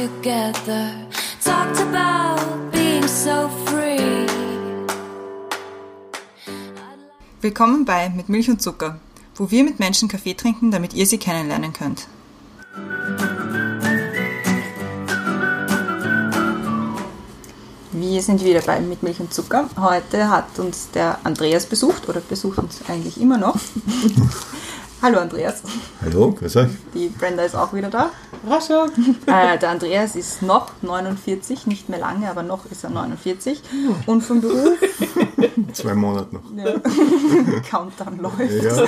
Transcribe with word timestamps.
together. 0.00 0.92
Talked 1.44 1.78
about 1.80 2.70
being 2.72 3.06
so 3.06 3.50
free. 3.66 4.26
Willkommen 7.42 7.84
bei 7.84 8.08
Mit 8.08 8.30
Milch 8.30 8.48
und 8.48 8.62
Zucker, 8.62 8.98
wo 9.34 9.50
wir 9.50 9.62
mit 9.62 9.78
Menschen 9.78 10.08
Kaffee 10.08 10.34
trinken, 10.34 10.70
damit 10.70 10.94
ihr 10.94 11.06
sie 11.06 11.18
kennenlernen 11.18 11.74
könnt. 11.74 12.06
Wir 17.92 18.22
sind 18.22 18.42
wieder 18.42 18.62
bei 18.62 18.80
Mit 18.80 19.02
Milch 19.02 19.20
und 19.20 19.34
Zucker. 19.34 19.68
Heute 19.76 20.30
hat 20.30 20.58
uns 20.58 20.90
der 20.92 21.18
Andreas 21.24 21.66
besucht 21.66 22.08
oder 22.08 22.20
besucht 22.20 22.58
uns 22.58 22.80
eigentlich 22.88 23.20
immer 23.20 23.36
noch. 23.36 23.56
Hallo 25.02 25.18
Andreas. 25.18 25.62
Hallo, 26.04 26.30
grüß 26.32 26.56
euch. 26.56 26.68
Die 26.92 27.08
Brenda 27.08 27.42
ist 27.42 27.54
auch 27.54 27.72
wieder 27.72 27.88
da. 27.88 28.10
Rascher. 28.46 28.88
Äh, 29.26 29.58
der 29.58 29.70
Andreas 29.70 30.14
ist 30.16 30.42
noch 30.42 30.70
49, 30.82 31.66
nicht 31.66 31.88
mehr 31.88 32.00
lange, 32.00 32.28
aber 32.28 32.42
noch 32.42 32.66
ist 32.70 32.84
er 32.84 32.90
49. 32.90 33.62
Und 34.06 34.22
vom 34.22 34.40
Beruf, 34.40 34.78
Zwei 35.72 35.94
Monate 35.94 36.34
noch. 36.34 36.42
ja, 36.56 36.72
Countdown 37.70 38.18
läuft. 38.18 38.62
Ja, 38.62 38.84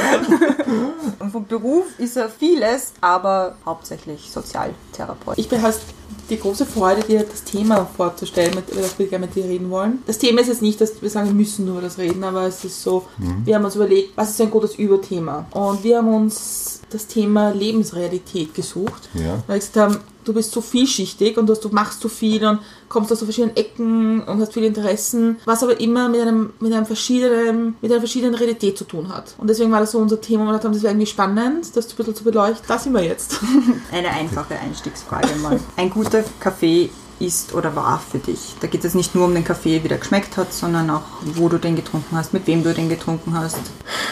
Und 1.18 1.30
vom 1.30 1.46
Beruf 1.46 1.86
ist 1.98 2.16
er 2.16 2.28
vieles, 2.28 2.92
aber 3.00 3.54
hauptsächlich 3.64 4.30
Sozialtherapeut. 4.30 5.38
Ich 5.38 5.48
bin 5.48 5.62
hast 5.62 5.82
die 6.32 6.40
große 6.40 6.66
Freude, 6.66 7.02
dir 7.02 7.24
das 7.24 7.44
Thema 7.44 7.86
vorzustellen, 7.96 8.54
mit, 8.54 8.70
über 8.70 8.80
das 8.80 8.98
wir 8.98 9.06
gerne 9.06 9.26
mit 9.26 9.36
dir 9.36 9.44
reden 9.44 9.70
wollen. 9.70 10.02
Das 10.06 10.18
Thema 10.18 10.40
ist 10.40 10.48
jetzt 10.48 10.62
nicht, 10.62 10.80
dass 10.80 11.00
wir 11.00 11.10
sagen, 11.10 11.28
wir 11.28 11.34
müssen 11.34 11.64
nur 11.66 11.74
über 11.74 11.82
das 11.82 11.98
reden, 11.98 12.24
aber 12.24 12.46
es 12.46 12.64
ist 12.64 12.82
so, 12.82 13.04
wir 13.44 13.54
haben 13.54 13.64
uns 13.64 13.76
überlegt, 13.76 14.16
was 14.16 14.30
ist 14.30 14.40
ein 14.40 14.50
gutes 14.50 14.74
Überthema? 14.76 15.46
Und 15.52 15.84
wir 15.84 15.98
haben 15.98 16.12
uns 16.12 16.80
das 16.90 17.06
Thema 17.06 17.50
Lebensrealität 17.50 18.54
gesucht. 18.54 19.08
Ja. 19.14 19.42
Weil 19.46 19.56
wir 19.56 19.58
gesagt 19.58 19.76
haben, 19.76 19.98
du 20.24 20.32
bist 20.32 20.52
so 20.52 20.60
vielschichtig 20.60 21.36
und 21.38 21.46
du, 21.46 21.52
hast- 21.52 21.64
du 21.64 21.68
machst 21.70 22.00
so 22.00 22.08
viel 22.08 22.44
und 22.46 22.60
kommst 22.88 23.10
aus 23.12 23.20
so 23.20 23.26
verschiedenen 23.26 23.56
Ecken 23.56 24.22
und 24.22 24.40
hast 24.40 24.52
viele 24.52 24.66
Interessen, 24.66 25.36
was 25.44 25.62
aber 25.62 25.80
immer 25.80 26.08
mit 26.08 26.20
einem, 26.20 26.52
mit 26.60 26.72
einem 26.72 26.86
verschiedenen, 26.86 27.76
mit 27.80 27.90
einer 27.90 28.00
verschiedenen 28.00 28.34
Realität 28.34 28.76
zu 28.78 28.84
tun 28.84 29.08
hat. 29.08 29.34
Und 29.38 29.48
deswegen 29.50 29.70
war 29.72 29.80
das 29.80 29.92
so 29.92 29.98
unser 29.98 30.20
Thema 30.20 30.42
und 30.42 30.48
wir 30.48 30.54
haben, 30.62 30.72
das 30.72 30.82
wäre 30.82 30.92
irgendwie 30.92 31.06
spannend, 31.06 31.74
das 31.76 31.88
ein 31.90 31.96
bisschen 31.96 32.14
zu 32.14 32.24
beleuchten. 32.24 32.64
Da 32.68 32.78
sind 32.78 32.92
wir 32.92 33.02
jetzt. 33.04 33.38
Eine 33.92 34.10
einfache 34.10 34.58
Einstiegsfrage 34.58 35.28
mal. 35.42 35.58
Ein 35.76 35.90
guter 35.90 36.24
Kaffee 36.40 36.90
ist 37.20 37.54
oder 37.54 37.76
war 37.76 38.00
für 38.00 38.18
dich? 38.18 38.54
Da 38.60 38.66
geht 38.66 38.84
es 38.84 38.94
nicht 38.94 39.14
nur 39.14 39.26
um 39.26 39.34
den 39.34 39.44
Kaffee, 39.44 39.84
wie 39.84 39.88
der 39.88 39.98
geschmeckt 39.98 40.36
hat, 40.36 40.52
sondern 40.52 40.90
auch, 40.90 41.02
wo 41.34 41.48
du 41.48 41.56
den 41.58 41.76
getrunken 41.76 42.16
hast, 42.16 42.32
mit 42.32 42.48
wem 42.48 42.64
du 42.64 42.74
den 42.74 42.88
getrunken 42.88 43.34
hast. 43.38 43.58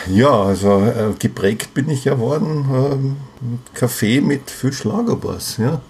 ja 0.06 0.30
also 0.30 0.80
äh, 0.80 1.12
geprägt 1.18 1.74
bin 1.74 1.90
ich 1.90 2.04
ja 2.04 2.20
worden 2.20 2.68
ähm, 2.72 3.16
Kaffee 3.74 4.20
mit 4.20 4.48
viel 4.50 4.72
Schlagerbass. 4.72 5.56
Ja. 5.56 5.80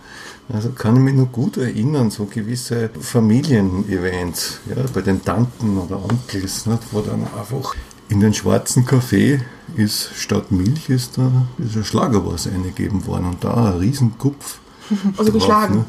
Also 0.52 0.70
kann 0.70 0.96
ich 0.96 1.02
mich 1.02 1.14
noch 1.14 1.30
gut 1.30 1.56
erinnern, 1.56 2.10
so 2.10 2.24
gewisse 2.24 2.90
Familienevents, 3.00 4.60
ja, 4.68 4.82
bei 4.92 5.00
den 5.00 5.24
Tanten 5.24 5.78
oder 5.78 6.02
Onkels, 6.02 6.66
nicht, 6.66 6.82
wo 6.90 7.00
dann 7.00 7.22
einfach 7.38 7.74
in 8.08 8.20
den 8.20 8.34
schwarzen 8.34 8.84
Kaffee 8.84 9.40
ist 9.76 10.10
statt 10.16 10.50
Milch 10.50 10.88
ist 10.90 11.16
da 11.16 11.30
ist 11.58 11.76
ein 11.76 11.84
Schlagerbass 11.84 12.48
eingegeben 12.48 13.06
worden 13.06 13.26
und 13.26 13.44
da 13.44 13.72
ein 13.72 13.78
Riesenkupf. 13.78 14.58
Also 15.16 15.30
drauf, 15.30 15.34
geschlagen. 15.34 15.74
ne? 15.76 15.84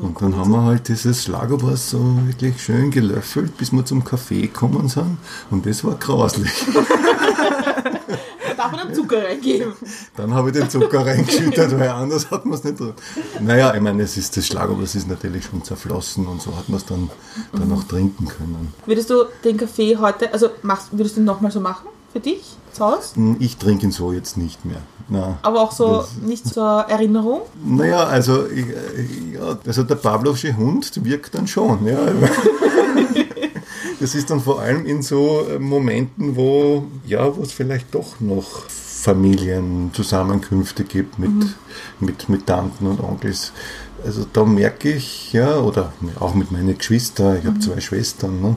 Und 0.00 0.20
dann 0.22 0.36
haben 0.36 0.50
wir 0.50 0.62
halt 0.62 0.88
dieses 0.88 1.24
Schlagerbass 1.24 1.90
so 1.90 2.18
wirklich 2.26 2.62
schön 2.62 2.90
gelöffelt, 2.90 3.56
bis 3.58 3.72
wir 3.72 3.84
zum 3.84 4.02
Kaffee 4.02 4.42
gekommen 4.42 4.88
sind. 4.88 5.18
Und 5.50 5.66
das 5.66 5.84
war 5.84 5.96
grauslich. 5.96 6.50
Man 8.72 8.86
dann 8.86 8.94
Zucker 8.94 9.24
reingeben. 9.24 9.72
Dann 10.16 10.34
habe 10.34 10.50
ich 10.50 10.56
den 10.56 10.68
Zucker 10.70 11.04
reingeschüttet, 11.06 11.78
weil 11.78 11.88
anders 11.88 12.30
hat 12.30 12.44
man 12.44 12.54
es 12.54 12.64
nicht. 12.64 12.76
Naja, 13.40 13.74
ich 13.74 13.80
meine, 13.80 14.02
es 14.02 14.16
ist 14.16 14.36
das 14.36 14.46
Schlagerbass 14.46 14.94
ist 14.94 15.08
natürlich 15.08 15.44
schon 15.44 15.62
zerflossen 15.64 16.26
und 16.26 16.40
so 16.42 16.56
hat 16.56 16.68
man 16.68 16.78
es 16.78 16.86
dann, 16.86 17.10
dann 17.52 17.72
auch 17.72 17.84
trinken 17.84 18.26
können. 18.28 18.72
Würdest 18.86 19.10
du 19.10 19.24
den 19.44 19.56
Kaffee 19.56 19.96
heute, 19.96 20.32
also 20.32 20.48
machst, 20.62 20.88
würdest 20.92 21.16
du 21.16 21.20
ihn 21.20 21.24
nochmal 21.24 21.50
so 21.50 21.60
machen 21.60 21.86
für 22.12 22.20
dich 22.20 22.42
zu 22.72 22.84
Hause? 22.84 23.14
Hm, 23.14 23.36
Ich 23.40 23.56
trinke 23.56 23.84
ihn 23.86 23.92
so 23.92 24.12
jetzt 24.12 24.36
nicht 24.36 24.64
mehr. 24.64 24.82
Na. 25.08 25.38
Aber 25.42 25.60
auch 25.60 25.70
so 25.72 25.98
Das- 25.98 26.16
nicht 26.20 26.46
zur 26.52 26.64
Erinnerung? 26.88 27.42
Naja, 27.64 28.04
also, 28.04 28.46
ich, 28.48 28.66
äh, 28.66 29.34
ja, 29.34 29.56
also 29.64 29.84
der 29.84 29.94
Pavlovsche 29.94 30.56
Hund 30.56 30.90
wirkt 31.04 31.34
dann 31.36 31.46
schon. 31.46 31.86
Ja. 31.86 31.96
Das 34.00 34.14
ist 34.14 34.30
dann 34.30 34.40
vor 34.40 34.60
allem 34.60 34.84
in 34.84 35.02
so 35.02 35.46
äh, 35.48 35.58
Momenten, 35.58 36.36
wo 36.36 36.86
ja, 37.06 37.36
wo 37.36 37.42
es 37.42 37.52
vielleicht 37.52 37.94
doch 37.94 38.20
noch 38.20 38.68
Familienzusammenkünfte 38.68 40.84
gibt 40.84 41.18
mit, 41.18 41.30
mit, 42.00 42.28
mit 42.28 42.46
Tanten 42.46 42.86
und 42.86 43.00
Onkels. 43.00 43.52
Also 44.04 44.26
da 44.30 44.44
merke 44.44 44.90
ich, 44.90 45.32
ja, 45.32 45.56
oder 45.58 45.92
auch 46.18 46.34
mit 46.34 46.50
meinen 46.50 46.76
Geschwistern, 46.76 47.38
ich 47.38 47.46
habe 47.46 47.60
zwei 47.60 47.80
Schwestern, 47.80 48.40
ne? 48.40 48.56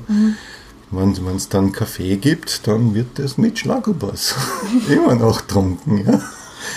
wenn 0.91 1.35
es 1.35 1.49
dann 1.49 1.71
Kaffee 1.71 2.17
gibt, 2.17 2.67
dann 2.67 2.95
wird 2.95 3.19
das 3.19 3.37
mit 3.37 3.59
Schlagerbass 3.59 4.35
immer 4.89 5.13
noch 5.15 5.41
trunken. 5.41 6.05
Ja. 6.05 6.21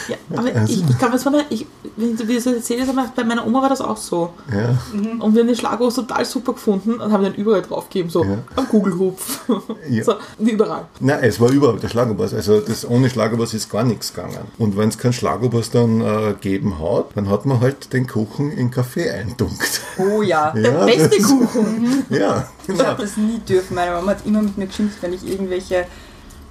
Ja, 0.09 0.17
aber 0.37 0.49
Also- 0.55 0.73
ich, 0.73 0.81
ich 0.89 0.99
kann 0.99 1.09
mir 1.09 1.15
das 1.17 1.23
vorstellen, 1.23 1.47
ich, 1.51 1.67
wenn 1.97 2.17
du 2.17 2.25
das 2.25 2.47
erzählst, 2.47 2.89
aber 2.89 3.13
bei 3.15 3.25
meiner 3.25 3.47
Oma 3.47 3.63
war 3.63 3.69
das 3.69 3.81
auch 3.81 3.97
so. 3.97 4.31
Ja. 4.53 4.77
Und 4.93 5.35
wir 5.35 5.41
haben 5.43 5.47
den 5.49 5.57
Schlagobers 5.57 5.95
total 5.95 6.25
super 6.25 6.53
gefunden 6.55 6.95
und 6.95 7.13
haben 7.13 7.25
den 7.25 7.35
überall 7.35 7.63
draufgegeben, 7.63 8.11
so 8.11 8.25
Ja. 8.25 8.39
am 8.57 8.69
Kugelhupf. 8.69 9.41
Ja. 9.89 10.05
So, 10.05 10.15
wie 10.39 10.51
überall. 10.53 10.87
Nein, 11.01 11.19
es 11.23 11.39
war 11.41 11.51
überall 11.51 11.79
der 11.79 11.89
Schlagerbass. 11.89 12.35
Also 12.35 12.61
das, 12.61 12.89
ohne 12.89 13.09
Schlagerbass 13.11 13.55
ist 13.55 13.71
gar 13.71 13.85
nichts 13.85 14.13
gegangen. 14.15 14.39
Und 14.59 14.77
wenn 14.77 14.89
es 14.89 14.99
keinen 14.99 15.13
Schlagerbass 15.13 15.71
dann 15.71 16.01
äh, 16.01 16.35
geben 16.41 16.79
hat, 16.81 17.07
dann 17.15 17.29
hat 17.29 17.47
man 17.47 17.61
halt 17.61 17.93
den 17.93 18.07
Kuchen 18.07 18.51
in 18.53 18.71
Kaffee 18.71 19.11
eintunkt. 19.11 19.81
Oh 19.99 20.23
ja. 20.23 20.51
Der 20.55 20.73
Ja, 20.73 20.85
beste 20.87 21.09
das- 21.19 21.27
Kuchen. 21.29 22.05
Ja, 22.11 22.49
Ich 22.63 22.67
genau. 22.69 22.85
habe 22.85 23.03
das 23.03 23.17
nie 23.17 23.39
dürfen. 23.49 23.75
Meine 23.75 23.93
Mama 23.93 24.11
hat 24.13 24.25
immer 24.27 24.43
mit 24.43 24.57
mir 24.59 24.67
geschimpft, 24.67 24.99
wenn 25.03 25.13
ich 25.13 25.27
irgendwelche 25.27 25.87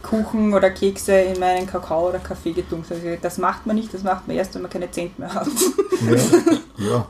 Kuchen 0.03 0.53
oder 0.53 0.69
Kekse 0.72 1.13
in 1.13 1.39
meinen 1.39 1.67
Kakao 1.67 2.09
oder 2.09 2.19
Kaffee 2.19 2.51
getunkt 2.53 2.89
gesagt, 2.89 3.23
Das 3.23 3.38
macht 3.38 3.66
man 3.66 3.75
nicht, 3.75 3.94
das 3.94 4.03
macht 4.03 4.28
man 4.28 4.35
erst, 4.38 4.53
wenn 4.56 4.62
man 4.63 4.72
keine 4.72 4.89
Zent 4.91 5.17
mehr 5.19 5.34
hat. 5.34 5.47
Ja, 6.78 6.78
ja. 6.78 7.07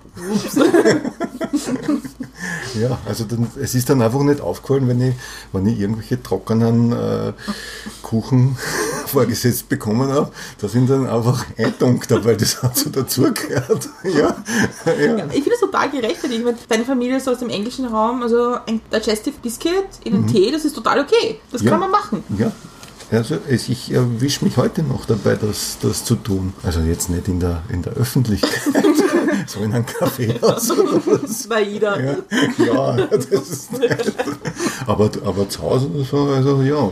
ja, 2.80 2.98
also 3.06 3.24
dann, 3.26 3.48
es 3.62 3.76
ist 3.76 3.90
dann 3.90 4.02
einfach 4.02 4.22
nicht 4.22 4.42
aufgefallen, 4.42 4.88
wenn 4.88 5.02
ich, 5.02 5.16
wenn 5.52 5.66
ich 5.66 5.80
irgendwelche 5.80 6.22
trockenen 6.22 6.92
äh, 6.92 7.34
Kuchen 8.02 8.58
vorgesetzt 9.06 9.70
bekommen 9.70 10.12
habe, 10.12 10.32
da 10.60 10.68
sind 10.68 10.90
dann 10.90 11.08
einfach 11.08 11.46
eintunkt, 11.58 12.10
weil 12.26 12.38
das 12.38 12.62
hat 12.64 12.78
so 12.78 12.90
dazugehört. 12.90 13.90
Ja, 14.04 14.36
ja. 14.86 15.18
Ja, 15.18 15.26
ich 15.28 15.44
finde 15.44 15.52
es 15.54 15.60
total 15.60 15.90
gerechtfertigt. 15.90 16.44
Meine, 16.44 16.58
deine 16.68 16.86
Familie 16.86 17.18
ist 17.18 17.28
aus 17.30 17.40
dem 17.40 17.50
englischen 17.50 17.86
Raum, 17.86 18.24
also 18.24 18.56
ein 18.66 18.82
Digestive 18.94 19.36
Biscuit 19.42 19.74
in 20.04 20.14
den 20.14 20.28
Tee, 20.28 20.52
das 20.52 20.66
ist 20.66 20.74
total 20.76 21.00
okay. 21.02 21.40
Das 21.52 21.62
Mhm. 21.62 21.68
Ja. 21.68 21.72
kann 21.72 21.80
man 21.80 21.92
machen. 21.92 22.24
Ja, 22.38 22.52
also 23.12 23.38
ich 23.50 23.92
erwische 23.92 24.46
mich 24.46 24.58
heute 24.58 24.84
noch 24.84 25.06
dabei, 25.06 25.36
das, 25.36 25.78
das 25.82 26.06
zu 26.06 26.16
tun. 26.16 26.54
Also 26.64 26.80
jetzt 26.80 27.10
nicht 27.10 27.28
in 27.28 27.40
der, 27.40 27.62
in 27.70 27.82
der 27.82 27.94
Öffentlichkeit, 27.94 28.52
so 29.48 29.60
in 29.60 29.74
einem 29.74 29.86
Kaffeehaus. 29.86 30.72
Bei 31.50 31.62
jeder. 31.62 32.00
Ja, 32.00 32.16
ja 32.98 33.08
das 33.08 33.26
ist 33.26 33.70
aber, 34.88 35.12
aber 35.26 35.50
zu 35.50 35.62
Hause 35.62 35.90
oder 35.90 36.04
so, 36.04 36.18
also 36.30 36.62
ja, 36.62 36.92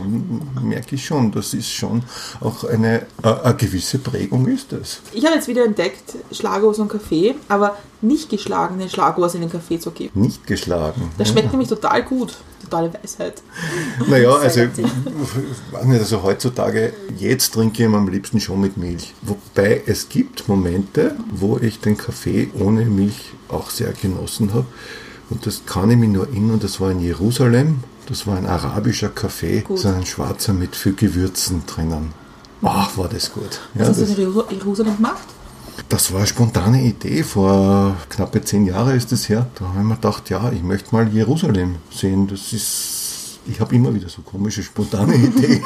merke 0.62 0.94
ich 0.94 1.04
schon, 1.04 1.32
das 1.32 1.54
ist 1.54 1.70
schon 1.70 2.02
auch 2.40 2.64
eine, 2.64 3.06
eine, 3.22 3.44
eine 3.44 3.54
gewisse 3.54 3.98
Prägung 3.98 4.46
ist 4.48 4.72
das. 4.72 5.00
Ich 5.12 5.24
habe 5.24 5.34
jetzt 5.36 5.48
wieder 5.48 5.64
entdeckt, 5.64 6.16
Schlagobers 6.32 6.78
und 6.78 6.88
Kaffee, 6.88 7.34
aber 7.48 7.76
nicht 8.02 8.30
geschlagenen 8.30 8.88
Schlagobers 8.88 9.34
in 9.34 9.42
den 9.42 9.50
Kaffee 9.50 9.78
zu 9.78 9.90
geben. 9.90 10.20
Nicht 10.20 10.46
geschlagen. 10.46 11.10
Das 11.18 11.28
schmeckt 11.28 11.50
nämlich 11.50 11.68
total 11.68 12.02
gut. 12.02 12.36
Totale 12.62 12.92
Weisheit. 12.92 13.42
Naja, 14.06 14.32
also, 14.32 14.54
Sehr 14.54 14.68
ich 14.68 15.72
weiß 15.72 15.84
nicht, 15.84 16.00
also 16.00 16.22
heutzutage, 16.22 16.92
jetzt 17.16 17.54
trinke 17.54 17.82
ich 17.82 17.88
ihn 17.88 17.94
am 17.94 18.08
liebsten 18.08 18.40
schon 18.40 18.60
mit 18.60 18.76
Milch. 18.76 19.14
Wobei 19.22 19.82
es 19.86 20.08
gibt 20.08 20.46
Momente, 20.48 21.16
wo 21.30 21.58
ich 21.58 21.80
den 21.80 21.96
Kaffee 21.96 22.50
ohne 22.58 22.84
Milch 22.84 23.32
auch 23.48 23.70
sehr 23.70 23.92
genossen 23.92 24.52
habe. 24.54 24.66
Und 25.30 25.46
das 25.46 25.62
kann 25.66 25.90
ich 25.90 25.96
mich 25.96 26.08
nur 26.10 26.26
erinnern, 26.28 26.58
das 26.60 26.80
war 26.80 26.90
in 26.90 27.00
Jerusalem. 27.00 27.80
Das 28.06 28.26
war 28.26 28.36
ein 28.36 28.46
arabischer 28.46 29.08
Kaffee, 29.08 29.64
so 29.76 29.88
ein 29.88 30.04
schwarzer 30.04 30.52
mit 30.52 30.74
viel 30.74 30.94
Gewürzen 30.94 31.62
drinnen. 31.66 32.12
Ach, 32.62 32.96
war 32.98 33.08
das 33.08 33.32
gut. 33.32 33.60
Ja, 33.74 33.82
Was 33.82 33.88
hast 33.90 33.98
du 33.98 34.02
das, 34.06 34.10
in 34.18 34.24
Jeru- 34.26 34.50
Jerusalem 34.52 34.96
gemacht? 34.96 35.22
das 35.88 36.10
war 36.12 36.18
eine 36.18 36.26
spontane 36.26 36.82
Idee. 36.82 37.22
Vor 37.22 37.96
knappe 38.10 38.42
zehn 38.44 38.66
Jahren 38.66 38.96
ist 38.96 39.12
es 39.12 39.28
her. 39.28 39.46
Da 39.58 39.66
habe 39.66 39.78
ich 39.78 39.84
mir 39.84 39.94
gedacht, 39.94 40.28
ja, 40.30 40.50
ich 40.52 40.62
möchte 40.62 40.94
mal 40.94 41.08
Jerusalem 41.08 41.76
sehen. 41.90 42.26
Das 42.28 42.52
ist, 42.52 43.38
ich 43.46 43.60
habe 43.60 43.74
immer 43.74 43.94
wieder 43.94 44.08
so 44.08 44.22
komische, 44.22 44.62
spontane 44.62 45.14
Ideen. 45.28 45.62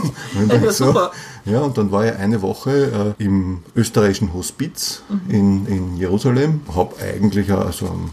Ja, 0.62 0.70
super. 0.72 1.10
ja, 1.46 1.60
und 1.60 1.76
dann 1.78 1.90
war 1.90 2.06
ich 2.06 2.14
eine 2.14 2.42
Woche 2.42 3.14
äh, 3.18 3.24
im 3.24 3.62
österreichischen 3.74 4.32
Hospiz 4.34 5.02
in, 5.28 5.66
in 5.66 5.96
Jerusalem. 5.96 6.60
Habe 6.74 6.94
eigentlich 7.02 7.48
so, 7.72 7.86
ein, 7.86 8.10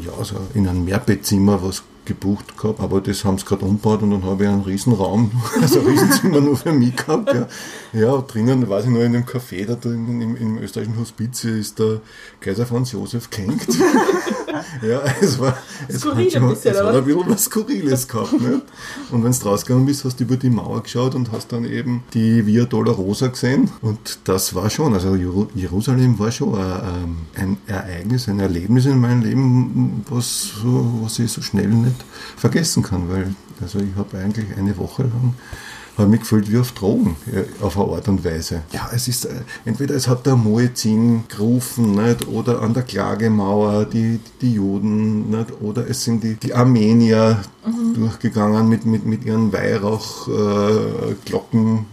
ja, 0.00 0.24
so 0.24 0.36
in 0.54 0.68
einem 0.68 0.84
Mehrbettzimmer 0.84 1.62
was 1.62 1.82
gebucht 2.04 2.56
gehabt, 2.58 2.80
aber 2.80 3.00
das 3.00 3.24
haben 3.24 3.38
sie 3.38 3.44
gerade 3.44 3.64
umgebaut 3.64 4.02
und 4.02 4.10
dann 4.10 4.24
habe 4.24 4.44
ich 4.44 4.50
einen 4.50 4.62
riesen 4.62 4.92
Raum, 4.92 5.30
also 5.60 5.80
ein 5.80 5.86
Riesenzimmer 5.86 6.40
nur 6.40 6.56
für 6.56 6.72
mich 6.72 6.96
gehabt. 6.96 7.32
Ja, 7.32 7.46
ja 7.92 8.16
drinnen, 8.22 8.68
weiß 8.68 8.84
ich 8.84 8.90
noch, 8.90 9.00
in 9.00 9.12
dem 9.12 9.24
Café 9.24 9.66
da 9.66 9.74
drinnen 9.74 10.20
im, 10.20 10.36
im 10.36 10.58
österreichischen 10.58 10.98
Hospiz 10.98 11.44
ist 11.44 11.78
der 11.78 12.00
Kaiser 12.40 12.66
Franz 12.66 12.92
Josef 12.92 13.30
gehängt. 13.30 13.66
ja, 14.82 15.00
es 15.20 15.38
war, 15.38 15.56
es 15.88 16.00
Skurril 16.00 16.26
hat, 16.26 16.32
schon, 16.32 16.42
ein 16.42 16.48
bisschen, 16.50 16.72
es 16.72 16.80
hat 16.82 16.94
ein 16.94 17.04
bisschen 17.04 17.28
was 17.28 17.44
Skurriles 17.44 18.08
gehabt. 18.08 18.32
Nicht? 18.32 18.62
Und 19.10 19.24
wenn 19.24 19.32
du 19.32 19.38
rausgegangen 19.46 19.86
bist, 19.86 20.04
hast 20.04 20.18
du 20.18 20.24
über 20.24 20.36
die 20.36 20.50
Mauer 20.50 20.82
geschaut 20.82 21.14
und 21.14 21.30
hast 21.32 21.52
dann 21.52 21.64
eben 21.64 22.02
die 22.14 22.44
Via 22.46 22.64
Dolorosa 22.64 23.28
gesehen 23.28 23.70
und 23.80 24.18
das 24.24 24.54
war 24.54 24.70
schon, 24.70 24.94
also 24.94 25.10
Jeru- 25.12 25.48
Jerusalem 25.54 26.18
war 26.18 26.32
schon 26.32 26.54
ein, 26.56 27.16
ein 27.36 27.56
Ereignis, 27.66 28.28
ein 28.28 28.40
Erlebnis 28.40 28.86
in 28.86 29.00
meinem 29.00 29.22
Leben, 29.22 30.04
was, 30.08 30.50
was 30.64 31.18
ich 31.18 31.30
so 31.30 31.42
schnell 31.42 31.68
nicht 31.68 31.91
vergessen 32.36 32.82
kann, 32.82 33.08
weil 33.08 33.34
also 33.60 33.78
ich 33.78 33.94
habe 33.96 34.18
eigentlich 34.18 34.56
eine 34.56 34.76
Woche 34.76 35.02
lang 35.02 35.34
habe 35.98 36.08
mich 36.08 36.20
gefühlt 36.20 36.50
wie 36.50 36.58
auf 36.58 36.72
Drogen, 36.72 37.16
ja, 37.32 37.42
auf 37.64 37.78
eine 37.78 37.92
Art 37.92 38.08
und 38.08 38.24
Weise. 38.24 38.62
Ja, 38.72 38.90
es 38.94 39.08
ist, 39.08 39.26
äh, 39.26 39.42
entweder 39.64 39.94
es 39.94 40.08
hat 40.08 40.24
der 40.26 40.36
Muezzin 40.36 41.24
gerufen, 41.28 41.92
nicht, 41.92 42.28
oder 42.28 42.62
an 42.62 42.72
der 42.72 42.82
Klagemauer 42.82 43.84
die, 43.84 44.20
die 44.40 44.54
Juden, 44.54 45.30
nicht, 45.30 45.60
oder 45.60 45.88
es 45.88 46.04
sind 46.04 46.24
die, 46.24 46.34
die 46.34 46.54
Armenier 46.54 47.42
durchgegangen 47.94 48.68
mit, 48.68 48.86
mit, 48.86 49.04
mit 49.04 49.24
ihren 49.24 49.52
Weihrauchglocken 49.52 51.10
äh, 51.10 51.14
Glocken 51.26 51.86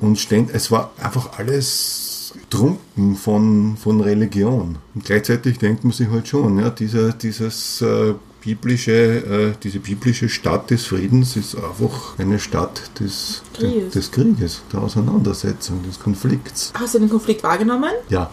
und 0.00 0.18
ständ, 0.18 0.50
es 0.52 0.70
war 0.70 0.92
einfach 1.02 1.38
alles 1.38 2.32
trunken 2.48 3.16
von, 3.16 3.76
von 3.76 4.00
Religion. 4.00 4.78
Und 4.94 5.04
gleichzeitig 5.04 5.58
denkt 5.58 5.82
man 5.82 5.92
sich 5.92 6.08
halt 6.08 6.28
schon, 6.28 6.58
ja, 6.60 6.70
dieser, 6.70 7.12
dieses 7.12 7.80
äh, 7.82 8.14
biblische, 8.40 8.92
äh, 8.92 9.52
diese 9.62 9.80
biblische 9.80 10.28
Stadt 10.28 10.70
des 10.70 10.86
Friedens 10.86 11.36
ist 11.36 11.54
einfach 11.56 12.18
eine 12.18 12.38
Stadt 12.38 12.90
des 13.00 13.42
Krieges. 13.54 13.92
des 13.92 14.10
Krieges, 14.10 14.62
der 14.72 14.82
Auseinandersetzung, 14.82 15.82
des 15.82 15.98
Konflikts. 15.98 16.72
Hast 16.74 16.94
du 16.94 16.98
den 16.98 17.10
Konflikt 17.10 17.42
wahrgenommen? 17.42 17.90
Ja, 18.08 18.30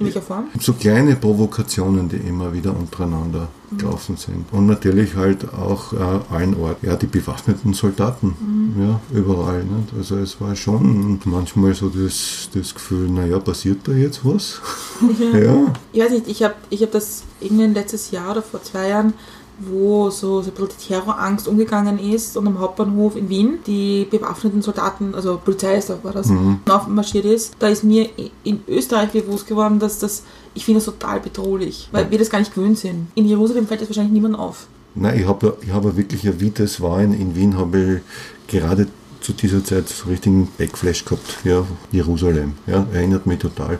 In 0.00 0.06
welcher 0.06 0.22
Form? 0.22 0.46
so 0.58 0.72
kleine 0.72 1.14
Provokationen, 1.14 2.08
die 2.08 2.16
immer 2.16 2.52
wieder 2.54 2.74
untereinander 2.74 3.48
gelaufen 3.76 4.16
sind. 4.16 4.46
Und 4.50 4.66
natürlich 4.66 5.14
halt 5.14 5.52
auch 5.52 5.92
äh, 5.92 5.96
allen 6.34 6.54
Orten, 6.56 6.86
ja, 6.86 6.96
die 6.96 7.06
bewaffneten 7.06 7.74
Soldaten, 7.74 8.34
ja, 8.78 9.00
überall. 9.16 9.62
Nicht? 9.62 9.94
Also 9.96 10.16
es 10.16 10.40
war 10.40 10.56
schon 10.56 11.20
manchmal 11.24 11.74
so 11.74 11.88
das, 11.88 12.48
das 12.52 12.74
Gefühl, 12.74 13.10
naja, 13.10 13.38
passiert 13.38 13.86
da 13.86 13.92
jetzt 13.92 14.24
was? 14.24 14.60
ja. 15.34 15.72
Ich 15.92 16.00
weiß 16.00 16.10
nicht, 16.12 16.28
ich 16.28 16.42
habe 16.42 16.54
ich 16.70 16.82
hab 16.82 16.92
das 16.92 17.22
irgendwann 17.40 17.74
letztes 17.74 18.10
Jahr 18.10 18.32
oder 18.32 18.42
vor 18.42 18.62
zwei 18.62 18.88
Jahren, 18.88 19.12
wo 19.60 20.10
so, 20.10 20.42
so 20.42 20.50
ein 20.50 20.54
bisschen 20.54 20.68
die 20.80 20.88
Terrorangst 20.88 21.46
umgegangen 21.46 21.98
ist 21.98 22.36
und 22.36 22.46
am 22.46 22.58
Hauptbahnhof 22.58 23.16
in 23.16 23.28
Wien 23.28 23.58
die 23.66 24.06
bewaffneten 24.10 24.62
Soldaten, 24.62 25.14
also 25.14 25.40
Polizei 25.42 25.76
ist 25.76 25.90
da, 25.90 25.98
war 26.02 26.12
das, 26.12 26.30
aufmarschiert 26.68 27.24
ist, 27.24 27.54
da 27.58 27.68
ist 27.68 27.84
mir 27.84 28.08
in 28.44 28.62
Österreich 28.66 29.10
bewusst 29.10 29.46
geworden, 29.46 29.78
dass 29.78 29.98
das, 29.98 30.22
ich 30.54 30.64
finde 30.64 30.78
das 30.78 30.86
total 30.86 31.20
bedrohlich, 31.20 31.88
weil 31.92 32.10
wir 32.10 32.18
das 32.18 32.30
gar 32.30 32.38
nicht 32.38 32.54
gewöhnt 32.54 32.78
sind. 32.78 33.08
In 33.14 33.26
Jerusalem 33.26 33.66
fällt 33.66 33.82
das 33.82 33.88
wahrscheinlich 33.88 34.12
niemand 34.12 34.38
auf. 34.38 34.66
Nein, 34.94 35.20
ich 35.20 35.26
habe 35.26 35.56
ich 35.62 35.70
hab 35.70 35.84
wirklich, 35.96 36.22
ja, 36.22 36.40
wie 36.40 36.50
das 36.50 36.80
war 36.80 37.00
in, 37.00 37.12
in 37.12 37.36
Wien, 37.36 37.56
habe 37.56 38.02
ich 38.48 38.52
gerade 38.52 38.88
zu 39.20 39.32
dieser 39.32 39.62
Zeit 39.62 39.88
so 39.88 40.08
richtigen 40.08 40.48
Backflash 40.58 41.04
gehabt. 41.04 41.38
Ja, 41.44 41.64
Jerusalem. 41.92 42.54
Ja, 42.66 42.86
erinnert 42.92 43.26
mich 43.26 43.38
total 43.38 43.78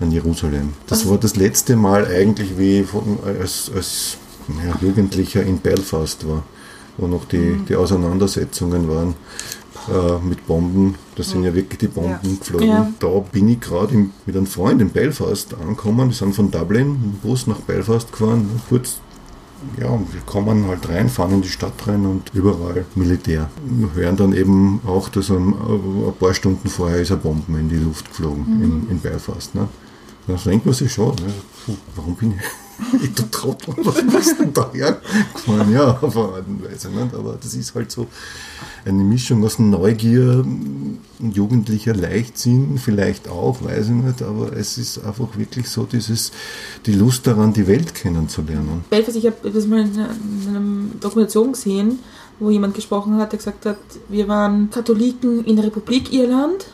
an 0.00 0.12
Jerusalem. 0.12 0.74
Das 0.86 1.08
war 1.08 1.18
das 1.18 1.36
letzte 1.36 1.76
Mal 1.76 2.06
eigentlich, 2.06 2.58
wie 2.58 2.80
ich 2.80 2.86
von, 2.86 3.18
als, 3.24 3.70
als 3.74 4.18
ja, 4.48 4.76
Jugendlicher 4.80 5.42
in 5.42 5.58
Belfast 5.58 6.26
war, 6.28 6.42
wo 6.96 7.06
noch 7.06 7.24
die, 7.26 7.56
die 7.68 7.76
Auseinandersetzungen 7.76 8.88
waren. 8.88 9.14
Äh, 9.86 10.24
mit 10.26 10.46
Bomben, 10.46 10.94
da 11.14 11.22
sind 11.22 11.44
ja 11.44 11.54
wirklich 11.54 11.78
die 11.78 11.88
Bomben 11.88 12.18
Ja. 12.22 12.38
geflogen. 12.38 12.68
Ja. 12.68 12.90
Da 13.00 13.08
bin 13.30 13.48
ich 13.48 13.60
gerade 13.60 13.92
im- 13.94 14.12
mit 14.24 14.34
einem 14.34 14.46
Freund 14.46 14.80
in 14.80 14.88
Belfast 14.88 15.52
angekommen. 15.60 16.08
Wir 16.08 16.14
sind 16.14 16.34
von 16.34 16.50
Dublin 16.50 16.92
mit 16.92 17.02
dem 17.02 17.12
Bus 17.22 17.46
nach 17.46 17.58
Belfast 17.60 18.10
gefahren. 18.10 18.48
Kurz 18.70 19.00
ja, 19.78 19.88
wir 19.90 20.20
kommen 20.26 20.66
halt 20.68 20.88
rein, 20.88 21.08
fahren 21.10 21.34
in 21.34 21.42
die 21.42 21.48
Stadt 21.48 21.72
rein 21.86 22.04
und 22.06 22.30
überall 22.34 22.84
Militär. 22.94 23.50
Wir 23.66 23.92
hören 23.94 24.16
dann 24.16 24.32
eben 24.34 24.80
auch, 24.86 25.08
dass 25.10 25.30
ein, 25.30 25.48
ein 25.54 26.12
paar 26.18 26.32
Stunden 26.34 26.68
vorher 26.68 27.00
ist 27.00 27.10
eine 27.10 27.20
Bombe 27.20 27.58
in 27.58 27.68
die 27.68 27.76
Luft 27.76 28.08
geflogen 28.08 28.62
in, 28.62 28.90
in 28.90 29.00
Belfast. 29.00 29.54
Ne? 29.54 29.68
Da 30.26 30.34
denkt 30.34 30.64
man 30.66 30.74
sich 30.74 30.92
schon, 30.92 31.14
ne? 31.16 31.76
Warum 31.96 32.14
bin 32.14 32.32
ich, 32.32 32.36
ich 33.02 33.12
du 33.14 33.22
Trottel, 33.30 33.74
was 33.78 34.02
bist 34.02 34.40
denn 34.40 34.52
da 34.52 34.70
hergefahren? 34.72 35.72
Ja, 35.72 35.98
auf 36.00 36.16
eine 36.16 36.26
Art 36.26 36.46
und 36.46 36.64
Weise. 36.64 36.90
Nicht? 36.90 37.14
Aber 37.14 37.36
das 37.40 37.54
ist 37.54 37.74
halt 37.74 37.90
so 37.90 38.06
eine 38.84 39.02
Mischung 39.02 39.44
aus 39.44 39.58
Neugier, 39.58 40.44
jugendlicher 41.20 41.94
Leichtsinn, 41.94 42.78
vielleicht 42.78 43.28
auch, 43.28 43.62
weiß 43.62 43.86
ich 43.86 43.92
nicht, 43.92 44.22
aber 44.22 44.52
es 44.52 44.78
ist 44.78 45.04
einfach 45.04 45.38
wirklich 45.38 45.68
so 45.68 45.84
dieses, 45.84 46.32
die 46.84 46.92
Lust 46.92 47.26
daran, 47.26 47.52
die 47.52 47.66
Welt 47.66 47.94
kennenzulernen. 47.94 48.84
Ich 48.90 49.26
habe 49.26 49.50
das 49.50 49.66
mal 49.66 49.80
in 49.80 49.98
einer 49.98 50.90
Dokumentation 51.00 51.52
gesehen, 51.52 51.98
wo 52.38 52.50
jemand 52.50 52.74
gesprochen 52.74 53.16
hat, 53.16 53.32
der 53.32 53.38
gesagt 53.38 53.64
hat, 53.64 53.78
wir 54.08 54.28
waren 54.28 54.70
Katholiken 54.70 55.44
in 55.44 55.56
der 55.56 55.66
Republik 55.66 56.12
Irland, 56.12 56.66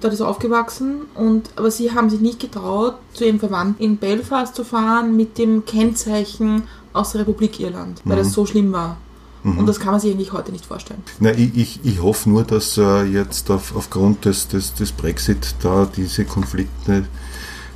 dort 0.00 0.12
ist 0.12 0.20
er 0.20 0.28
aufgewachsen, 0.28 1.02
und, 1.14 1.50
aber 1.56 1.70
sie 1.70 1.92
haben 1.92 2.10
sich 2.10 2.20
nicht 2.20 2.40
getraut, 2.40 2.94
zu 3.12 3.24
ihrem 3.24 3.38
Verwandten 3.40 3.82
in 3.82 3.96
Belfast 3.96 4.54
zu 4.54 4.64
fahren 4.64 5.16
mit 5.16 5.38
dem 5.38 5.64
Kennzeichen 5.64 6.62
aus 6.92 7.12
der 7.12 7.22
Republik 7.22 7.60
Irland, 7.60 8.00
weil 8.04 8.16
das 8.16 8.32
so 8.32 8.46
schlimm 8.46 8.72
war. 8.72 8.96
Und 9.44 9.66
das 9.66 9.78
kann 9.78 9.92
man 9.92 10.00
sich 10.00 10.12
eigentlich 10.12 10.32
heute 10.32 10.52
nicht 10.52 10.66
vorstellen. 10.66 11.02
Na, 11.20 11.30
ich, 11.30 11.56
ich, 11.56 11.80
ich 11.84 12.02
hoffe 12.02 12.28
nur, 12.28 12.44
dass 12.44 12.76
äh, 12.76 13.04
jetzt 13.04 13.50
auf, 13.50 13.74
aufgrund 13.74 14.24
des, 14.24 14.48
des, 14.48 14.74
des 14.74 14.92
Brexit 14.92 15.54
da 15.62 15.88
diese 15.96 16.24
Konflikte 16.24 17.06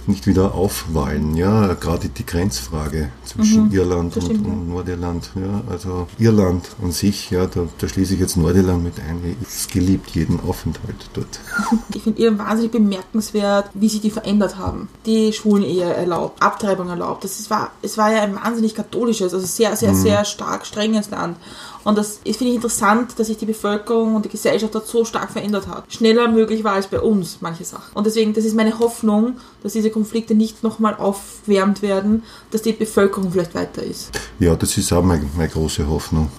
nicht 0.08 0.26
wieder 0.26 0.54
aufwallen. 0.54 1.36
Ja, 1.36 1.74
gerade 1.74 2.08
die 2.08 2.26
Grenzfrage 2.26 3.10
zwischen 3.24 3.70
Irland 3.72 4.16
das 4.16 4.24
und, 4.24 4.46
und 4.46 4.68
Nordirland. 4.68 5.30
Ja, 5.34 5.62
also 5.70 6.06
Irland 6.18 6.64
an 6.82 6.92
sich, 6.92 7.30
ja, 7.30 7.46
da, 7.46 7.66
da 7.78 7.88
schließe 7.88 8.14
ich 8.14 8.20
jetzt 8.20 8.36
Nordirland 8.36 8.84
mit 8.84 8.94
ein. 9.00 9.36
Es 9.42 9.68
geliebt 9.68 10.10
jeden 10.10 10.40
Aufenthalt 10.40 11.10
dort. 11.14 11.40
Ich 11.94 12.02
finde 12.02 12.22
ihr 12.22 12.38
wahnsinnig 12.38 12.72
bemerkenswert, 12.72 13.70
wie 13.74 13.88
sich 13.88 14.00
die 14.00 14.10
verändert 14.10 14.56
haben. 14.56 14.88
Die 15.06 15.32
Schwulen-Ehe 15.32 15.84
erlaubt, 15.84 16.42
Abtreibung 16.42 16.88
erlaubt. 16.88 17.22
Das 17.22 17.38
ist, 17.38 17.50
war, 17.50 17.70
es 17.82 17.98
war 17.98 18.12
ja 18.12 18.22
ein 18.22 18.34
wahnsinnig 18.34 18.74
katholisches, 18.74 19.34
also 19.34 19.46
sehr, 19.46 19.76
sehr, 19.76 19.94
sehr 19.94 20.24
stark 20.24 20.66
strenges 20.66 21.10
Land. 21.10 21.36
Und 21.84 21.98
das 21.98 22.20
ist, 22.24 22.36
finde 22.36 22.50
ich, 22.50 22.56
interessant, 22.56 23.18
dass 23.18 23.26
sich 23.26 23.36
die 23.36 23.46
Bevölkerung 23.46 24.14
und 24.14 24.24
die 24.24 24.28
Gesellschaft 24.28 24.74
dort 24.74 24.86
so 24.86 25.04
stark 25.04 25.30
verändert 25.30 25.66
hat. 25.66 25.84
Schneller 25.92 26.28
möglich 26.28 26.64
war 26.64 26.74
als 26.74 26.86
bei 26.86 27.00
uns, 27.00 27.38
manche 27.40 27.64
Sachen. 27.64 27.92
Und 27.94 28.06
deswegen, 28.06 28.32
das 28.32 28.44
ist 28.44 28.54
meine 28.54 28.78
Hoffnung, 28.78 29.36
dass 29.62 29.72
diese 29.72 29.90
Konflikte 29.90 30.34
nicht 30.34 30.62
nochmal 30.62 30.94
aufwärmt 30.94 31.82
werden, 31.82 32.22
dass 32.50 32.62
die 32.62 32.72
Bevölkerung 32.72 33.32
vielleicht 33.32 33.54
weiter 33.54 33.82
ist. 33.82 34.10
Ja, 34.38 34.54
das 34.54 34.76
ist 34.78 34.92
auch 34.92 35.02
meine, 35.02 35.24
meine 35.36 35.48
große 35.48 35.88
Hoffnung. 35.88 36.30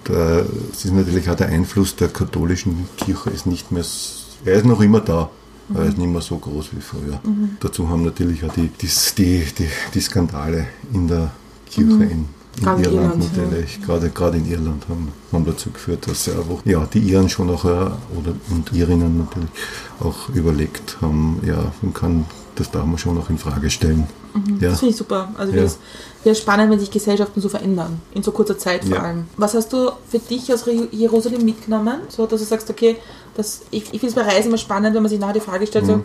Es 0.72 0.86
ist 0.86 0.94
natürlich 0.94 1.30
auch 1.30 1.36
der 1.36 1.48
Einfluss 1.48 1.96
der 1.96 2.10
katholischen 2.10 2.88
Kirche 2.98 3.30
ist 3.30 3.46
nicht 3.46 3.72
mehr, 3.72 3.84
er 4.46 4.56
ist 4.56 4.66
noch 4.66 4.82
immer 4.82 5.00
da. 5.00 5.30
Mhm. 5.70 5.76
Er 5.76 5.86
ist 5.86 5.98
nicht 5.98 6.10
mehr 6.10 6.22
so 6.22 6.38
groß 6.38 6.70
wie 6.74 6.82
früher. 6.82 7.20
Dazu 7.60 7.88
haben 7.90 8.04
natürlich 8.04 8.44
auch 8.44 8.54
die, 8.54 8.68
die, 8.68 8.90
die, 9.18 9.70
die, 9.94 10.02
Skandale 10.02 10.68
in 10.92 11.08
der 11.08 11.32
Kirche 11.70 12.04
in, 12.04 12.12
in 12.12 12.26
Mhm. 12.60 12.64
Gerade 12.66 12.84
in 12.84 12.94
Irland 12.94 13.14
Irland, 13.16 13.24
ja. 13.36 13.42
natürlich, 13.44 13.82
gerade, 13.82 14.10
gerade 14.10 14.38
in 14.38 14.46
Irland 14.52 14.84
haben, 14.90 15.12
haben 15.32 15.46
dazu 15.46 15.72
geführt, 15.72 16.08
dass 16.08 16.26
sie 16.26 16.32
einfach, 16.32 16.64
ja, 16.66 16.88
die 16.94 17.00
Iren 17.00 17.30
schon 17.30 17.50
auch, 17.50 17.64
oder, 17.66 18.34
und 18.52 18.72
Irinnen 18.74 19.18
natürlich 19.18 19.50
auch 20.00 20.30
überlegt 20.30 20.98
haben, 21.02 21.40
ja, 21.46 21.72
man 21.82 21.94
kann, 21.94 22.26
das 22.56 22.70
darf 22.70 22.86
man 22.86 22.98
schon 23.00 23.18
auch 23.18 23.30
in 23.30 23.38
Frage 23.40 23.70
stellen. 23.72 24.08
Ja. 24.60 24.70
Das 24.70 24.80
finde 24.80 24.92
ich 24.92 24.98
super. 24.98 25.30
Also 25.38 25.54
Ja. 25.54 25.66
wäre 26.24 26.36
spannend, 26.36 26.72
wenn 26.72 26.80
sich 26.80 26.90
Gesellschaften 26.92 27.40
so 27.42 27.50
verändern. 27.50 28.00
In 28.14 28.24
so 28.24 28.32
kurzer 28.32 28.58
Zeit 28.58 28.84
vor 28.86 28.98
Ja. 28.98 29.04
allem. 29.04 29.26
Was 29.38 29.54
hast 29.56 29.74
du 29.74 29.92
für 30.10 30.20
dich 30.20 30.52
aus 30.54 30.66
Jerusalem 30.92 31.44
mitgenommen? 31.46 31.96
So, 32.10 32.26
dass 32.28 32.40
du 32.40 32.46
sagst, 32.46 32.70
okay, 32.70 32.98
das, 33.36 33.62
ich, 33.72 33.84
ich 33.94 34.00
finde 34.00 34.08
es 34.08 34.14
bei 34.16 34.22
Reisen 34.22 34.50
immer 34.50 34.58
spannend, 34.58 34.96
wenn 34.96 35.02
man 35.04 35.10
sich 35.10 35.20
nachher 35.20 35.34
die 35.34 35.40
Frage 35.40 35.66
stellt, 35.68 35.86
Mhm. 35.86 35.90
so, 35.90 36.04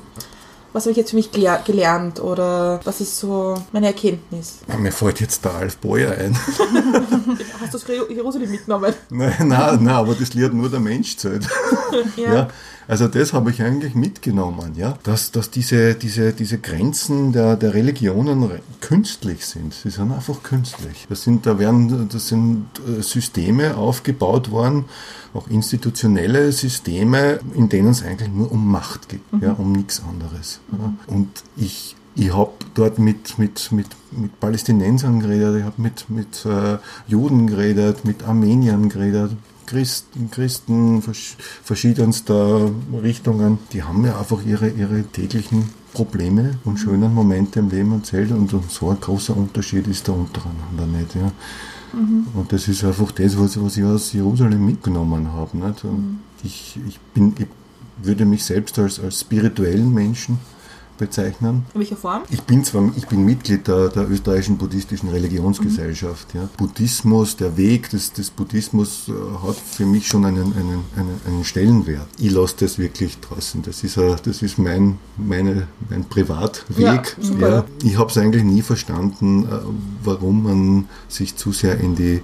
was 0.72 0.84
habe 0.84 0.90
ich 0.92 0.96
jetzt 0.98 1.10
für 1.10 1.16
mich 1.16 1.30
gelernt 1.32 2.20
oder 2.20 2.80
was 2.84 3.00
ist 3.00 3.18
so 3.18 3.54
meine 3.72 3.86
Erkenntnis? 3.88 4.58
Mir 4.78 4.92
fällt 4.92 5.20
jetzt 5.20 5.44
der 5.44 5.54
Alf 5.54 5.76
Boyer 5.78 6.12
ein. 6.12 6.36
Hast 7.60 7.74
du 7.74 7.78
Re- 7.92 8.12
Jerusalem 8.12 8.50
mitgenommen? 8.50 8.92
Nein, 9.10 9.34
nein, 9.48 9.78
nein, 9.82 9.88
aber 9.94 10.14
das 10.14 10.34
Lied 10.34 10.52
nur 10.52 10.68
der 10.68 10.80
Mensch 10.80 11.16
zählt. 11.16 11.46
Ja. 12.16 12.48
Also 12.88 13.06
das 13.06 13.32
habe 13.32 13.50
ich 13.52 13.62
eigentlich 13.62 13.94
mitgenommen, 13.94 14.72
ja, 14.74 14.98
dass, 15.04 15.30
dass 15.30 15.50
diese, 15.50 15.94
diese, 15.94 16.32
diese 16.32 16.58
Grenzen 16.58 17.32
der, 17.32 17.54
der 17.56 17.74
Religionen 17.74 18.42
re- 18.42 18.60
künstlich 18.80 19.46
sind. 19.46 19.74
Sie 19.74 19.90
sind 19.90 20.10
einfach 20.10 20.42
künstlich. 20.42 21.06
Das 21.08 21.22
sind, 21.22 21.46
da 21.46 21.58
werden, 21.60 22.08
das 22.08 22.28
sind 22.28 22.66
äh, 22.88 23.02
Systeme 23.02 23.76
aufgebaut 23.76 24.50
worden, 24.50 24.86
auch 25.34 25.46
institutionelle 25.48 26.50
Systeme, 26.50 27.38
in 27.54 27.68
denen 27.68 27.90
es 27.90 28.02
eigentlich 28.02 28.32
nur 28.32 28.50
um 28.50 28.68
Macht 28.70 29.08
geht, 29.10 29.20
ja, 29.40 29.52
um 29.52 29.70
nichts 29.72 30.02
anderes. 30.02 30.60
Ja. 30.72 30.94
Und 31.14 31.28
ich 31.56 31.94
Ich 32.16 32.32
habe 32.34 32.50
dort 32.74 32.98
mit, 32.98 33.38
mit, 33.38 33.70
mit, 33.70 33.86
mit 34.10 34.40
Palästinensern 34.40 35.20
geredet, 35.20 35.58
ich 35.58 35.64
habe 35.64 35.80
mit, 35.80 36.10
mit 36.10 36.44
äh, 36.44 36.78
Juden 37.06 37.46
geredet, 37.46 38.04
mit 38.04 38.24
Armeniern 38.24 38.88
geredet, 38.88 39.30
Christen, 39.68 40.30
Christen 40.30 41.02
versch 41.02 41.36
verschiedenster 41.62 42.70
Richtungen. 43.02 43.58
Die 43.72 43.82
haben 43.82 44.00
mir 44.00 44.18
einfach 44.18 44.44
ihre, 44.46 44.70
ihre 44.70 45.02
täglichen 45.04 45.68
Probleme 45.92 46.58
und 46.64 46.78
schönen 46.78 47.12
Momente 47.12 47.58
im 47.58 47.68
Leben 47.68 47.92
erzählt 47.92 48.30
und 48.30 48.50
so 48.50 48.90
ein 48.90 49.00
großer 49.00 49.36
Unterschied 49.36 49.86
ist 49.86 50.08
da 50.08 50.12
untereinander 50.12 50.86
nicht. 50.86 51.14
Ja. 51.14 51.32
Und 51.92 52.52
das 52.52 52.68
ist 52.68 52.82
einfach 52.84 53.12
das, 53.12 53.38
was, 53.38 53.62
was 53.62 53.76
ich 53.76 53.84
aus 53.84 54.12
Jerusalem 54.12 54.64
mitgenommen 54.64 55.32
habe. 55.32 55.56
Nicht? 55.58 55.84
Und 55.84 56.20
ich, 56.42 56.78
ich, 56.88 56.98
bin, 57.12 57.34
ich 57.38 57.46
würde 58.02 58.24
mich 58.24 58.44
selbst 58.44 58.78
als, 58.78 58.98
als 59.00 59.20
spirituellen 59.20 59.92
Menschen 59.92 60.38
bezeichnen. 60.98 61.64
In 61.74 61.80
welcher 61.80 61.96
Form? 61.96 62.22
Ich 62.30 62.42
bin 62.42 62.64
zwar 62.64 62.90
ich 62.96 63.06
bin 63.06 63.24
Mitglied 63.24 63.66
der, 63.66 63.88
der 63.88 64.10
österreichischen 64.10 64.58
buddhistischen 64.58 65.08
Religionsgesellschaft. 65.08 66.34
Ja. 66.34 66.48
Buddhismus, 66.56 67.36
der 67.36 67.56
Weg 67.56 67.90
des, 67.90 68.12
des 68.12 68.30
Buddhismus 68.30 69.08
äh, 69.08 69.12
hat 69.46 69.56
für 69.56 69.86
mich 69.86 70.06
schon 70.06 70.24
einen, 70.24 70.52
einen, 70.54 70.84
einen, 70.96 71.20
einen 71.26 71.44
Stellenwert. 71.44 72.08
Ich 72.18 72.32
lasse 72.32 72.56
das 72.60 72.78
wirklich 72.78 73.18
draußen. 73.20 73.62
Das 73.62 73.82
ist, 73.84 73.98
ein, 73.98 74.16
das 74.22 74.42
ist 74.42 74.58
mein, 74.58 74.98
meine, 75.16 75.68
mein 75.88 76.04
Privatweg. 76.04 77.16
Ja. 77.40 77.48
Ja. 77.48 77.64
Ich 77.82 77.98
habe 77.98 78.10
es 78.10 78.18
eigentlich 78.18 78.44
nie 78.44 78.62
verstanden, 78.62 79.44
äh, 79.44 79.58
warum 80.02 80.42
man 80.42 80.88
sich 81.08 81.36
zu 81.36 81.52
sehr 81.52 81.78
in 81.80 81.94
die 81.94 82.20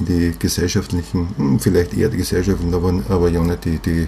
in 0.00 0.06
die 0.06 0.34
gesellschaftlichen, 0.38 1.28
hm, 1.36 1.60
vielleicht 1.60 1.94
eher 1.94 2.10
die 2.10 2.18
gesellschaftlichen, 2.18 2.74
aber, 2.74 2.92
aber 3.08 3.30
ja 3.30 3.42
nicht 3.42 3.64
die, 3.64 3.78
die, 3.78 4.06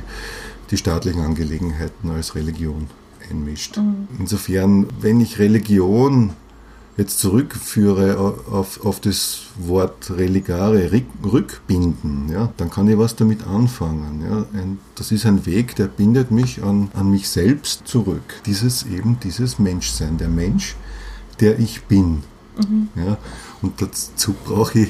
die 0.70 0.76
staatlichen 0.76 1.22
Angelegenheiten 1.22 2.10
als 2.10 2.34
Religion 2.34 2.88
einmischt. 3.30 3.78
Insofern, 4.18 4.86
wenn 5.00 5.20
ich 5.20 5.38
Religion 5.38 6.30
jetzt 6.96 7.20
zurückführe 7.20 8.18
auf, 8.50 8.84
auf 8.84 9.00
das 9.00 9.42
Wort 9.58 10.10
religare, 10.10 10.88
rück- 10.88 11.04
rückbinden, 11.32 12.28
ja, 12.30 12.52
dann 12.58 12.68
kann 12.70 12.88
ich 12.88 12.98
was 12.98 13.16
damit 13.16 13.46
anfangen. 13.46 14.22
Ja. 14.22 14.44
Ein, 14.60 14.78
das 14.96 15.10
ist 15.12 15.24
ein 15.24 15.46
Weg, 15.46 15.76
der 15.76 15.86
bindet 15.86 16.30
mich 16.30 16.62
an, 16.62 16.90
an 16.94 17.10
mich 17.10 17.28
selbst 17.28 17.82
zurück. 17.86 18.42
Dieses 18.44 18.84
eben, 18.84 19.18
dieses 19.22 19.58
Menschsein, 19.58 20.18
der 20.18 20.28
Mensch, 20.28 20.76
der 21.40 21.58
ich 21.58 21.84
bin. 21.84 22.22
Ja. 22.96 23.16
Und 23.62 23.80
dazu 23.80 24.34
brauche 24.44 24.80
ich 24.80 24.88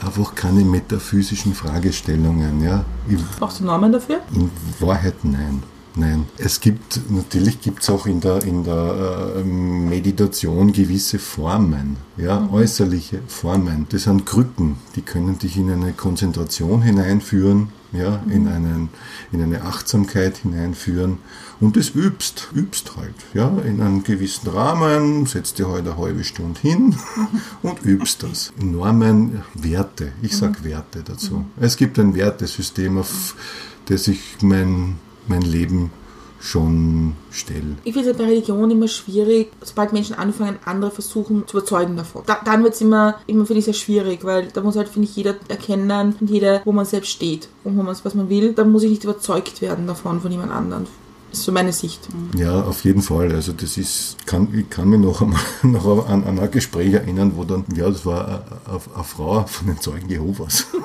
einfach 0.00 0.36
keine 0.36 0.60
metaphysischen 0.64 1.54
Fragestellungen. 1.54 2.62
Ja. 2.62 2.84
Ich, 3.08 3.18
Brauchst 3.40 3.58
du 3.58 3.64
Normen 3.64 3.90
dafür? 3.90 4.20
in 4.32 4.48
Wahrheit 4.78 5.16
nein. 5.24 5.62
Nein. 5.98 6.26
Es 6.38 6.60
gibt, 6.60 7.10
natürlich 7.10 7.60
gibt 7.60 7.82
es 7.82 7.90
auch 7.90 8.06
in 8.06 8.20
der, 8.20 8.44
in 8.44 8.62
der 8.62 9.34
äh, 9.36 9.42
Meditation 9.42 10.72
gewisse 10.72 11.18
Formen, 11.18 11.96
ja, 12.16 12.48
äußerliche 12.52 13.20
Formen. 13.26 13.86
Das 13.88 14.04
sind 14.04 14.24
Krücken, 14.24 14.76
die 14.94 15.02
können 15.02 15.40
dich 15.40 15.56
in 15.56 15.72
eine 15.72 15.92
Konzentration 15.92 16.82
hineinführen, 16.82 17.70
ja, 17.90 18.22
in, 18.30 18.46
einen, 18.46 18.90
in 19.32 19.42
eine 19.42 19.62
Achtsamkeit 19.62 20.36
hineinführen. 20.36 21.18
Und 21.58 21.76
das 21.76 21.90
übst, 21.90 22.46
übst 22.54 22.96
halt, 22.96 23.16
ja, 23.34 23.48
in 23.66 23.80
einem 23.80 24.04
gewissen 24.04 24.50
Rahmen, 24.50 25.26
setzt 25.26 25.58
dir 25.58 25.68
halt 25.68 25.84
eine 25.84 25.98
halbe 25.98 26.22
Stunde 26.22 26.60
hin 26.60 26.94
und 27.62 27.84
übst 27.84 28.22
das. 28.22 28.52
Normen, 28.56 29.42
Werte, 29.54 30.12
ich 30.22 30.36
sag 30.36 30.62
Werte 30.62 31.02
dazu. 31.02 31.44
Es 31.58 31.76
gibt 31.76 31.98
ein 31.98 32.14
Wertesystem, 32.14 32.98
auf 32.98 33.34
das 33.86 34.06
ich 34.06 34.20
mein, 34.42 34.96
mein 35.28 35.42
Leben 35.42 35.90
schon 36.40 37.14
stelle. 37.30 37.76
Ich 37.84 37.92
finde 37.92 38.10
es 38.10 38.16
bei 38.16 38.24
Religion 38.24 38.70
immer 38.70 38.88
schwierig, 38.88 39.50
sobald 39.60 39.92
Menschen 39.92 40.14
anfangen, 40.14 40.56
andere 40.64 40.90
versuchen 40.90 41.46
zu 41.46 41.56
überzeugen 41.56 41.96
davon. 41.96 42.22
Da, 42.26 42.38
dann 42.44 42.62
wird 42.62 42.74
es 42.74 42.80
immer, 42.80 43.16
immer 43.26 43.44
finde 43.44 43.58
ich, 43.58 43.64
sehr 43.64 43.74
schwierig, 43.74 44.24
weil 44.24 44.48
da 44.52 44.60
muss 44.60 44.76
halt, 44.76 44.88
finde 44.88 45.08
ich, 45.08 45.16
jeder 45.16 45.34
erkennen 45.48 46.14
und 46.20 46.30
jeder, 46.30 46.62
wo 46.64 46.72
man 46.72 46.84
selbst 46.84 47.10
steht 47.10 47.48
und 47.64 47.76
wo 47.76 47.82
man, 47.82 47.96
was 48.02 48.14
man 48.14 48.28
will. 48.28 48.52
Da 48.52 48.64
muss 48.64 48.84
ich 48.84 48.90
nicht 48.90 49.04
überzeugt 49.04 49.60
werden 49.60 49.86
davon, 49.86 50.20
von 50.20 50.30
jemand 50.30 50.52
anderem. 50.52 50.86
Das 51.30 51.40
ist 51.40 51.44
so 51.44 51.52
meine 51.52 51.72
Sicht. 51.72 52.08
Ja, 52.36 52.62
auf 52.62 52.84
jeden 52.84 53.02
Fall. 53.02 53.32
Also 53.32 53.52
das 53.52 53.76
ist, 53.76 54.16
kann, 54.24 54.48
ich 54.54 54.70
kann 54.70 54.88
mich 54.88 55.00
noch, 55.00 55.20
einmal, 55.20 55.40
noch 55.62 56.08
an, 56.08 56.24
an 56.24 56.38
ein 56.38 56.50
Gespräch 56.50 56.94
erinnern, 56.94 57.32
wo 57.36 57.44
dann, 57.44 57.64
ja, 57.74 57.90
das 57.90 58.06
war 58.06 58.26
eine, 58.26 58.80
eine 58.94 59.04
Frau 59.04 59.44
von 59.44 59.66
den 59.66 59.80
Zeugen 59.80 60.08
Jehovas. 60.08 60.66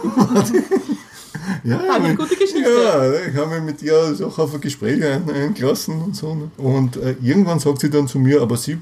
ja, 1.63 1.80
eine 1.94 2.12
ich- 2.12 2.18
gute 2.18 2.36
Geschichte. 2.36 2.60
Ja, 2.62 3.12
ich 3.13 3.36
habe 3.36 3.56
mich 3.56 3.63
mit 3.63 3.82
ihr 3.82 4.13
so 4.16 4.28
auf 4.28 4.54
ein 4.54 4.62
Gespräch 4.62 5.04
ein, 5.04 5.30
eingelassen 5.30 6.02
und 6.02 6.16
so. 6.16 6.34
ne? 6.36 6.50
Und 6.58 6.98
äh, 6.98 7.16
irgendwann 7.22 7.60
sagt 7.60 7.80
sie 7.82 7.90
dann 7.90 8.08
zu 8.08 8.20
mir, 8.20 8.42
aber 8.42 8.58
sie, 8.58 8.78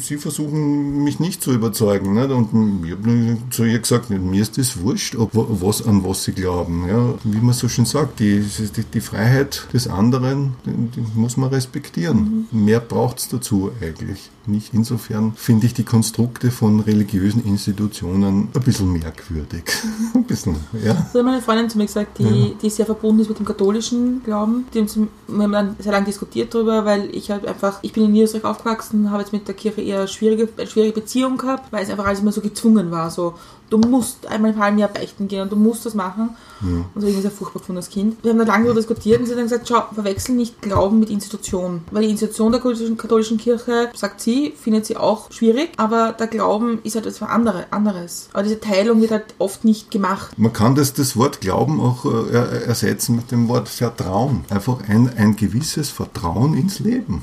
sie 0.00 0.16
versuchen 0.16 1.02
mich 1.04 1.20
nicht 1.20 1.42
zu 1.42 1.52
überzeugen. 1.52 2.14
Nicht? 2.14 2.30
Und 2.30 2.84
ich 2.84 2.92
habe 2.92 3.36
zu 3.50 3.64
ihr 3.64 3.78
gesagt, 3.78 4.10
mir 4.10 4.42
ist 4.42 4.58
das 4.58 4.80
wurscht, 4.80 5.16
ob, 5.16 5.30
was, 5.32 5.86
an 5.86 6.04
was 6.04 6.24
sie 6.24 6.32
glauben. 6.32 6.86
Ja? 6.88 7.14
Wie 7.24 7.40
man 7.40 7.54
so 7.54 7.68
schön 7.68 7.84
sagt, 7.86 8.20
die, 8.20 8.40
die, 8.40 8.84
die 8.84 9.00
Freiheit 9.00 9.66
des 9.72 9.88
anderen, 9.88 10.54
die, 10.64 11.00
die 11.00 11.04
muss 11.14 11.36
man 11.36 11.50
respektieren. 11.50 12.46
Mehr 12.50 12.80
braucht 12.80 13.18
es 13.18 13.28
dazu 13.28 13.70
eigentlich 13.80 14.30
nicht. 14.48 14.74
Insofern 14.74 15.32
finde 15.34 15.66
ich 15.66 15.74
die 15.74 15.84
Konstrukte 15.84 16.50
von 16.50 16.80
religiösen 16.80 17.44
Institutionen 17.44 18.48
ein 18.54 18.62
bisschen 18.62 18.92
merkwürdig. 18.92 19.64
ein 20.14 20.24
bisschen, 20.24 20.56
ja. 20.84 20.94
Das 20.94 21.14
hat 21.14 21.24
meine 21.24 21.42
Freundin 21.42 21.70
zu 21.70 21.78
mir 21.78 21.86
gesagt, 21.86 22.18
die, 22.18 22.56
die 22.60 22.70
sehr 22.70 22.86
verbunden 22.86 23.20
ist 23.20 23.28
mit 23.28 23.38
dem 23.38 23.46
katholischen 23.46 24.22
Glauben. 24.22 24.66
Die 24.72 24.80
haben 24.80 25.08
wir 25.28 25.42
haben 25.42 25.52
dann 25.52 25.76
sehr 25.78 25.92
lange 25.92 26.06
diskutiert 26.06 26.54
darüber, 26.54 26.84
weil 26.84 27.14
ich 27.14 27.30
halt 27.30 27.46
einfach, 27.46 27.78
ich 27.82 27.92
bin 27.92 28.04
in 28.04 28.12
Niederösterreich 28.12 28.44
aufgewachsen, 28.44 29.10
habe 29.10 29.22
jetzt 29.22 29.32
mit 29.32 29.46
der 29.48 29.54
Kirche 29.54 29.80
eher 29.80 30.06
schwierige, 30.06 30.48
eine 30.56 30.66
schwierige 30.66 31.00
Beziehung 31.00 31.36
gehabt, 31.36 31.72
weil 31.72 31.82
es 31.82 31.90
einfach 31.90 32.06
alles 32.06 32.20
immer 32.20 32.32
so 32.32 32.40
gezwungen 32.40 32.90
war. 32.90 33.10
So, 33.10 33.34
du 33.70 33.78
musst 33.78 34.26
einmal 34.26 34.52
im 34.52 34.58
halben 34.58 34.78
Jahr 34.78 34.88
beichten 34.88 35.28
gehen 35.28 35.42
und 35.42 35.52
du 35.52 35.56
musst 35.56 35.84
das 35.86 35.94
machen. 35.94 36.30
Und 36.62 36.86
so 36.94 37.06
irgendwie 37.06 37.20
sehr 37.20 37.30
furchtbar 37.30 37.60
gefunden 37.60 37.76
als 37.78 37.90
Kind. 37.90 38.16
Wir 38.22 38.30
haben 38.30 38.38
dann 38.38 38.46
lange 38.46 38.64
darüber 38.64 38.80
diskutiert 38.80 39.20
und 39.20 39.26
sie 39.26 39.32
hat 39.32 39.38
dann 39.38 39.44
gesagt, 39.46 39.68
schau, 39.68 39.82
verwechsel 39.92 40.34
nicht 40.34 40.62
Glauben 40.62 41.00
mit 41.00 41.10
Institution. 41.10 41.82
Weil 41.90 42.04
die 42.04 42.10
Institution 42.10 42.50
der 42.52 42.60
katholischen, 42.96 43.36
Kirche, 43.36 43.90
sagt 43.94 44.22
sie, 44.22 44.54
findet 44.58 44.86
sie 44.86 44.96
auch 44.96 45.30
schwierig, 45.30 45.70
aber 45.76 46.12
der 46.12 46.28
Glauben 46.28 46.78
ist 46.82 46.94
halt 46.94 47.04
etwas 47.06 47.28
andere, 47.28 47.66
anderes. 47.72 48.30
Aber 48.32 48.42
diese 48.42 48.58
Teilung 48.58 49.02
wird 49.02 49.10
halt 49.10 49.24
oft 49.38 49.64
nicht 49.64 49.90
gemacht. 49.90 50.38
Man 50.38 50.52
kann 50.54 50.74
das, 50.74 50.94
das 50.94 51.16
Wort 51.16 51.42
Glauben 51.42 51.78
auch 51.80 52.06
äh, 52.06 52.32
er- 52.32 52.62
ersetzen 52.66 53.16
mit 53.16 53.30
dem 53.30 53.48
Wort 53.48 53.68
Vertrauen. 53.68 54.44
Einfach 54.48 54.78
ein, 54.88 55.10
ein 55.16 55.36
gewisses 55.36 55.90
Vertrauen 55.90 56.54
ins 56.54 56.78
Leben. 56.78 57.22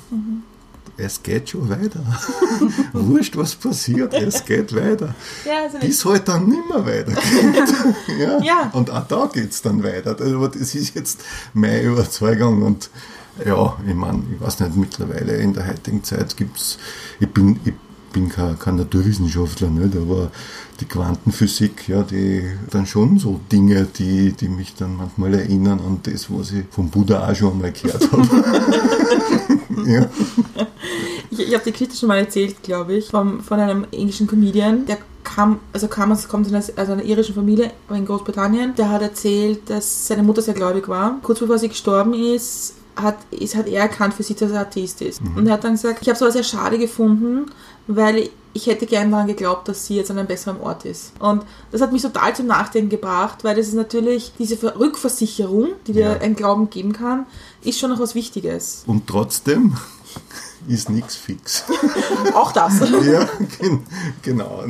Es 0.96 1.24
geht 1.24 1.50
schon 1.50 1.70
weiter. 1.70 2.02
Wurscht, 2.94 3.36
was 3.36 3.56
passiert, 3.56 4.14
es 4.14 4.46
geht 4.46 4.76
weiter. 4.76 5.16
Ja, 5.46 5.64
also 5.64 5.80
Bis 5.80 6.06
halt 6.06 6.28
dann 6.28 6.48
nimmer 6.48 6.86
weitergeht. 6.86 7.74
ja. 8.20 8.40
Ja. 8.42 8.70
Und 8.74 8.90
auch 8.90 9.08
da 9.08 9.30
geht 9.34 9.52
es 9.52 9.62
dann 9.62 9.84
weiter. 9.84 10.16
Also 10.20 10.48
das 10.48 10.76
ist 10.76 10.96
jetzt 10.96 11.22
meine 11.54 11.82
Überzeugung. 11.82 12.62
Und 12.62 12.90
ja, 13.44 13.78
ich 13.86 13.96
meine, 13.96 14.24
ich 14.32 14.40
weiß 14.40 14.60
nicht, 14.60 14.76
mittlerweile 14.76 15.38
in 15.38 15.54
der 15.54 15.68
heutigen 15.68 16.04
Zeit 16.04 16.38
gibt 16.38 16.58
es, 16.58 16.78
ich 17.20 17.28
bin, 17.30 17.60
ich 17.66 17.74
bin 18.14 18.30
kein, 18.30 18.58
kein 18.60 18.76
Naturwissenschaftler, 18.76 19.70
nicht, 19.70 19.98
aber 19.98 20.32
die 20.80 20.86
Quantenphysik, 20.86 21.90
ja, 21.90 22.04
die 22.04 22.44
dann 22.70 22.86
schon 22.86 23.18
so 23.18 23.40
Dinge, 23.52 23.86
die, 23.86 24.34
die 24.34 24.50
mich 24.50 24.76
dann 24.76 24.96
manchmal 24.96 25.34
erinnern 25.34 25.80
an 25.80 26.00
das, 26.04 26.28
was 26.30 26.52
ich 26.52 26.66
vom 26.70 26.90
Buddha 26.90 27.28
auch 27.28 27.36
schon 27.36 27.54
einmal 27.54 27.72
gehört 27.72 28.12
habe. 28.12 28.28
ja. 29.88 30.08
Ich, 31.34 31.48
ich 31.48 31.54
habe 31.54 31.64
die 31.64 31.72
Geschichte 31.72 31.96
schon 31.96 32.10
mal 32.10 32.18
erzählt, 32.20 32.62
glaube 32.64 32.96
ich, 32.96 33.10
vom, 33.10 33.42
von 33.42 33.60
einem 33.60 33.86
englischen 33.92 34.28
Comedian, 34.28 34.86
der 34.86 34.98
kam, 35.24 35.60
also 35.72 35.88
kam 35.88 36.12
aus, 36.12 36.28
kommt 36.28 36.46
aus 36.46 36.54
einer, 36.54 36.64
aus 36.84 36.90
einer 36.90 37.04
irischen 37.04 37.34
Familie 37.34 37.72
in 37.90 38.06
Großbritannien. 38.06 38.76
Der 38.76 38.90
hat 38.90 39.02
erzählt, 39.02 39.70
dass 39.70 40.08
seine 40.08 40.22
Mutter 40.24 40.42
sehr 40.42 40.54
gläubig 40.54 40.88
war. 40.88 41.18
Kurz 41.24 41.40
bevor 41.40 41.58
sie 41.58 41.70
gestorben 41.70 42.14
ist, 42.14 42.76
hat, 42.96 43.18
ist, 43.32 43.56
hat 43.56 43.68
er 43.68 43.82
erkannt 43.82 44.14
für 44.14 44.22
sich, 44.24 44.36
dass 44.36 44.52
er 44.52 44.62
Atheist 44.62 45.02
ist. 45.02 45.22
Und 45.36 45.48
er 45.48 45.54
hat 45.54 45.64
dann 45.64 45.72
gesagt, 45.74 46.00
ich 46.02 46.08
habe 46.08 46.16
es 46.16 46.22
aber 46.22 46.32
sehr 46.32 46.44
schade 46.44 46.78
gefunden, 46.78 47.48
weil 47.88 48.30
ich 48.56 48.68
hätte 48.68 48.86
gern 48.86 49.10
daran 49.10 49.26
geglaubt, 49.26 49.68
dass 49.68 49.88
sie 49.88 49.96
jetzt 49.96 50.12
an 50.12 50.20
einem 50.20 50.28
besseren 50.28 50.62
Ort 50.62 50.86
ist. 50.86 51.14
Und 51.20 51.44
das 51.72 51.82
hat 51.82 51.92
mich 51.92 52.04
total 52.04 52.36
zum 52.36 52.46
Nachdenken 52.46 52.90
gebracht, 52.90 53.44
weil 53.44 53.56
das 53.56 53.68
ist 53.68 53.74
natürlich 53.74 54.34
diese 54.38 54.58
Ver- 54.58 54.80
Rückversicherung, 54.80 55.70
die 55.88 55.94
dir 55.94 56.02
Ja. 56.02 56.18
ein 56.20 56.36
Glauben 56.36 56.70
geben 56.70 56.94
kann, 56.94 57.26
ist 57.64 57.80
schon 57.80 57.90
noch 57.90 58.00
was 58.00 58.14
Wichtiges. 58.14 58.84
Und 58.86 59.08
trotzdem 59.08 59.76
ist 60.68 60.90
nichts 60.90 61.16
fix. 61.16 61.64
Auch 62.34 62.52
das. 62.52 62.80
ja, 63.06 63.28
gen 63.60 63.84
genau. 64.22 64.64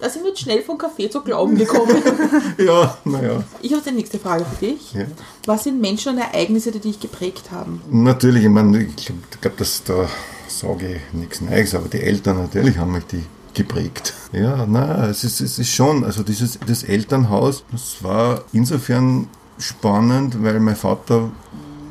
Da 0.00 0.08
sind 0.08 0.22
wir 0.22 0.30
jetzt 0.30 0.40
schnell 0.40 0.62
von 0.62 0.78
Kaffee 0.78 1.10
zu 1.10 1.22
Glauben 1.22 1.56
gekommen. 1.56 1.96
ja, 2.58 2.96
naja. 3.04 3.44
Ich 3.62 3.72
habe 3.72 3.82
die 3.82 3.92
nächste 3.92 4.18
Frage 4.18 4.44
für 4.44 4.66
dich. 4.66 4.92
Ja. 4.94 5.06
Was 5.46 5.64
sind 5.64 5.80
Menschen 5.80 6.14
und 6.14 6.18
Ereignisse, 6.18 6.70
die 6.70 6.80
dich 6.80 7.00
geprägt 7.00 7.50
haben? 7.50 7.82
Natürlich, 7.90 8.44
ich 8.44 8.50
meine, 8.50 8.82
ich 8.82 8.96
glaube, 8.96 9.22
glaub, 9.40 9.56
dass 9.56 9.82
da 9.84 10.08
sage 10.46 10.96
ich 10.96 11.12
nichts 11.12 11.40
Neues, 11.40 11.74
aber 11.74 11.88
die 11.88 12.00
Eltern 12.00 12.38
natürlich 12.38 12.78
haben 12.78 12.92
mich 12.92 13.04
die 13.04 13.24
geprägt. 13.54 14.14
Ja, 14.32 14.66
na, 14.66 15.08
es 15.08 15.24
ist, 15.24 15.40
es 15.40 15.58
ist 15.58 15.70
schon, 15.70 16.04
also 16.04 16.22
dieses 16.22 16.58
das 16.66 16.84
Elternhaus, 16.84 17.64
das 17.72 18.02
war 18.02 18.44
insofern 18.52 19.28
spannend, 19.58 20.42
weil 20.42 20.60
mein 20.60 20.76
Vater, 20.76 21.30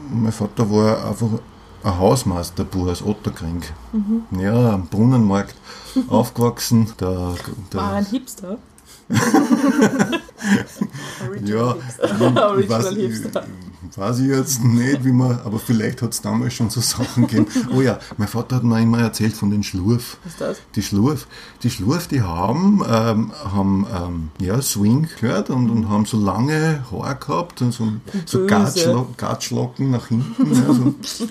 mein 0.10 0.32
Vater 0.32 0.72
war 0.72 1.10
einfach 1.10 1.28
ein 1.84 1.98
Hausmeisterbub 1.98 2.88
aus 2.90 3.02
Otterkring. 3.02 3.62
Ja, 4.40 4.74
am 4.74 4.88
Brunnenmarkt 4.88 5.56
aufgewachsen. 6.08 6.94
Der, 7.00 7.36
der, 7.72 7.80
War 7.80 7.94
ein 7.94 8.06
Hipster. 8.06 8.58
Ja, 11.44 11.76
Original 12.00 12.60
ich 12.60 12.70
weiß, 12.70 12.90
Hipster. 12.90 13.46
ich, 13.90 13.98
weiß 13.98 14.20
ich 14.20 14.28
jetzt 14.28 14.64
nicht, 14.64 15.04
wie 15.04 15.12
man, 15.12 15.40
aber 15.44 15.60
vielleicht 15.60 16.02
hat 16.02 16.14
es 16.14 16.22
damals 16.22 16.54
schon 16.54 16.70
so 16.70 16.82
Sachen 16.82 17.28
gegeben. 17.28 17.48
Oh 17.76 17.82
ja, 17.82 18.00
mein 18.18 18.28
Vater 18.28 18.58
hat 18.58 18.64
mir 18.64 18.82
immer 18.82 19.00
erzählt 19.00 19.34
von 19.34 19.50
den 19.50 19.64
Schlurf. 19.64 20.18
Was 20.24 20.34
ist 20.34 20.42
das? 20.42 20.58
Die 20.76 20.82
Schlurf, 20.84 21.28
die 21.64 21.70
Schlurf, 21.70 22.08
die 22.08 22.22
haben, 22.22 22.84
ähm, 22.88 23.32
haben 23.44 23.88
ähm, 23.94 24.30
ja, 24.40 24.62
Swing 24.62 25.08
gehört 25.20 25.50
und, 25.50 25.70
und 25.70 25.90
haben 25.90 26.06
so 26.06 26.18
lange 26.20 26.84
Haare 26.92 27.16
gehabt 27.16 27.62
und 27.62 27.72
so, 27.72 27.94
so 28.26 28.40
Böse. 28.40 28.48
Gatschlo 28.48 29.08
Gatschlocken 29.18 29.92
nach 29.92 30.08
hinten. 30.08 30.54
Ja, 30.54 30.74
so. 30.74 31.28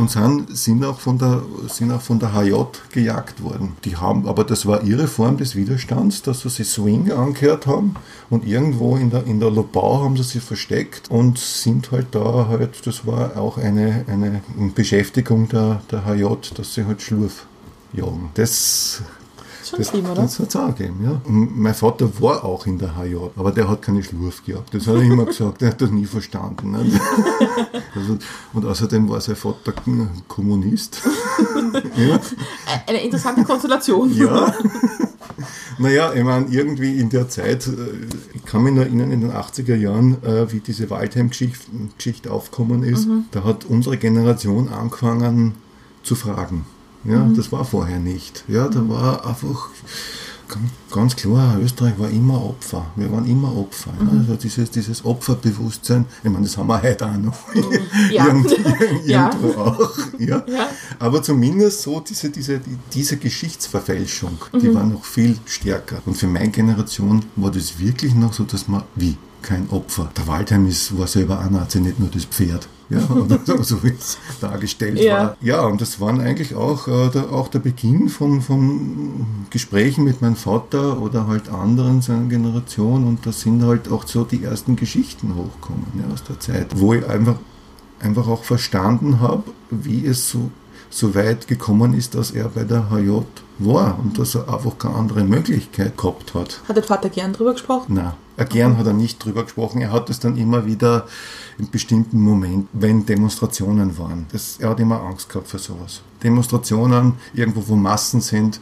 Und 0.00 0.10
sind, 0.10 0.56
sind, 0.56 0.82
auch 0.82 0.98
von 0.98 1.18
der, 1.18 1.42
sind 1.68 1.92
auch 1.92 2.00
von 2.00 2.18
der 2.18 2.32
HJ 2.32 2.54
gejagt 2.90 3.42
worden. 3.42 3.76
Die 3.84 3.96
haben, 3.96 4.26
aber 4.26 4.44
das 4.44 4.64
war 4.64 4.82
ihre 4.82 5.06
Form 5.06 5.36
des 5.36 5.56
Widerstands, 5.56 6.22
dass 6.22 6.40
sie 6.40 6.48
sich 6.48 6.70
Swing 6.70 7.12
angehört 7.12 7.66
haben 7.66 7.96
und 8.30 8.46
irgendwo 8.46 8.96
in 8.96 9.10
der, 9.10 9.26
in 9.26 9.40
der 9.40 9.50
Lobau 9.50 10.02
haben 10.02 10.16
sie 10.16 10.22
sich 10.22 10.42
versteckt 10.42 11.10
und 11.10 11.36
sind 11.38 11.90
halt 11.92 12.06
da 12.12 12.46
halt, 12.48 12.86
das 12.86 13.06
war 13.06 13.36
auch 13.36 13.58
eine, 13.58 14.06
eine 14.08 14.40
Beschäftigung 14.74 15.50
der, 15.50 15.82
der 15.90 16.06
HJ, 16.06 16.24
dass 16.54 16.72
sie 16.72 16.86
halt 16.86 17.02
Schlurf 17.02 17.46
jagen. 17.92 18.30
Das 18.32 19.02
schon 19.70 19.78
das, 19.78 19.88
schlimm, 19.88 20.04
oder? 20.06 20.22
das 20.22 20.38
hat 20.38 20.48
es 20.48 20.56
auch 20.56 20.74
gegeben, 20.74 21.00
ja. 21.02 21.20
Und 21.24 21.58
mein 21.58 21.74
Vater 21.74 22.10
war 22.20 22.44
auch 22.44 22.66
in 22.66 22.78
der 22.78 22.96
HJ, 22.96 23.16
aber 23.36 23.52
der 23.52 23.68
hat 23.68 23.82
keine 23.82 24.02
Schlurf 24.02 24.44
gehabt. 24.44 24.74
Das 24.74 24.86
hat 24.86 24.96
er 24.96 25.02
immer 25.02 25.24
gesagt, 25.26 25.60
der 25.60 25.70
hat 25.70 25.80
das 25.80 25.90
nie 25.90 26.06
verstanden. 26.06 26.72
Ne? 26.72 26.84
Also, 27.94 28.18
und 28.52 28.64
außerdem 28.64 29.08
war 29.08 29.20
sein 29.20 29.34
Vater 29.34 29.72
Kommunist. 30.28 31.02
ja. 31.96 32.20
Eine 32.86 33.02
interessante 33.02 33.42
Konstellation. 33.42 34.14
ja. 34.16 34.54
Naja, 35.78 36.12
ich 36.14 36.22
meine, 36.22 36.46
irgendwie 36.50 36.98
in 36.98 37.10
der 37.10 37.28
Zeit, 37.28 37.66
äh, 37.66 37.70
ich 38.34 38.44
kann 38.44 38.62
mich 38.62 38.74
nur 38.74 38.84
erinnern, 38.84 39.10
in 39.10 39.22
den 39.22 39.32
80er 39.32 39.74
Jahren, 39.74 40.22
äh, 40.22 40.52
wie 40.52 40.60
diese 40.60 40.90
Waldheim-Geschichte 40.90 41.58
Geschichte 41.96 42.30
aufgekommen 42.30 42.82
ist, 42.82 43.08
da 43.32 43.44
hat 43.44 43.64
unsere 43.64 43.96
Generation 43.96 44.68
angefangen 44.68 45.54
zu 46.02 46.14
fragen. 46.14 46.64
Ja, 47.04 47.28
das 47.34 47.50
war 47.50 47.64
vorher 47.64 47.98
nicht. 47.98 48.44
Ja, 48.48 48.68
da 48.68 48.86
war 48.88 49.26
einfach 49.26 49.68
ganz, 50.92 51.14
klar, 51.16 51.58
Österreich 51.62 51.98
war 51.98 52.10
immer 52.10 52.44
Opfer. 52.44 52.86
Wir 52.96 53.10
waren 53.12 53.24
immer 53.26 53.56
Opfer. 53.56 53.92
Ja. 54.00 54.18
Also 54.18 54.34
dieses, 54.34 54.70
dieses 54.70 55.04
Opferbewusstsein, 55.04 56.04
ich 56.24 56.30
meine, 56.30 56.44
das 56.44 56.56
haben 56.56 56.66
wir 56.66 56.82
heute 56.82 57.06
auch 57.06 57.16
noch. 57.16 57.36
Ja. 58.10 58.26
Irgend, 58.26 58.56
Ja. 59.06 59.30
irgendwo 59.30 59.60
auch. 59.60 59.90
Ja. 60.18 60.42
Ja. 60.46 60.68
Aber 60.98 61.22
zumindest 61.22 61.82
so 61.82 62.00
diese, 62.00 62.30
diese, 62.30 62.58
die, 62.58 62.76
diese 62.92 63.16
Geschichtsverfälschung, 63.16 64.38
die 64.60 64.74
war 64.74 64.84
noch 64.84 65.04
viel 65.04 65.38
stärker. 65.46 66.02
Und 66.04 66.16
für 66.16 66.26
meine 66.26 66.50
Generation 66.50 67.24
war 67.36 67.50
das 67.50 67.78
wirklich 67.78 68.14
noch 68.14 68.32
so, 68.32 68.42
dass 68.44 68.66
man, 68.68 68.82
wie, 68.96 69.16
kein 69.42 69.70
Opfer. 69.70 70.10
Der 70.16 70.26
Waldheim 70.26 70.66
ist, 70.66 70.98
war 70.98 71.06
selber 71.06 71.38
ein 71.40 71.52
Nazi, 71.52 71.80
nicht 71.80 71.98
nur 71.98 72.08
das 72.10 72.24
Pferd. 72.24 72.68
Ja, 72.90 73.08
oder 73.14 73.38
so, 73.44 73.62
so 73.62 73.82
wie 73.82 73.88
es 73.98 74.18
dargestellt 74.40 74.98
Ja. 74.98 75.14
war. 75.14 75.36
Ja, 75.40 75.62
und 75.62 75.80
das 75.80 76.00
waren 76.00 76.20
eigentlich 76.20 76.54
auch, 76.54 76.88
äh, 76.88 77.08
der, 77.10 77.32
auch 77.32 77.48
der 77.48 77.60
Beginn 77.60 78.08
von, 78.08 78.42
von 78.42 79.26
Gesprächen 79.50 80.04
mit 80.04 80.20
meinem 80.20 80.36
Vater 80.36 81.00
oder 81.00 81.26
halt 81.26 81.48
anderen 81.48 82.02
seiner 82.02 82.28
Generation. 82.28 83.06
Und 83.06 83.24
da 83.24 83.32
sind 83.32 83.62
halt 83.62 83.90
auch 83.90 84.06
so 84.06 84.24
die 84.24 84.42
ersten 84.44 84.76
Geschichten 84.76 85.34
hochgekommen 85.36 85.86
ja, 85.96 86.12
aus 86.12 86.24
der 86.24 86.38
Zeit, 86.40 86.78
wo 86.78 86.92
ich 86.94 87.06
einfach 87.08 87.36
einfach 88.00 88.28
auch 88.28 88.44
verstanden 88.44 89.20
habe, 89.20 89.44
wie 89.70 90.06
es 90.06 90.30
so, 90.30 90.50
so 90.90 91.14
weit 91.14 91.46
gekommen 91.46 91.94
ist, 91.94 92.14
dass 92.14 92.32
er 92.32 92.48
bei 92.48 92.64
der 92.64 92.90
HJ 92.90 93.22
war 93.58 93.98
und 93.98 94.18
dass 94.18 94.34
er 94.34 94.52
einfach 94.52 94.76
keine 94.78 94.96
andere 94.96 95.24
Möglichkeit 95.24 95.96
gehabt 95.96 96.34
hat. 96.34 96.60
Hat 96.68 96.76
der 96.76 96.82
Vater 96.82 97.08
gern 97.08 97.32
drüber 97.32 97.52
gesprochen? 97.52 97.94
Na, 97.94 98.16
gern 98.44 98.76
hat 98.76 98.86
er 98.86 98.92
nicht 98.92 99.24
drüber 99.24 99.44
gesprochen. 99.44 99.80
Er 99.80 99.92
hat 99.92 100.10
es 100.10 100.18
dann 100.18 100.36
immer 100.36 100.66
wieder 100.66 101.06
in 101.58 101.70
bestimmten 101.70 102.20
Momenten, 102.20 102.68
wenn 102.72 103.06
Demonstrationen 103.06 103.96
waren. 103.98 104.26
Das, 104.32 104.56
er 104.58 104.70
hat 104.70 104.80
immer 104.80 105.00
Angst 105.02 105.28
gehabt 105.28 105.48
für 105.48 105.58
sowas. 105.58 106.02
Demonstrationen, 106.22 107.14
irgendwo 107.34 107.66
wo 107.68 107.76
Massen 107.76 108.20
sind, 108.20 108.60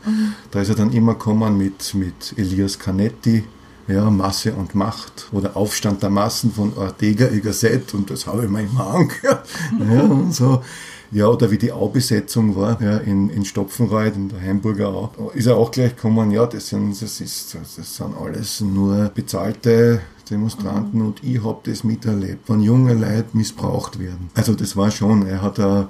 da 0.51 0.61
ist 0.61 0.69
er 0.69 0.75
dann 0.75 0.93
immer 0.93 1.15
gekommen 1.15 1.57
mit, 1.57 1.95
mit 1.95 2.35
Elias 2.37 2.79
Canetti, 2.79 3.45
ja, 3.89 4.11
Masse 4.11 4.53
und 4.53 4.75
Macht 4.75 5.29
oder 5.33 5.57
Aufstand 5.57 6.03
der 6.03 6.11
Massen 6.11 6.53
von 6.53 6.77
Ortega 6.77 7.27
y 7.27 7.43
Gasset 7.43 7.95
und 7.95 8.11
das 8.11 8.27
habe 8.27 8.45
ich 8.45 8.51
mir 8.51 8.63
immer 8.63 8.87
angehört. 8.87 9.49
Ja, 9.79 10.03
und 10.03 10.35
so. 10.35 10.63
Ja, 11.11 11.29
oder 11.29 11.51
wie 11.51 11.59
die 11.59 11.73
Au-Besetzung 11.73 12.55
war 12.55 12.81
ja, 12.83 12.99
in, 12.99 13.31
in 13.31 13.45
Stopfenreuth, 13.45 14.17
in 14.17 14.29
der 14.29 14.43
Hamburger 14.43 14.89
Au. 14.89 15.31
Ist 15.35 15.47
er 15.47 15.57
auch 15.57 15.71
gleich 15.71 15.97
gekommen, 15.97 16.31
ja, 16.31 16.47
das 16.47 16.69
sind, 16.69 17.01
das 17.01 17.21
ist, 17.21 17.55
das 17.55 17.97
sind 17.97 18.15
alles 18.17 18.61
nur 18.61 19.11
bezahlte 19.15 20.01
Demonstranten 20.31 21.01
und 21.01 21.25
ich 21.25 21.43
habe 21.43 21.61
das 21.65 21.85
miterlebt, 21.85 22.49
wenn 22.49 22.61
junge 22.61 22.95
Leute 22.95 23.29
missbraucht 23.33 23.99
werden. 23.99 24.29
Also 24.35 24.55
das 24.55 24.77
war 24.77 24.91
schon, 24.91 25.27
er 25.27 25.41
hat 25.41 25.59
a, 25.59 25.89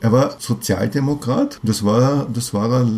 er 0.00 0.12
war 0.12 0.36
Sozialdemokrat, 0.38 1.58
das 1.62 1.84
war, 1.84 2.26
das 2.32 2.52
war 2.52 2.70
er 2.70 2.88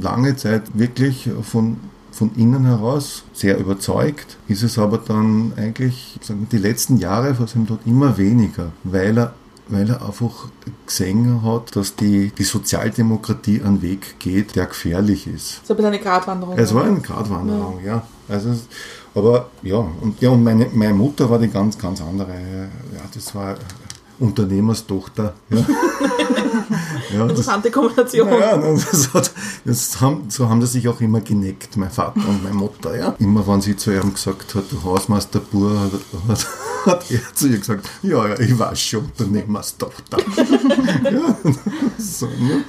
lange 0.00 0.36
Zeit 0.36 0.62
wirklich 0.74 1.28
von 1.42 1.76
von 2.10 2.30
innen 2.36 2.64
heraus 2.64 3.24
sehr 3.32 3.58
überzeugt, 3.58 4.36
ist 4.46 4.62
es 4.62 4.78
aber 4.78 4.98
dann 4.98 5.52
eigentlich 5.56 6.16
sagen 6.22 6.46
die 6.52 6.58
letzten 6.58 6.96
Jahre 6.98 7.36
was 7.40 7.56
ihm 7.56 7.66
dort 7.66 7.84
immer 7.86 8.16
weniger, 8.16 8.70
weil 8.84 9.18
er 9.18 9.34
weil 9.68 9.88
er 9.88 10.04
einfach 10.04 10.48
gesehen 10.86 11.42
hat, 11.42 11.74
dass 11.76 11.96
die, 11.96 12.30
die 12.36 12.44
Sozialdemokratie 12.44 13.62
einen 13.62 13.80
Weg 13.82 14.18
geht, 14.18 14.56
der 14.56 14.66
gefährlich 14.66 15.26
ist. 15.26 15.66
So 15.66 15.72
ein 15.72 15.76
bisschen 15.76 15.92
eine 15.94 16.00
Gratwanderung. 16.02 16.56
Es 16.58 16.74
war 16.74 16.84
eine 16.84 17.00
Gratwanderung, 17.00 17.80
ja. 17.84 18.02
Also, 18.28 18.50
es- 18.50 18.66
aber 19.14 19.48
ja, 19.62 19.76
und, 20.00 20.20
ja, 20.20 20.30
und 20.30 20.42
meine, 20.42 20.68
meine 20.74 20.92
Mutter 20.94 21.30
war 21.30 21.38
die 21.38 21.48
ganz, 21.48 21.78
ganz 21.78 22.00
andere. 22.02 22.30
Ja, 22.32 23.00
das 23.14 23.32
war 23.34 23.54
Unternehmerstochter. 24.18 25.34
Ja. 25.50 25.56
ja, 27.12 27.20
das, 27.20 27.30
Interessante 27.30 27.70
Kombination. 27.70 28.28
ja, 28.28 28.56
das 28.56 29.14
hat, 29.14 29.30
das 29.64 30.00
haben, 30.00 30.24
so 30.30 30.48
haben 30.48 30.60
sie 30.62 30.66
sich 30.68 30.88
auch 30.88 31.00
immer 31.00 31.20
geneckt, 31.20 31.76
mein 31.76 31.90
Vater 31.90 32.20
und 32.28 32.42
meine 32.42 32.54
Mutter. 32.56 32.96
Ja. 32.96 33.14
Immer 33.18 33.46
wenn 33.46 33.60
sie 33.60 33.76
zu 33.76 33.92
ihm 33.92 34.12
gesagt 34.12 34.54
hat, 34.54 34.64
du 34.70 34.82
Hausmeister 34.82 35.40
Bur, 35.40 35.78
hat, 35.80 35.92
hat, 36.28 36.46
hat 36.86 37.10
er 37.10 37.20
zu 37.34 37.48
ihr 37.48 37.58
gesagt, 37.58 37.88
ja, 38.02 38.28
ja, 38.28 38.38
ich 38.38 38.58
weiß 38.58 38.80
schon, 38.80 39.04
Unternehmerstochter. 39.04 40.18
ja, 41.04 41.36
so, 41.98 42.26
ne? 42.26 42.64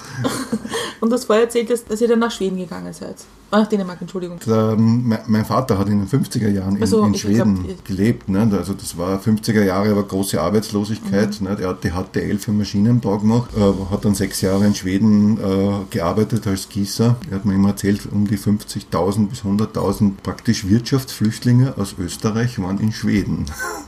Und 0.99 1.09
das 1.09 1.25
vorher 1.25 1.45
erzählt, 1.45 1.69
dass, 1.69 1.85
dass 1.85 2.01
ihr 2.01 2.07
dann 2.07 2.19
nach 2.19 2.31
Schweden 2.31 2.57
gegangen 2.57 2.93
seid. 2.93 3.17
Nach 3.51 3.67
Dänemark, 3.67 4.01
Entschuldigung. 4.01 4.39
Der, 4.45 4.75
mein, 4.75 5.45
Vater 5.45 5.77
hat 5.77 5.87
in 5.87 5.99
den 5.99 6.07
50er 6.07 6.49
Jahren 6.49 6.75
in, 6.75 6.83
Ach 6.83 6.87
so, 6.87 7.05
in 7.05 7.15
Schweden 7.15 7.63
glaub, 7.63 7.85
gelebt. 7.85 8.27
Ne? 8.27 8.49
Also 8.51 8.73
das 8.73 8.97
war 8.97 9.19
50er 9.19 9.63
Jahre, 9.63 9.95
war 9.95 10.03
große 10.03 10.41
Arbeitslosigkeit. 10.41 11.39
Mhm. 11.39 11.47
Ne? 11.47 11.57
Er 11.61 11.69
hat 11.69 11.83
die 11.83 11.91
HTL 11.91 12.37
für 12.37 12.51
Maschinenbau 12.51 13.19
gemacht, 13.19 13.51
äh, 13.55 13.91
hat 13.91 14.03
dann 14.03 14.15
sechs 14.15 14.41
Jahre 14.41 14.65
in 14.65 14.75
Schweden 14.75 15.37
äh, 15.37 15.85
gearbeitet 15.89 16.47
als 16.47 16.67
Gießer. 16.67 17.15
Er 17.29 17.35
hat 17.35 17.45
mir 17.45 17.53
immer 17.53 17.69
erzählt, 17.69 18.01
um 18.11 18.27
die 18.27 18.37
50.000 18.37 19.27
bis 19.27 19.41
100.000 19.43 20.13
praktisch 20.21 20.67
Wirtschaftsflüchtlinge 20.67 21.75
aus 21.77 21.95
Österreich 21.97 22.59
waren 22.59 22.79
in 22.79 22.91
Schweden. 22.91 23.45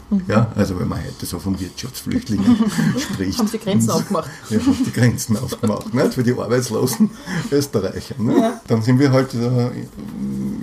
Mhm. 0.10 0.22
Ja, 0.28 0.52
also 0.56 0.80
wenn 0.80 0.88
man 0.88 1.00
heute 1.00 1.26
so 1.26 1.40
von 1.40 1.60
Wirtschaftsflüchtlingen 1.60 2.56
spricht. 2.98 3.40
Haben 3.40 3.48
sie 3.48 3.58
Grenzen 3.58 3.90
aufgemacht. 3.90 4.30
Ja, 4.50 4.60
haben 4.60 4.86
die 4.86 4.94
Grenzen 4.94 5.36
aufgemacht, 5.36 5.94
nicht? 5.94 6.14
für 6.14 6.24
die 6.24 6.34
arbeitslosen 6.34 7.10
Österreicher. 7.52 8.16
Ne? 8.18 8.62
Dann 8.68 8.82
sind 8.82 9.00
wir 9.00 9.12
halt 9.12 9.34
äh, 9.34 9.57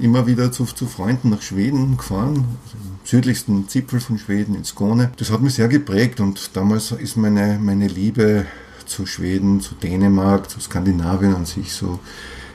immer 0.01 0.27
wieder 0.27 0.53
zu, 0.53 0.65
zu 0.65 0.87
Freunden 0.87 1.31
nach 1.31 1.43
Schweden 1.43 1.97
gefahren, 1.97 2.45
also 2.65 2.77
im 2.77 2.99
südlichsten 3.05 3.69
Zipfel 3.69 4.01
von 4.01 4.19
Schweden, 4.19 4.55
in 4.55 4.65
Skåne. 4.65 5.13
Das 5.17 5.31
hat 5.31 5.41
mich 5.41 5.55
sehr 5.55 5.69
geprägt 5.69 6.21
und 6.21 6.51
damals 6.55 6.93
ist 6.93 7.17
meine, 7.17 7.59
meine 7.61 7.89
Liebe 7.89 8.47
zu 8.87 9.07
Schweden, 9.07 9.61
zu 9.61 9.75
Dänemark, 9.75 10.51
zu 10.51 10.61
Skandinavien 10.61 11.35
an 11.35 11.47
sich 11.47 11.73
so 11.73 12.01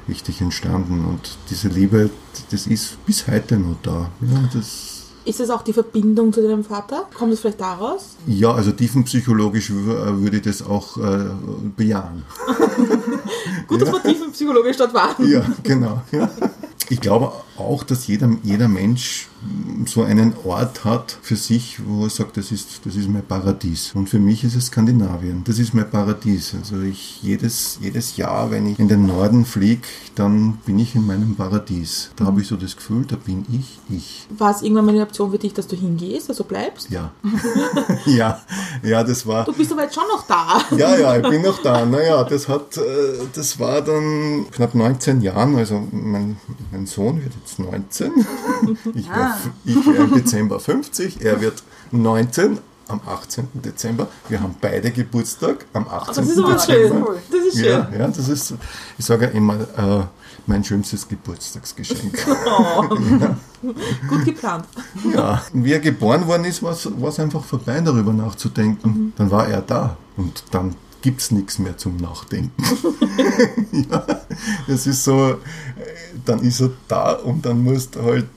richtig 0.08 0.42
entstanden. 0.42 1.06
Und 1.06 1.38
diese 1.50 1.68
Liebe, 1.68 2.10
das 2.52 2.68
ist 2.68 3.04
bis 3.06 3.28
heute 3.28 3.58
noch 3.58 3.78
da. 3.82 4.12
Ja, 4.22 4.50
das 4.54 4.99
Ist 5.30 5.40
das 5.40 5.52
auch 5.52 5.62
die 5.62 5.74
Verbindung 5.74 6.34
zu 6.34 6.42
deinem 6.42 6.64
Vater? 6.64 7.06
Kommt 7.14 7.32
es 7.34 7.40
vielleicht 7.42 7.62
daraus? 7.62 8.16
ja, 8.26 8.52
also 8.52 8.72
tiefenpsychologisch 8.72 9.70
wür- 9.70 10.20
würde 10.24 10.38
ich 10.38 10.42
das 10.44 10.64
auch 10.66 10.98
äh, 10.98 11.26
bejahen. 11.78 12.24
Gut, 13.68 13.80
dass 13.82 13.92
wir 13.92 14.02
tiefenpsychologisch 14.02 14.78
dort 14.78 14.94
waren. 14.96 15.30
Ja, 15.30 15.44
genau. 15.62 16.02
Ja. 16.12 16.28
Ich 16.90 17.00
glaube 17.00 17.32
auch, 17.60 17.84
dass 17.84 18.08
jeder, 18.08 18.30
jeder 18.44 18.68
Mensch 18.68 19.28
so 19.86 20.04
einen 20.04 20.34
Ort 20.44 20.84
hat 20.84 21.18
für 21.22 21.36
sich, 21.36 21.80
wo 21.86 22.04
er 22.04 22.10
sagt, 22.10 22.38
das 22.38 22.52
ist, 22.52 22.86
das 22.86 22.96
ist 22.96 23.08
mein 23.08 23.26
Paradies. 23.26 23.92
Und 23.96 24.10
für 24.10 24.20
mich 24.20 24.44
ist 24.44 24.56
es 24.56 24.68
Skandinavien. 24.68 25.44
Das 25.46 25.60
ist 25.60 25.74
mein 25.74 25.90
Paradies. 25.90 26.54
Also 26.60 26.82
ich 26.82 27.22
jedes, 27.24 27.80
jedes 27.82 28.18
Jahr, 28.18 28.52
wenn 28.52 28.68
ich 28.68 28.80
in 28.80 28.90
den 28.90 29.06
Norden 29.06 29.46
fliege, 29.46 29.88
dann 30.16 30.58
bin 30.66 30.78
ich 30.80 30.96
in 30.96 31.06
meinem 31.06 31.36
Paradies. 31.36 32.12
Da 32.18 32.26
habe 32.26 32.42
ich 32.42 32.48
so 32.48 32.58
das 32.58 32.76
Gefühl, 32.76 33.06
da 33.06 33.16
bin 33.16 33.46
ich 33.52 33.80
ich. 33.96 34.28
War 34.38 34.52
es 34.52 34.62
irgendwann 34.62 34.86
mal 34.86 34.94
eine 34.94 35.04
Option 35.04 35.32
für 35.32 35.38
dich, 35.38 35.54
dass 35.54 35.68
du 35.68 35.76
hingehst, 35.76 36.30
also 36.30 36.44
bleibst? 36.44 36.90
Ja. 36.90 37.12
ja. 38.06 38.42
Ja, 38.84 39.04
das 39.04 39.26
war. 39.26 39.46
Du 39.46 39.54
bist 39.54 39.72
aber 39.72 39.84
jetzt 39.84 39.96
schon 39.96 40.08
noch 40.08 40.28
da. 40.28 40.62
Ja, 40.76 40.98
ja, 40.98 41.18
ich 41.18 41.30
bin 41.30 41.42
noch 41.42 41.62
da. 41.62 41.86
Naja, 41.86 42.24
das 42.24 42.48
hat, 42.48 42.78
äh, 42.78 42.82
das 43.34 43.58
war 43.60 43.82
dann 43.82 44.48
knapp 44.52 44.76
19 44.76 45.22
Jahren. 45.22 45.56
Also 45.56 45.82
mein, 45.92 46.38
mein 46.72 46.86
Sohn 46.86 47.22
wird 47.24 47.34
jetzt 47.42 47.49
19. 47.58 48.12
Ich 48.94 49.10
Ah. 49.10 49.38
werde 49.66 49.86
werd 49.86 50.00
im 50.00 50.14
Dezember 50.14 50.60
50. 50.60 51.22
Er 51.22 51.42
wird 51.42 51.64
19 51.92 52.60
am 52.88 53.02
18. 53.08 53.48
Dezember. 53.54 54.08
Wir 54.30 54.42
haben 54.42 54.56
beide 54.60 54.92
Geburtstag 54.92 55.66
am 55.74 55.88
18. 55.88 56.16
Das 56.26 56.28
ist 56.34 56.38
aber 56.40 56.54
Dezember. 56.54 57.06
schön. 57.08 57.16
Das 57.32 57.48
ist 57.48 57.58
schön. 57.60 57.66
Ja, 57.70 57.90
ja, 57.98 58.08
das 58.08 58.28
ist, 58.30 58.54
ich 58.98 59.06
sage 59.06 59.26
ja 59.26 59.32
immer, 59.32 59.56
äh, 59.78 60.04
mein 60.48 60.64
schönstes 60.64 61.08
Geburtstagsgeschenk. 61.08 62.26
Gut 64.08 64.26
geplant. 64.26 64.66
Ja, 65.14 65.42
wie 65.54 65.74
er 65.74 65.80
geboren 65.80 66.26
worden 66.28 66.46
ist, 66.46 66.64
war 66.64 66.72
es 66.74 67.20
einfach 67.20 67.44
vorbei, 67.44 67.80
darüber 67.82 68.14
nachzudenken. 68.14 69.14
Dann 69.18 69.30
war 69.32 69.48
er 69.48 69.62
da 69.62 69.98
und 70.18 70.44
dann 70.52 70.76
gibt 71.02 71.22
es 71.22 71.32
nichts 71.32 71.60
mehr 71.60 71.78
zum 71.78 71.98
Nachdenken. 71.98 72.52
ja, 73.90 74.06
es 74.68 74.88
ist 74.88 75.04
so, 75.04 75.36
dann 76.26 76.40
ist 76.42 76.62
er 76.62 76.72
da 76.88 77.14
und 77.14 77.46
dann 77.46 77.64
musst 77.64 77.96
du 77.96 78.04
halt 78.04 78.28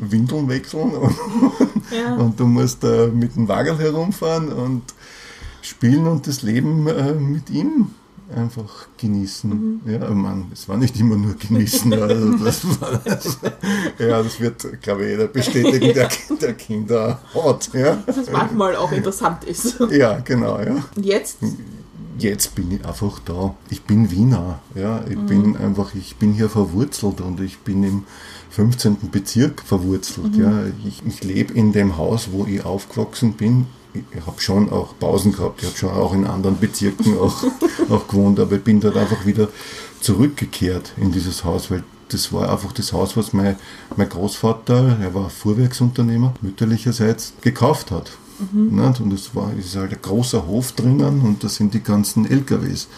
Windeln 0.00 0.48
wechseln 0.48 0.92
und, 0.92 1.14
Ja. 1.90 2.14
und 2.16 2.38
du 2.38 2.46
musst 2.46 2.84
äh, 2.84 3.08
mit 3.08 3.34
dem 3.36 3.48
Wagel 3.48 3.78
herumfahren 3.78 4.52
und 4.52 4.82
spielen 5.62 6.06
und 6.06 6.26
das 6.26 6.42
Leben 6.42 6.86
äh, 6.86 7.12
mit 7.14 7.50
ihm 7.50 7.90
einfach 8.34 8.86
genießen. 8.98 9.80
Ja, 9.86 10.06
ich 10.08 10.14
meine, 10.14 10.46
es 10.52 10.68
war 10.68 10.76
nicht 10.76 10.98
immer 11.00 11.16
nur 11.16 11.34
genießen. 11.34 11.92
Also 12.00 12.32
das 12.44 12.80
war 12.80 13.00
das, 13.04 13.38
ja, 13.98 14.22
das 14.22 14.38
wird, 14.38 14.82
glaube 14.82 15.04
ich, 15.04 15.10
jeder 15.12 15.26
bestätigen, 15.28 15.94
der, 15.94 16.08
der 16.40 16.54
Kinder 16.54 17.20
hat. 17.34 17.70
Ja, 17.72 17.96
Dass 18.06 18.18
es 18.18 18.30
manchmal 18.30 18.76
auch 18.76 18.92
interessant 18.92 19.44
ist. 19.44 19.78
ja 19.90 20.18
genau. 20.20 20.60
Ja. 20.60 20.84
Und 20.94 21.04
jetzt? 21.06 21.38
Jetzt 22.18 22.54
bin 22.56 22.72
ich 22.72 22.84
einfach 22.84 23.20
da. 23.24 23.54
Ich 23.70 23.82
bin 23.82 24.10
Wiener. 24.10 24.58
Ja, 24.74 25.04
ich 25.08 25.18
bin 25.18 25.56
einfach, 25.56 25.94
ich 25.94 26.16
bin 26.16 26.32
hier 26.32 26.50
verwurzelt 26.50 27.20
und 27.20 27.40
ich 27.40 27.58
bin 27.58 27.84
im 27.84 28.04
15. 28.50 29.10
Bezirk 29.12 29.62
verwurzelt. 29.62 30.34
Ja, 30.36 30.64
ich, 30.84 31.02
ich 31.06 31.22
lebe 31.22 31.54
in 31.54 31.72
dem 31.72 31.96
Haus, 31.96 32.30
wo 32.32 32.44
ich 32.44 32.64
aufgewachsen 32.64 33.34
bin. 33.34 33.66
Ich 33.94 34.26
habe 34.26 34.40
schon 34.40 34.70
auch 34.70 34.98
Pausen 34.98 35.32
gehabt. 35.32 35.62
Ich 35.62 35.68
habe 35.68 35.78
schon 35.78 35.90
auch 35.90 36.12
in 36.12 36.26
anderen 36.26 36.58
Bezirken 36.58 37.16
auch, 37.20 37.44
auch 37.88 38.08
gewohnt, 38.08 38.40
aber 38.40 38.56
ich 38.56 38.64
bin 38.64 38.80
dort 38.80 38.96
einfach 38.96 39.24
wieder 39.24 39.48
zurückgekehrt 40.00 40.92
in 40.96 41.12
dieses 41.12 41.44
Haus, 41.44 41.70
weil 41.70 41.84
das 42.08 42.32
war 42.32 42.50
einfach 42.50 42.72
das 42.72 42.92
Haus, 42.92 43.16
was 43.16 43.32
mein, 43.32 43.56
mein 43.96 44.08
Großvater, 44.08 44.98
er 45.00 45.14
war 45.14 45.30
Fuhrwerksunternehmer, 45.30 46.34
mütterlicherseits 46.40 47.34
gekauft 47.42 47.90
hat. 47.90 48.12
Nicht? 48.52 49.00
Und 49.00 49.12
es 49.12 49.34
war 49.34 49.52
ist 49.58 49.74
halt 49.76 49.92
ein 49.92 49.98
großer 50.02 50.46
Hof 50.46 50.72
drinnen 50.72 51.20
und 51.22 51.42
da 51.42 51.48
sind 51.48 51.74
die 51.74 51.82
ganzen 51.82 52.24
LKWs 52.30 52.88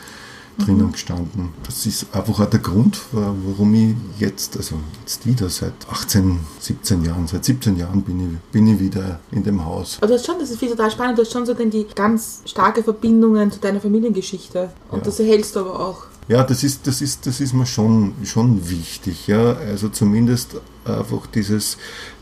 drinnen 0.59 0.93
gestanden. 0.93 1.51
Das 1.65 1.87
ist 1.87 2.07
einfach 2.15 2.39
auch 2.41 2.51
der 2.51 2.61
Grund, 2.61 3.01
wa- 3.13 3.33
warum 3.47 3.73
ich 3.73 3.95
jetzt, 4.19 4.59
also 4.59 4.75
jetzt 5.01 5.25
wieder 5.25 5.49
seit 5.49 5.73
18, 5.91 6.39
17 6.59 7.03
Jahren, 7.05 7.27
seit 7.27 7.45
17 7.47 7.77
Jahren 7.79 8.03
bin 8.03 8.21
ich, 8.35 8.39
bin 8.53 8.67
ich 8.67 8.79
wieder 8.79 9.21
in 9.31 9.43
dem 9.43 9.65
Haus. 9.65 9.97
Aber 10.01 10.09
du 10.09 10.15
hast 10.15 10.27
schon, 10.27 10.39
das 10.39 10.51
ist 10.51 10.61
total 10.61 10.91
spannend, 10.91 11.17
du 11.17 11.23
hast 11.23 11.33
schon 11.33 11.47
so 11.47 11.55
denn 11.55 11.71
die 11.71 11.87
ganz 11.95 12.43
starke 12.45 12.83
Verbindungen 12.83 13.51
zu 13.51 13.59
deiner 13.59 13.81
Familiengeschichte. 13.81 14.71
Und 14.91 14.99
Ja. 14.99 15.05
das 15.05 15.19
erhältst 15.21 15.57
du 15.57 15.61
aber 15.61 15.81
auch. 15.81 16.03
Ja, 16.31 16.45
das 16.45 16.63
ist, 16.63 16.87
das 16.87 17.03
ist, 17.03 17.27
das 17.27 17.41
ist 17.41 17.55
mir 17.55 17.67
schon, 17.67 18.15
schon 18.23 18.71
wichtig. 18.71 19.27
Ja? 19.27 19.55
Also 19.55 19.89
zumindest 19.89 20.61
einfach 20.85 21.27
dieses, 21.27 21.77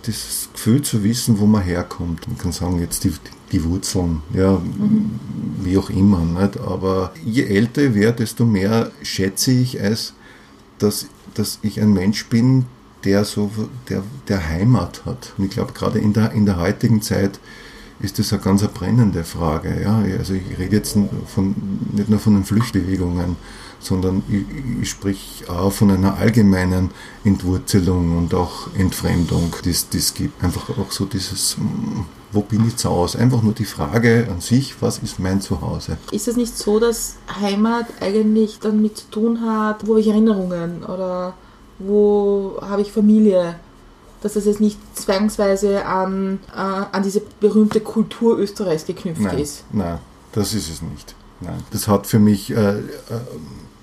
dieses 0.07 0.49
Gefühl 0.51 0.81
zu 0.81 1.05
wissen, 1.05 1.39
wo 1.39 1.45
man 1.45 1.61
herkommt. 1.61 2.27
Man 2.27 2.39
kann 2.39 2.53
sagen, 2.53 2.81
jetzt 2.81 3.05
die, 3.05 3.13
die 3.53 3.63
Wurzeln, 3.65 4.23
ja, 4.33 4.63
wie 5.63 5.77
auch 5.77 5.91
immer. 5.91 6.21
Nicht? 6.21 6.59
Aber 6.59 7.13
je 7.23 7.45
älter 7.45 7.83
ich 7.83 7.95
werde, 7.95 8.23
desto 8.23 8.47
mehr 8.47 8.93
schätze 9.03 9.51
ich 9.51 9.79
es, 9.79 10.15
dass, 10.79 11.09
dass 11.35 11.59
ich 11.61 11.79
ein 11.79 11.93
Mensch 11.93 12.31
bin, 12.31 12.65
der 13.05 13.27
so 13.27 13.51
der, 13.91 14.03
der 14.27 14.49
Heimat 14.49 15.05
hat. 15.05 15.35
Und 15.37 15.45
ich 15.45 15.51
glaube, 15.51 15.75
gerade 15.75 15.99
in 15.99 16.15
der, 16.15 16.33
in 16.33 16.47
der 16.47 16.57
heutigen 16.57 17.03
Zeit 17.03 17.39
ist 18.01 18.19
das 18.19 18.33
eine 18.33 18.41
ganz 18.41 18.67
brennende 18.69 19.25
Frage. 19.25 19.83
Ja? 19.83 20.03
Also 20.19 20.33
ich 20.33 20.59
rede 20.59 20.77
jetzt 20.77 20.97
von, 21.27 21.55
nicht 21.93 22.09
nur 22.09 22.21
von 22.21 22.33
den 22.33 22.45
Flüchtbewegungen, 22.45 23.37
sondern 23.81 24.23
ich, 24.29 24.83
ich 24.83 24.91
sprich 24.91 25.45
auch 25.49 25.73
von 25.73 25.91
einer 25.91 26.17
allgemeinen 26.17 26.91
Entwurzelung 27.25 28.17
und 28.19 28.35
auch 28.35 28.69
Entfremdung, 28.77 29.55
die 29.65 29.71
es 29.71 30.15
gibt. 30.15 30.43
Einfach 30.43 30.69
auch 30.79 30.91
so 30.91 31.05
dieses, 31.05 31.57
mm, 31.59 32.03
wo 32.33 32.43
bin 32.43 32.67
ich 32.67 32.77
zu 32.77 32.91
Hause? 32.91 33.19
Einfach 33.19 33.43
nur 33.43 33.55
die 33.55 33.65
Frage 33.65 34.29
an 34.31 34.41
sich, 34.41 34.81
was 34.83 34.99
ist 34.99 35.19
mein 35.19 35.41
Zuhause? 35.41 35.97
Ist 36.11 36.29
es 36.29 36.37
nicht 36.37 36.57
so, 36.57 36.79
dass 36.79 37.17
Heimat 37.41 37.87
eigentlich 38.01 38.59
dann 38.61 38.83
mit 38.83 38.99
zu 38.99 39.11
tun 39.11 39.41
hat, 39.41 39.87
wo 39.87 39.93
habe 39.93 40.01
ich 40.01 40.09
Erinnerungen 40.09 40.85
oder 40.85 41.35
wo 41.79 42.59
habe 42.61 42.83
ich 42.83 42.93
Familie? 42.93 43.57
Dass 44.21 44.35
es 44.35 44.47
jetzt 44.47 44.61
nicht 44.61 44.79
zwangsweise 44.99 45.87
an, 45.87 46.41
äh, 46.53 46.59
an 46.59 47.03
diese 47.05 47.23
berühmte 47.39 47.81
Kultur 47.81 48.37
Österreichs 48.37 48.85
geknüpft 48.85 49.23
Nein, 49.23 49.39
ist. 49.39 49.65
nein, 49.73 49.99
das 50.33 50.55
ist 50.55 50.69
es 50.69 50.83
nicht. 50.83 51.15
Nein, 51.41 51.63
das 51.71 51.87
hat 51.87 52.09
für 52.09 52.19
mich 52.19 52.51
äh, 52.51 52.57
äh, 52.57 52.81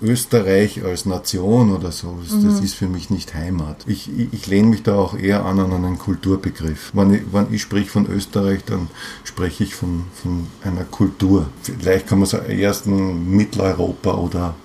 Österreich 0.02 0.84
als 0.84 1.06
Nation 1.06 1.74
oder 1.74 1.92
so, 1.92 2.18
das, 2.22 2.44
das 2.44 2.60
ist 2.60 2.76
für 2.76 2.88
mich 2.88 3.10
nicht 3.10 3.34
Heimat. 3.34 3.86
Ich, 3.88 4.10
ich, 4.18 4.34
ich 4.34 4.48
lehne 4.48 4.68
mich 4.68 4.84
da 4.84 4.96
auch 4.96 5.18
eher 5.18 5.46
an 5.46 5.60
an 5.60 5.72
einen 5.72 5.98
Kulturbegriff. 5.98 6.92
Wenn 6.94 7.14
ich, 7.14 7.22
wenn 7.32 7.54
ich 7.54 7.62
spreche 7.62 7.90
von 7.90 8.08
Österreich, 8.08 8.64
dann 8.66 8.90
spreche 9.24 9.64
ich 9.64 9.76
von, 9.76 10.06
von 10.22 10.48
einer 10.64 10.84
Kultur. 10.84 11.48
Vielleicht 11.62 12.08
kann 12.08 12.20
man 12.20 12.28
sagen, 12.28 12.50
erst 12.50 12.88
ein 12.88 13.30
Mitteleuropa 13.30 14.16
oder 14.16 14.56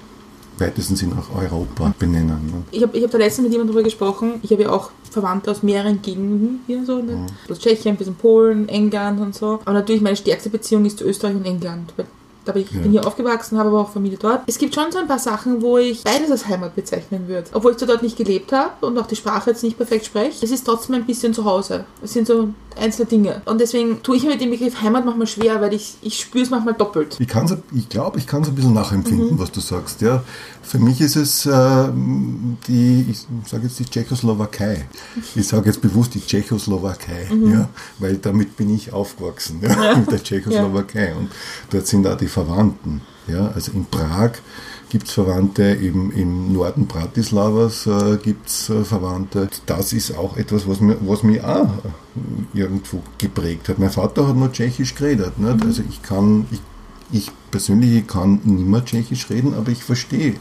weitestens 0.58 1.02
in 1.02 1.12
auch 1.12 1.34
Europa 1.34 1.94
benennen. 1.98 2.46
Ne? 2.46 2.62
Ich 2.70 2.82
habe 2.82 2.96
ich 2.96 3.02
hab 3.02 3.10
da 3.10 3.18
letztens 3.18 3.44
mit 3.44 3.52
jemandem 3.52 3.74
darüber 3.74 3.84
gesprochen. 3.84 4.34
Ich 4.42 4.50
habe 4.52 4.62
ja 4.62 4.70
auch 4.70 4.90
Verwandte 5.10 5.50
aus 5.50 5.62
mehreren 5.62 6.02
Gegenden 6.02 6.60
hier, 6.66 6.84
so 6.84 7.00
ne? 7.00 7.26
aus 7.48 7.58
Tschechien, 7.58 7.96
bis 7.96 8.08
in 8.08 8.14
Polen, 8.14 8.68
England 8.68 9.20
und 9.20 9.34
so. 9.34 9.60
Aber 9.64 9.72
natürlich 9.72 10.02
meine 10.02 10.16
stärkste 10.16 10.50
Beziehung 10.50 10.84
ist 10.84 10.98
zu 10.98 11.04
Österreich 11.04 11.36
und 11.36 11.46
England. 11.46 11.92
Weil 11.96 12.06
da 12.44 12.52
bin 12.52 12.62
ich 12.62 12.70
Ja. 12.72 12.80
bin 12.80 12.92
hier 12.92 13.06
aufgewachsen, 13.06 13.58
habe 13.58 13.68
aber 13.68 13.80
auch 13.80 13.92
Familie 13.92 14.18
dort. 14.18 14.42
Es 14.46 14.58
gibt 14.58 14.74
schon 14.74 14.90
so 14.90 14.98
ein 14.98 15.06
paar 15.08 15.18
Sachen, 15.18 15.62
wo 15.62 15.78
ich 15.78 16.02
beides 16.02 16.30
als 16.30 16.46
Heimat 16.46 16.74
bezeichnen 16.74 17.28
würde. 17.28 17.48
Obwohl 17.52 17.72
ich 17.72 17.78
dort 17.78 18.02
nicht 18.02 18.16
gelebt 18.16 18.52
habe 18.52 18.86
und 18.86 18.98
auch 18.98 19.06
die 19.06 19.16
Sprache 19.16 19.50
jetzt 19.50 19.62
nicht 19.62 19.76
perfekt 19.76 20.06
spreche, 20.06 20.44
es 20.44 20.50
ist 20.50 20.64
trotzdem 20.64 20.94
ein 20.96 21.04
bisschen 21.06 21.34
zu 21.34 21.44
Hause. 21.44 21.84
Es 22.02 22.12
sind 22.12 22.26
so 22.26 22.48
einzelne 22.76 23.06
Dinge. 23.06 23.42
Und 23.46 23.60
deswegen 23.60 24.02
tue 24.02 24.16
ich 24.16 24.22
mir 24.22 24.30
mit 24.30 24.40
dem 24.40 24.50
Begriff 24.50 24.80
Heimat 24.80 25.04
manchmal 25.04 25.26
schwer, 25.26 25.60
weil 25.60 25.74
ich, 25.74 25.94
ich 26.02 26.20
spüre 26.20 26.44
es 26.44 26.50
manchmal 26.50 26.74
doppelt. 26.74 27.16
Ich, 27.18 27.28
kann's, 27.28 27.54
ich 27.74 27.88
glaube, 27.88 28.18
ich 28.18 28.26
kann 28.26 28.42
es 28.42 28.48
ein 28.48 28.54
bisschen 28.54 28.72
nachempfinden, 28.74 29.38
was 29.38 29.50
du 29.50 29.60
sagst. 29.60 30.00
Ja. 30.00 30.22
Für 30.62 30.78
mich 30.78 31.00
ist 31.00 31.16
es 31.16 31.46
äh, 31.46 31.88
die, 32.68 33.06
ich 33.10 33.26
sage 33.48 33.64
jetzt 33.64 33.78
die 33.78 33.84
Tschechoslowakei. 33.84 34.86
Ich 35.34 35.48
sage 35.48 35.66
jetzt 35.66 35.80
bewusst 35.80 36.14
die 36.14 36.20
Tschechoslowakei, 36.20 37.28
ja, 37.46 37.68
weil 37.98 38.16
damit 38.18 38.56
bin 38.56 38.74
ich 38.74 38.92
aufgewachsen, 38.92 39.60
ja, 39.62 39.96
mit 39.98 40.10
der 40.10 40.22
Tschechoslowakei. 40.22 41.14
Und 41.14 41.30
dort 41.70 41.86
sind 41.86 42.06
auch 42.06 42.16
die 42.16 42.28
Verwandten. 42.30 43.02
Ja. 43.26 43.48
Also 43.54 43.72
in 43.72 43.84
Prag 43.86 44.32
gibt 44.88 45.06
es 45.06 45.12
Verwandte, 45.12 45.62
im, 45.62 46.10
im 46.10 46.52
Norden 46.52 46.86
Bratislavas 46.86 47.86
äh, 47.86 48.16
gibt 48.22 48.48
es 48.48 48.70
äh, 48.70 48.84
Verwandte. 48.84 49.48
Das 49.66 49.92
ist 49.92 50.16
auch 50.16 50.36
etwas, 50.36 50.68
was 50.68 50.80
mir, 50.80 50.96
was 51.00 51.22
mich 51.22 51.42
auch 51.42 51.68
irgendwo 52.54 53.02
geprägt 53.18 53.68
hat. 53.68 53.78
Mein 53.78 53.90
Vater 53.90 54.28
hat 54.28 54.36
nur 54.36 54.52
Tschechisch 54.52 54.94
geredet. 54.94 55.38
Nicht? 55.38 55.64
Also 55.64 55.82
ich 55.88 56.02
kann, 56.02 56.46
ich, 56.50 56.60
ich 57.12 57.30
persönlich 57.50 58.06
kann 58.06 58.40
nicht 58.44 58.66
mehr 58.66 58.84
Tschechisch 58.84 59.30
reden, 59.30 59.54
aber 59.54 59.70
ich 59.70 59.84
verstehe 59.84 60.34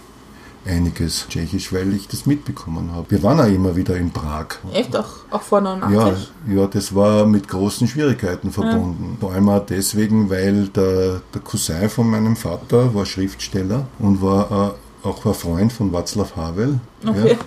einiges 0.70 1.28
Tschechisch, 1.28 1.74
weil 1.74 1.94
ich 1.94 2.08
das 2.08 2.26
mitbekommen 2.26 2.92
habe. 2.94 3.10
Wir 3.12 3.24
waren 3.24 3.40
auch 3.40 3.48
immer 3.48 3.76
wieder 3.76 3.98
in 3.98 4.12
Prag. 4.12 4.48
Echt? 4.74 4.96
Auch, 4.96 5.10
auch 5.32 5.42
vor 5.42 5.62
Ja, 5.64 5.76
89? 5.76 6.32
ja, 6.48 6.68
das 6.68 6.94
war 6.96 7.26
mit 7.26 7.48
großen 7.48 7.88
Schwierigkeiten 7.88 8.52
verbunden. 8.52 9.18
Vor 9.20 9.34
allem 9.34 9.50
auch 9.50 9.66
deswegen, 9.66 10.30
weil 10.30 10.68
der, 10.68 11.22
der 11.34 11.42
Cousin 11.42 11.90
von 11.90 12.10
meinem 12.10 12.36
Vater 12.36 12.94
war 12.94 13.06
Schriftsteller 13.06 13.88
und 14.00 14.22
war 14.22 14.76
äh, 15.04 15.08
auch 15.08 15.26
ein 15.26 15.34
Freund 15.34 15.72
von 15.72 15.92
Václav 15.94 16.36
Havel. 16.36 16.80
Okay. 17.06 17.38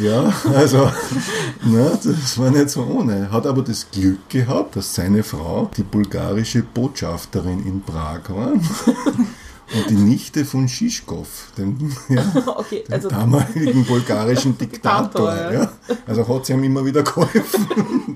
Ja, 0.00 0.24
ja 0.24 0.32
also 0.54 0.90
na, 1.64 1.90
das 2.02 2.38
war 2.38 2.50
nicht 2.50 2.70
so 2.70 2.82
ohne. 2.82 3.30
Hat 3.30 3.46
aber 3.46 3.62
das 3.62 3.90
Glück 3.90 4.28
gehabt, 4.28 4.76
dass 4.76 4.94
seine 4.94 5.22
Frau 5.22 5.70
die 5.76 5.82
bulgarische 5.82 6.62
Botschafterin 6.62 7.64
in 7.66 7.82
Prag 7.82 8.28
war. 8.28 8.52
Und 9.74 9.90
die 9.90 9.94
Nichte 9.94 10.44
von 10.44 10.68
Schischkow, 10.68 11.26
dem, 11.58 11.76
ja, 12.08 12.22
Okay, 12.46 12.84
dem 12.86 12.92
also 12.94 13.08
damaligen 13.08 13.84
bulgarischen 13.84 14.56
Diktator. 14.58 15.32
Diktator, 15.32 15.52
ja. 15.52 15.72
Also 16.06 16.26
hat 16.28 16.46
sie 16.46 16.52
ihm 16.52 16.62
immer 16.62 16.84
wieder 16.84 17.02
geholfen. 17.02 17.66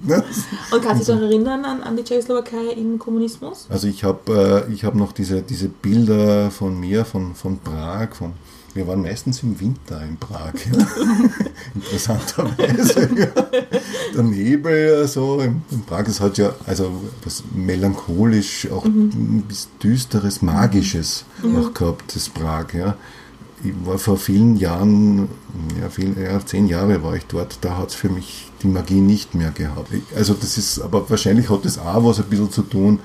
ne? 0.04 0.22
Und 0.70 0.82
kannst 0.82 1.08
du 1.08 1.12
dich 1.12 1.20
noch 1.20 1.28
erinnern 1.28 1.64
an, 1.64 1.82
an 1.82 1.96
die 1.96 2.04
Tschechoslowakei 2.04 2.72
im 2.76 2.98
Kommunismus? 2.98 3.66
Also 3.68 3.88
ich 3.88 4.04
habe 4.04 4.66
äh, 4.68 4.72
ich 4.72 4.84
hab 4.84 4.94
noch 4.94 5.12
diese, 5.12 5.42
diese 5.42 5.68
Bilder 5.68 6.50
von 6.50 6.78
mir, 6.78 7.04
von, 7.04 7.34
von 7.34 7.58
Prag, 7.58 8.14
von 8.14 8.32
Wir 8.72 8.86
waren 8.86 9.02
meistens 9.02 9.42
im 9.42 9.58
Winter 9.58 10.00
in 10.02 10.16
Prag. 10.16 10.52
Ja. 10.72 10.86
Interessanterweise. 11.74 13.10
Ja. 13.16 13.26
Der 14.14 14.22
Nebel, 14.22 15.08
so 15.08 15.40
in, 15.40 15.62
in 15.70 15.82
Prag, 15.82 16.06
es 16.06 16.20
hat 16.20 16.38
ja 16.38 16.54
also 16.66 16.90
was 17.24 17.42
melancholisch, 17.52 18.70
auch 18.70 18.84
ein 18.84 19.42
bisschen 19.48 19.70
düsteres, 19.82 20.40
magisches 20.40 21.24
auch 21.42 21.74
gehabt, 21.74 22.14
das 22.14 22.28
Prag. 22.28 22.72
Ja. 22.74 22.96
Ich 23.62 23.72
war 23.84 23.98
vor 23.98 24.16
vielen 24.16 24.56
Jahren, 24.56 25.28
ja, 25.80 25.90
viel, 25.90 26.16
ja, 26.18 26.44
zehn 26.44 26.66
Jahre 26.66 27.02
war 27.02 27.16
ich 27.16 27.26
dort, 27.26 27.58
da 27.60 27.76
hat 27.76 27.90
es 27.90 27.94
für 27.94 28.08
mich 28.08 28.50
die 28.62 28.68
Magie 28.68 29.00
nicht 29.00 29.34
mehr 29.34 29.50
gehabt. 29.50 29.90
Also 30.14 30.34
das 30.34 30.56
ist, 30.56 30.80
aber 30.80 31.10
wahrscheinlich 31.10 31.50
hat 31.50 31.64
das 31.64 31.78
auch 31.78 32.04
was 32.04 32.20
ein 32.20 32.26
bisschen 32.26 32.50
zu 32.50 32.62
tun, 32.62 33.00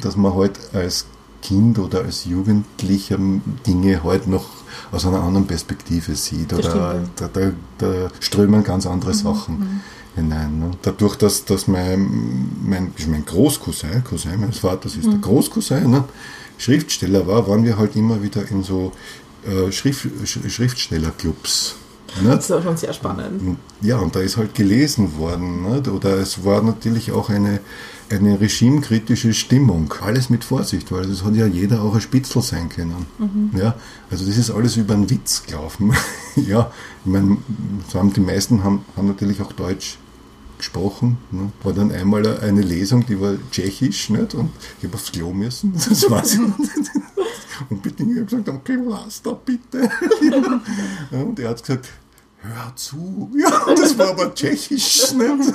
dass 0.00 0.16
man 0.16 0.34
halt 0.34 0.58
als 0.72 1.06
Kind 1.42 1.78
oder 1.78 2.02
als 2.02 2.26
Jugendlicher 2.26 3.18
Dinge 3.66 4.02
halt 4.04 4.26
noch 4.26 4.57
aus 4.90 5.06
einer 5.06 5.22
anderen 5.22 5.46
Perspektive 5.46 6.14
sieht. 6.14 6.52
Oder 6.52 7.00
da, 7.16 7.28
da, 7.32 7.52
da 7.78 8.08
strömen 8.20 8.62
ganz 8.64 8.86
andere 8.86 9.14
Sachen 9.14 9.80
hinein. 10.14 10.58
Ne? 10.58 10.70
Dadurch, 10.82 11.16
dass, 11.16 11.44
dass 11.44 11.68
mein, 11.68 12.48
mein, 12.62 12.92
mein 13.08 13.24
Großcousin, 13.24 14.02
Cousin 14.04 14.40
meines 14.40 14.58
Vaters 14.58 14.96
ist 14.96 15.06
der 15.06 15.18
Großcousin, 15.18 15.90
ne? 15.90 16.04
Schriftsteller 16.60 17.24
war, 17.26 17.46
waren 17.46 17.62
wir 17.64 17.78
halt 17.78 17.94
immer 17.94 18.20
wieder 18.20 18.50
in 18.50 18.64
so 18.64 18.90
äh, 19.46 19.70
Schrift, 19.70 20.06
Sch- 20.24 20.48
Schriftstellerclubs. 20.50 21.76
Ne? 22.20 22.30
Das 22.30 22.50
war 22.50 22.60
schon 22.62 22.76
sehr 22.76 22.92
spannend. 22.92 23.58
Ja, 23.80 23.98
und 23.98 24.16
da 24.16 24.20
ist 24.20 24.36
halt 24.36 24.54
gelesen 24.56 25.16
worden. 25.18 25.70
Nicht? 25.70 25.86
Oder 25.86 26.16
es 26.16 26.44
war 26.44 26.62
natürlich 26.62 27.12
auch 27.12 27.28
eine, 27.28 27.60
eine 28.10 28.40
regimekritische 28.40 29.34
Stimmung. 29.34 29.92
Alles 30.00 30.30
mit 30.30 30.44
Vorsicht, 30.44 30.90
weil 30.92 31.04
es 31.10 31.24
hat 31.24 31.34
ja 31.34 31.46
jeder 31.46 31.82
auch 31.82 31.94
ein 31.94 32.00
Spitzel 32.00 32.42
sein 32.42 32.68
können. 32.68 33.06
Ja, 33.56 33.74
also 34.10 34.24
das 34.24 34.38
ist 34.38 34.50
alles 34.50 34.76
über 34.76 34.94
einen 34.94 35.10
Witz 35.10 35.44
gelaufen. 35.44 35.92
ja, 36.36 36.70
ich 37.04 37.10
meine, 37.10 37.38
so 37.88 37.98
haben 37.98 38.12
die 38.12 38.20
meisten 38.20 38.64
haben, 38.64 38.84
haben 38.96 39.08
natürlich 39.08 39.40
auch 39.40 39.52
Deutsch 39.52 39.98
gesprochen. 40.58 41.16
Ne? 41.30 41.50
War 41.62 41.72
dann 41.72 41.90
einmal 41.90 42.40
eine 42.40 42.60
Lesung, 42.60 43.06
die 43.06 43.20
war 43.20 43.36
tschechisch, 43.50 44.10
nicht? 44.10 44.34
und 44.34 44.50
ich 44.78 44.84
habe 44.84 44.94
aufs 44.94 45.10
Klo 45.10 45.32
müssen, 45.32 45.72
das 45.88 45.88
nicht. 46.08 46.90
Und 47.70 47.82
bitte, 47.82 48.02
ich 48.02 48.16
habe 48.16 48.24
gesagt, 48.24 48.48
okay, 48.48 48.78
lass 48.86 49.22
da 49.22 49.32
bitte. 49.32 49.82
ja, 51.10 51.18
und 51.20 51.38
er 51.40 51.50
hat 51.50 51.62
gesagt, 51.62 51.88
hör 52.40 52.72
zu. 52.76 53.30
Ja, 53.36 53.64
und 53.64 53.78
das 53.78 53.96
war 53.98 54.10
aber 54.10 54.34
tschechisch, 54.34 55.12
nicht? 55.12 55.52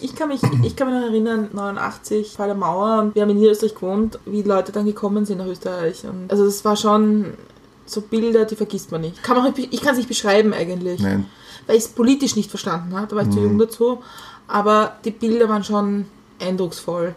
Ich 0.00 0.14
kann 0.14 0.28
mich, 0.28 0.40
ich 0.62 0.76
kann 0.76 0.88
mich 0.88 0.96
noch 1.00 1.08
erinnern, 1.08 1.48
89, 1.52 2.32
Fall 2.32 2.48
der 2.48 2.56
Mauer 2.56 3.00
und 3.02 3.14
wir 3.14 3.22
haben 3.22 3.30
in 3.30 3.38
Niederösterreich 3.38 3.74
gewohnt, 3.74 4.18
wie 4.26 4.42
Leute 4.42 4.72
dann 4.72 4.84
gekommen 4.86 5.24
sind 5.26 5.38
nach 5.38 5.46
Österreich. 5.46 6.04
Und 6.04 6.30
also 6.30 6.44
das 6.44 6.64
war 6.64 6.76
schon 6.76 7.34
so 7.86 8.00
Bilder, 8.02 8.44
die 8.44 8.56
vergisst 8.56 8.92
man 8.92 9.00
nicht. 9.00 9.22
Kann 9.22 9.36
man, 9.36 9.52
nicht- 9.52 9.72
ich 9.72 9.80
kann 9.80 9.92
es 9.92 9.96
nicht 9.98 10.08
beschreiben 10.08 10.52
eigentlich, 10.52 11.00
Nein. 11.00 11.26
weil 11.66 11.76
ich 11.76 11.84
es 11.84 11.88
politisch 11.88 12.36
nicht 12.36 12.50
verstanden 12.50 12.94
habe, 12.96 13.06
da 13.08 13.16
war 13.16 13.22
ich 13.24 13.30
zu 13.30 13.40
jung 13.40 13.58
dazu. 13.58 13.98
Aber 14.46 14.96
die 15.04 15.10
Bilder 15.10 15.48
waren 15.48 15.64
schon 15.64 16.06
eindrucksvoll. 16.40 17.14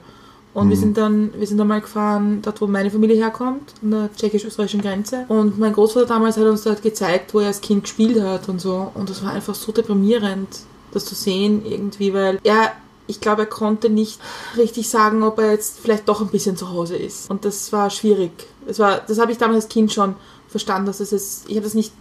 Und 0.54 0.70
wir 0.70 0.76
sind 0.76 0.98
dann, 0.98 1.32
wir 1.38 1.48
sind 1.48 1.58
dann 1.60 1.68
mal 1.68 1.80
gefahren, 1.80 2.42
dort 2.42 2.60
wo 2.60 2.68
meine 2.68 2.92
Familie 2.92 3.16
herkommt, 3.16 3.74
an 3.82 3.92
der 3.92 4.10
tschechisch-österreichischen 4.14 4.82
Grenze. 4.82 5.24
Und 5.30 5.58
mein 5.58 5.72
Großvater 5.72 6.08
damals 6.08 6.36
hat 6.36 6.44
uns 6.44 6.64
dort 6.64 6.82
gezeigt, 6.82 7.34
wo 7.34 7.40
er 7.40 7.48
als 7.48 7.62
Kind 7.62 7.84
gespielt 7.84 8.22
hat 8.22 8.50
und 8.50 8.60
so. 8.60 8.92
Und 8.94 9.10
das 9.10 9.24
war 9.24 9.32
einfach 9.32 9.56
so 9.56 9.72
deprimierend, 9.72 10.50
das 10.94 11.06
zu 11.06 11.16
sehen 11.16 11.66
irgendwie, 11.66 12.14
weil 12.14 12.40
er, 12.44 12.72
ich 13.08 13.22
glaube, 13.22 13.44
er 13.44 13.48
konnte 13.48 13.90
nicht 13.90 14.20
richtig 14.58 14.90
sagen, 14.90 15.24
ob 15.24 15.40
er 15.40 15.52
jetzt 15.52 15.80
vielleicht 15.80 16.08
doch 16.08 16.22
ein 16.22 16.30
bisschen 16.30 16.58
zu 16.58 16.70
Hause 16.70 16.96
ist. 16.96 17.30
Und 17.30 17.46
das 17.46 17.72
war 17.74 17.90
schwierig. 17.90 18.32
Das 18.68 18.80
war, 18.80 19.00
das 19.00 19.20
habe 19.20 19.32
ich 19.32 19.38
damals 19.38 19.66
als 19.66 19.74
Kind 19.74 19.92
schon 19.92 20.16
verstanden, 20.48 20.88
dass 20.88 21.00
es 21.00 21.12
jetzt, 21.12 21.50
ich 21.50 21.56
habe 21.56 21.64
das 21.64 21.74
nicht 21.74 21.94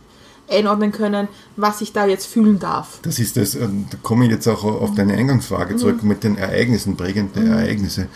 einordnen 0.50 0.92
können, 0.92 1.28
was 1.56 1.80
ich 1.80 1.92
da 1.92 2.06
jetzt 2.06 2.26
fühlen 2.26 2.58
darf. 2.58 2.98
Das 3.02 3.18
ist 3.18 3.36
das, 3.36 3.54
und 3.54 3.86
da 3.90 3.98
komme 4.02 4.24
ich 4.24 4.32
jetzt 4.32 4.48
auch 4.48 4.64
auf 4.64 4.94
deine 4.94 5.14
Eingangsfrage 5.14 5.76
zurück 5.76 6.02
mit 6.02 6.24
den 6.24 6.36
Ereignissen, 6.36 6.96
prägende 6.96 7.44
Ereignisse. 7.48 8.08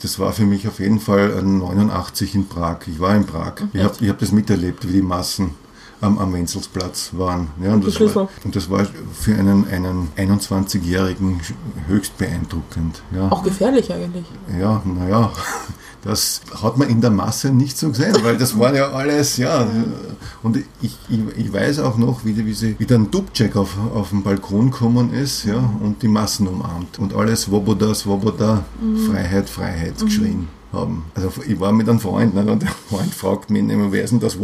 Das 0.00 0.18
war 0.18 0.32
für 0.32 0.44
mich 0.44 0.66
auf 0.66 0.80
jeden 0.80 1.00
Fall 1.00 1.30
äh, 1.30 1.42
89 1.42 2.34
in 2.34 2.48
Prag. 2.48 2.78
Ich 2.86 2.98
war 2.98 3.14
in 3.14 3.24
Prag. 3.24 3.54
Ich 3.72 3.82
habe 3.82 3.94
ich 4.00 4.08
hab 4.08 4.18
das 4.18 4.32
miterlebt, 4.32 4.88
wie 4.88 4.92
die 4.92 5.02
Massen 5.02 5.54
am, 6.02 6.18
am 6.18 6.34
Wenzelsplatz 6.34 7.10
waren. 7.12 7.48
Ja, 7.62 7.72
und, 7.72 7.86
das 7.86 8.14
war, 8.14 8.28
und 8.44 8.56
das 8.56 8.68
war 8.68 8.86
für 9.14 9.34
einen, 9.34 9.66
einen 9.68 10.08
21-Jährigen 10.16 11.40
höchst 11.86 12.18
beeindruckend. 12.18 13.02
Ja. 13.14 13.30
Auch 13.30 13.42
gefährlich 13.42 13.90
eigentlich. 13.92 14.26
Ja, 14.60 14.82
naja, 14.84 15.32
das 16.02 16.40
hat 16.60 16.76
man 16.76 16.88
in 16.88 17.00
der 17.00 17.10
Masse 17.10 17.50
nicht 17.50 17.78
so 17.78 17.90
gesehen, 17.90 18.16
weil 18.22 18.36
das 18.36 18.58
war 18.58 18.74
ja 18.74 18.90
alles, 18.90 19.36
ja. 19.36 19.66
Und 20.42 20.56
ich, 20.56 20.66
ich, 21.08 21.20
ich 21.36 21.52
weiß 21.52 21.78
auch 21.78 21.96
noch, 21.96 22.24
wie, 22.24 22.36
wie, 22.44 22.52
sie, 22.52 22.74
wie 22.78 22.86
dann 22.86 23.10
Dubček 23.10 23.54
auf, 23.56 23.76
auf 23.94 24.10
den 24.10 24.24
Balkon 24.24 24.72
gekommen 24.72 25.14
ist 25.14 25.44
ja, 25.44 25.70
und 25.80 26.02
die 26.02 26.08
Massen 26.08 26.48
umarmt. 26.48 26.98
Und 26.98 27.14
alles 27.14 27.42
Svoboda, 27.42 27.94
Svoboda, 27.94 28.64
Freiheit, 29.08 29.48
Freiheit 29.48 29.98
geschrien 30.00 30.48
haben. 30.72 31.04
Also 31.14 31.32
ich 31.46 31.58
war 31.60 31.72
mit 31.72 31.88
einem 31.88 32.00
Freund 32.00 32.34
ne, 32.34 32.40
und 32.50 32.62
der 32.62 32.70
Freund 32.88 33.12
fragt 33.14 33.50
mich 33.50 33.62
immer, 33.68 33.92
wer 33.92 34.02
ist 34.04 34.10
denn 34.10 34.20
das 34.20 34.36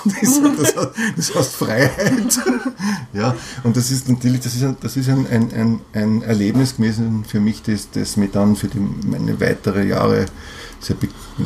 sag, 0.42 0.56
das, 0.58 0.76
heißt- 0.76 0.90
das 1.16 1.34
heißt 1.34 1.52
Freiheit. 1.56 2.38
ja, 3.12 3.34
und 3.64 3.76
das 3.76 3.90
ist 3.90 4.08
natürlich, 4.08 4.40
das 4.40 4.54
ist 4.54 4.62
ein, 4.64 4.76
das 4.80 4.96
ist 4.96 5.08
ein, 5.08 5.26
ein, 5.30 5.52
ein, 5.52 5.80
Erlebnis 6.22 6.76
gewesen 6.76 7.24
für 7.26 7.40
mich, 7.40 7.62
das, 7.62 7.88
das 7.90 8.16
mir 8.16 8.28
dann 8.28 8.56
für 8.56 8.68
die, 8.68 8.78
meine 9.06 9.40
weitere 9.40 9.86
Jahre 9.86 10.26
sehr, 10.80 10.96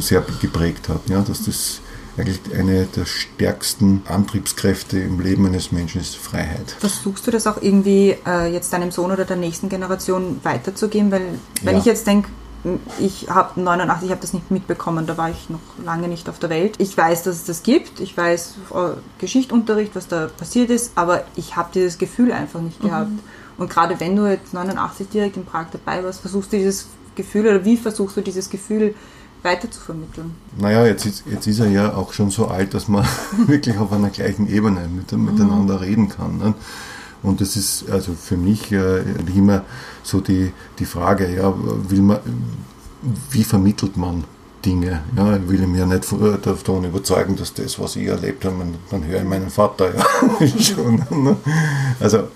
sehr 0.00 0.24
geprägt 0.40 0.88
hat. 0.88 1.08
Ja, 1.08 1.20
dass 1.20 1.44
das 1.44 1.80
eigentlich 2.16 2.38
eine 2.56 2.86
der 2.86 3.06
stärksten 3.06 4.02
Antriebskräfte 4.06 5.00
im 5.00 5.18
Leben 5.20 5.46
eines 5.46 5.72
Menschen 5.72 6.00
ist 6.00 6.14
Freiheit. 6.16 6.76
Versuchst 6.78 7.26
du 7.26 7.32
das 7.32 7.46
auch 7.48 7.60
irgendwie 7.60 8.16
äh, 8.24 8.52
jetzt 8.52 8.72
deinem 8.72 8.92
Sohn 8.92 9.10
oder 9.10 9.24
der 9.24 9.36
nächsten 9.36 9.68
Generation 9.68 10.38
weiterzugeben? 10.44 11.10
Weil 11.10 11.22
wenn 11.62 11.74
Ja. 11.74 11.80
ich 11.80 11.84
jetzt 11.86 12.06
denke, 12.06 12.28
ich 12.98 13.28
habe 13.28 13.60
89, 13.60 14.06
ich 14.06 14.10
habe 14.10 14.20
das 14.20 14.32
nicht 14.32 14.50
mitbekommen, 14.50 15.06
da 15.06 15.18
war 15.18 15.30
ich 15.30 15.50
noch 15.50 15.60
lange 15.84 16.08
nicht 16.08 16.28
auf 16.28 16.38
der 16.38 16.50
Welt. 16.50 16.76
Ich 16.78 16.96
weiß, 16.96 17.22
dass 17.24 17.36
es 17.36 17.44
das 17.44 17.62
gibt, 17.62 18.00
ich 18.00 18.16
weiß 18.16 18.54
äh, 18.72 18.76
Geschichtsunterricht, 19.18 19.94
was 19.94 20.08
da 20.08 20.28
passiert 20.28 20.70
ist, 20.70 20.92
aber 20.94 21.24
ich 21.36 21.56
habe 21.56 21.68
dieses 21.74 21.98
Gefühl 21.98 22.32
einfach 22.32 22.60
nicht 22.60 22.80
gehabt. 22.80 23.10
Und 23.56 23.70
gerade 23.70 24.00
wenn 24.00 24.16
du 24.16 24.26
jetzt 24.26 24.54
89 24.54 25.08
direkt 25.10 25.36
in 25.36 25.44
Prag 25.44 25.66
dabei 25.72 26.02
warst, 26.02 26.20
versuchst 26.20 26.52
du 26.52 26.56
dieses 26.56 26.88
Gefühl 27.14 27.46
oder 27.46 27.64
wie 27.64 27.76
versuchst 27.76 28.16
du 28.16 28.20
dieses 28.20 28.50
Gefühl 28.50 28.94
weiter 29.42 29.70
zu 29.70 29.80
vermitteln? 29.80 30.34
Naja, 30.58 30.86
jetzt 30.86 31.06
ist, 31.06 31.24
jetzt 31.30 31.46
ist 31.46 31.60
er 31.60 31.68
ja 31.68 31.94
auch 31.94 32.12
schon 32.12 32.30
so 32.30 32.48
alt, 32.48 32.74
dass 32.74 32.88
man 32.88 33.06
wirklich 33.46 33.76
auf 33.78 33.92
einer 33.92 34.10
gleichen 34.10 34.48
Ebene 34.48 34.88
mit, 34.88 35.12
miteinander 35.12 35.80
reden 35.80 36.08
kann. 36.08 36.38
Ne? 36.38 36.54
Und 37.24 37.40
das 37.40 37.56
ist 37.56 37.90
also 37.90 38.12
für 38.12 38.36
mich 38.36 38.70
äh, 38.70 39.00
immer 39.34 39.62
so 40.04 40.20
die, 40.20 40.52
die 40.78 40.84
Frage, 40.84 41.34
ja, 41.34 41.52
will 41.88 42.02
man, 42.02 42.18
wie 43.30 43.42
vermittelt 43.44 43.96
man 43.96 44.24
Dinge? 44.64 45.02
Ja, 45.16 45.36
ich 45.36 45.48
will 45.48 45.62
ihn 45.62 45.74
ja 45.74 45.84
nicht 45.86 46.04
vor- 46.04 46.38
davon 46.38 46.84
überzeugen, 46.84 47.34
dass 47.36 47.52
das, 47.54 47.78
was 47.78 47.96
ich 47.96 48.06
erlebt 48.06 48.44
habe, 48.44 48.54
man- 48.56 48.74
dann 48.90 49.04
höre 49.04 49.20
ich 49.22 49.28
meinen 49.28 49.50
Vater 49.50 49.94
ja 49.94 50.48
schon. 50.58 51.02
Ne? 51.10 51.36
Also, 52.00 52.28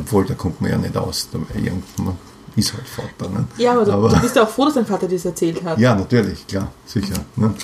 obwohl, 0.00 0.24
da 0.26 0.34
kommt 0.34 0.60
man 0.60 0.70
ja 0.70 0.78
nicht 0.78 0.96
aus. 0.96 1.28
Irgendwann 1.54 2.16
ist 2.56 2.74
halt 2.74 2.86
Vater. 2.88 3.30
Ne? 3.30 3.44
Ja, 3.56 3.72
aber, 3.72 3.84
du, 4.08 4.14
du 4.16 4.20
bist 4.20 4.34
ja 4.36 4.42
auch 4.44 4.48
froh, 4.50 4.64
dass 4.66 4.74
dein 4.74 4.86
Vater 4.86 5.06
das 5.08 5.24
erzählt 5.24 5.62
hat. 5.64 5.78
Ja, 5.78 5.94
natürlich, 5.94 6.46
klar, 6.46 6.70
sicher. 6.86 7.14
Ne? 7.36 7.54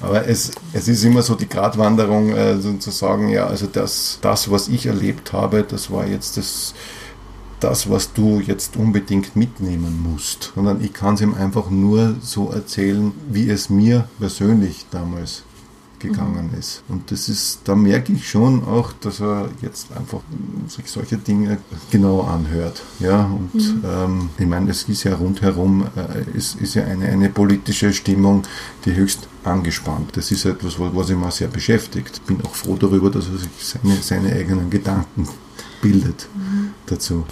Aber 0.00 0.28
es, 0.28 0.52
es 0.72 0.88
ist 0.88 1.04
immer 1.04 1.22
so 1.22 1.34
die 1.34 1.48
Gratwanderung, 1.48 2.30
äh, 2.30 2.58
so 2.58 2.74
zu 2.74 2.90
sagen, 2.90 3.28
ja, 3.28 3.46
also 3.46 3.66
das, 3.66 4.18
das, 4.20 4.50
was 4.50 4.68
ich 4.68 4.86
erlebt 4.86 5.32
habe, 5.32 5.62
das 5.62 5.90
war 5.90 6.06
jetzt 6.06 6.36
das, 6.36 6.74
das, 7.60 7.88
was 7.88 8.12
du 8.12 8.40
jetzt 8.40 8.76
unbedingt 8.76 9.36
mitnehmen 9.36 10.02
musst. 10.02 10.52
Sondern 10.54 10.84
ich 10.84 10.92
kann 10.92 11.14
es 11.14 11.22
ihm 11.22 11.34
einfach 11.34 11.70
nur 11.70 12.16
so 12.20 12.50
erzählen, 12.50 13.12
wie 13.28 13.48
es 13.48 13.70
mir 13.70 14.08
persönlich 14.18 14.84
damals 14.90 15.44
gegangen 15.98 16.50
ist. 16.58 16.82
Und 16.88 17.10
das 17.10 17.28
ist, 17.28 17.60
da 17.64 17.74
merke 17.74 18.12
ich 18.12 18.28
schon 18.28 18.64
auch, 18.64 18.92
dass 18.92 19.20
er 19.20 19.48
jetzt 19.62 19.88
einfach 19.96 20.20
sich 20.68 20.90
solche 20.90 21.16
Dinge 21.16 21.58
genau 21.90 22.22
anhört. 22.22 22.82
Ja, 23.00 23.24
und 23.24 23.82
ähm, 23.84 24.30
ich 24.38 24.46
meine, 24.46 24.70
es 24.70 24.84
ist 24.84 25.04
ja 25.04 25.14
rundherum, 25.14 25.86
äh, 25.96 26.36
ist, 26.36 26.60
ist 26.60 26.74
ja 26.74 26.84
eine, 26.84 27.06
eine 27.06 27.28
politische 27.28 27.92
Stimmung, 27.92 28.42
die 28.84 28.94
höchst 28.94 29.28
angespannt. 29.44 30.16
Das 30.16 30.30
ist 30.30 30.44
etwas, 30.44 30.78
was, 30.78 31.10
ihn 31.10 31.20
mal 31.20 31.30
sehr 31.30 31.48
beschäftigt. 31.48 32.24
Bin 32.26 32.40
auch 32.44 32.54
froh 32.54 32.76
darüber, 32.76 33.10
dass 33.10 33.28
er 33.28 33.38
sich 33.38 33.50
seine, 33.60 33.96
seine 34.02 34.32
eigenen 34.32 34.70
Gedanken 34.70 35.28
bildet 35.80 36.28
dazu. 36.86 37.24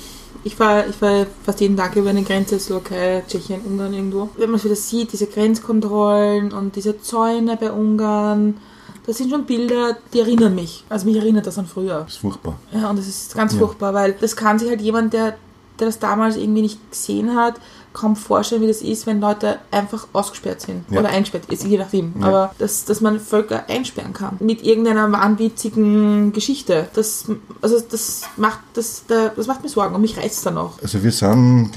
Ich 0.45 0.57
fahre 0.57 0.87
ich 0.91 0.97
fahr 0.97 1.27
fast 1.43 1.61
jeden 1.61 1.77
Tag 1.77 1.97
über 1.97 2.11
eine 2.11 2.23
Grenze, 2.23 2.59
Slowakei, 2.61 3.23
Tschechien, 3.27 3.63
Ungarn 3.63 3.95
irgendwo. 3.95 4.29
Wenn 4.37 4.51
man 4.51 4.59
es 4.59 4.65
wieder 4.65 4.77
sieht, 4.77 5.13
diese 5.13 5.27
Grenzkontrollen 5.27 6.53
und 6.53 6.77
diese 6.77 7.01
Zäune 7.01 7.57
bei 7.57 7.73
Ungarn, 7.73 8.59
das 9.07 9.19
sind 9.19 9.31
schon 9.31 9.45
Bilder, 9.47 9.97
die 10.13 10.21
erinnern 10.21 10.55
mich. 10.55 10.85
Also 10.91 11.07
mich 11.07 11.17
erinnert 11.17 11.47
das 11.47 11.59
an 11.59 11.67
früher. 11.67 12.01
Das 12.05 12.13
ist 12.15 12.19
furchtbar. 12.21 12.59
Ja, 12.73 12.91
und 12.91 12.99
das 12.99 13.07
ist 13.09 13.35
ganz 13.35 13.53
Ja. 13.55 13.59
furchtbar, 13.61 13.95
weil 13.95 14.13
das 14.21 14.37
kann 14.37 14.59
sich 14.59 14.69
halt 14.69 14.81
jemand, 14.83 15.13
der, 15.15 15.37
der 15.81 15.87
das 15.87 15.99
damals 15.99 16.37
irgendwie 16.37 16.63
nicht 16.63 16.91
gesehen 16.91 17.35
hat, 17.35 17.55
kaum 17.95 18.17
vorstellen, 18.17 18.61
wie 18.61 18.67
das 18.67 18.83
ist, 18.83 19.07
wenn 19.07 19.21
Leute 19.21 19.59
einfach 19.71 20.07
ausgesperrt 20.13 20.61
sind. 20.61 20.85
Ja. 20.91 21.01
Oder 21.01 21.09
eingesperrt, 21.09 21.47
ist 21.47 21.65
je 21.65 21.79
nachdem. 21.79 22.13
Ja. 22.21 22.27
Aber 22.27 22.55
dass, 22.59 22.85
dass 22.85 23.01
man 23.01 23.19
Völker 23.19 23.65
einsperren 23.69 24.13
kann. 24.13 24.37
Mit 24.41 24.63
irgendeiner 24.63 25.11
wahnwitzigen 25.11 26.33
Geschichte. 26.33 26.89
Das, 26.95 27.25
also 27.63 27.81
das 27.81 28.23
macht, 28.37 28.59
das, 28.75 29.05
da- 29.07 29.31
das 29.35 29.47
macht 29.47 29.63
mir 29.63 29.69
Sorgen 29.69 29.95
und 29.95 30.01
mich 30.01 30.17
reizt 30.19 30.45
dann 30.45 30.59
auch. 30.59 30.73
Also 30.83 31.03
wir 31.03 31.13
sind, 31.13 31.71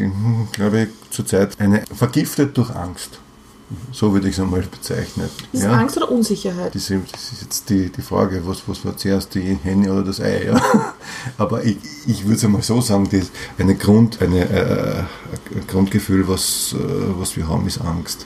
glaube 0.51 0.81
ich, 0.81 0.89
zurzeit 1.11 1.59
eine 1.59 1.83
vergiftet 1.95 2.57
durch 2.57 2.71
Angst. 2.75 3.19
So 3.91 4.13
würde 4.13 4.29
ich 4.29 4.35
es 4.35 4.39
einmal 4.39 4.61
bezeichnen. 4.61 5.29
Ist 5.51 5.63
es 5.63 5.65
Angst 5.65 5.97
oder 5.97 6.09
Unsicherheit? 6.09 6.73
Das 6.73 6.89
ist, 6.89 7.13
das 7.13 7.31
ist 7.33 7.41
jetzt 7.41 7.69
die, 7.69 7.89
die 7.89 8.01
Frage, 8.01 8.41
was, 8.45 8.63
was 8.67 8.85
war 8.85 8.95
zuerst 8.95 9.35
die 9.35 9.57
Henne 9.61 9.91
oder 9.91 10.03
das 10.03 10.21
Ei? 10.21 10.45
Ja? 10.45 10.61
Aber 11.37 11.65
ich, 11.65 11.77
ich 12.05 12.23
würde 12.23 12.35
es 12.35 12.45
einmal 12.45 12.61
so 12.61 12.79
sagen, 12.79 13.09
das 13.11 13.29
eine 13.57 13.75
Grund, 13.75 14.21
eine, 14.21 14.49
äh, 14.49 15.03
ein 15.55 15.67
Grundgefühl, 15.67 16.27
was, 16.27 16.75
äh, 16.77 17.19
was 17.19 17.35
wir 17.35 17.47
haben, 17.49 17.67
ist 17.67 17.81
Angst. 17.81 18.25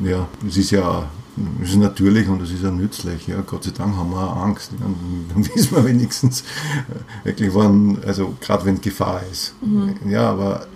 Ja, 0.00 0.28
das 0.42 0.56
ist 0.56 0.70
ja 0.70 1.08
das 1.60 1.70
ist 1.70 1.76
natürlich 1.76 2.28
und 2.28 2.42
das 2.42 2.50
ist 2.50 2.62
ja 2.62 2.70
nützlich. 2.70 3.26
Ja. 3.26 3.40
Gott 3.40 3.64
sei 3.64 3.70
Dank 3.70 3.96
haben 3.96 4.10
wir 4.10 4.30
auch 4.30 4.36
Angst. 4.36 4.72
Dann, 4.78 4.94
dann 5.34 5.54
wissen 5.54 5.76
wir 5.76 5.84
wenigstens 5.84 6.42
äh, 6.42 7.26
wirklich, 7.26 7.54
wann, 7.54 7.98
also 8.06 8.34
gerade 8.40 8.64
wenn 8.66 8.80
Gefahr 8.80 9.22
ist. 9.30 9.54
Ja, 10.06 10.30
aber 10.30 10.66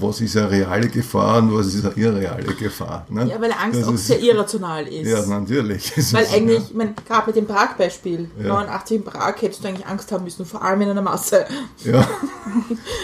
was 0.00 0.20
ist 0.20 0.36
eine 0.36 0.50
reale 0.50 0.88
Gefahr 0.88 1.38
und 1.38 1.54
was 1.56 1.66
ist 1.74 1.84
eine 1.84 1.94
irreale 1.96 2.54
Gefahr? 2.54 3.06
Ne? 3.08 3.26
Ja, 3.28 3.40
weil 3.40 3.52
Angst 3.52 3.80
Das 3.80 3.88
auch 3.88 3.92
ist- 3.94 4.06
sehr 4.06 4.20
irrational 4.20 4.86
ist. 4.86 5.08
Ja, 5.08 5.24
natürlich. 5.26 5.92
Weil 6.12 6.22
ist- 6.24 6.34
eigentlich, 6.34 6.62
ich 6.70 6.74
mein, 6.74 6.94
gerade 7.06 7.26
mit 7.26 7.36
dem 7.36 7.46
Prag-Beispiel, 7.46 8.30
Ja. 8.38 8.48
89 8.48 8.96
in 8.98 9.04
Prag 9.04 9.34
hättest 9.40 9.64
du 9.64 9.68
eigentlich 9.68 9.86
Angst 9.86 10.10
haben 10.12 10.24
müssen, 10.24 10.44
vor 10.46 10.62
allem 10.62 10.80
in 10.82 10.90
einer 10.90 11.02
Masse. 11.02 11.44
Ja, 11.84 12.06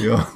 ja, 0.02 0.26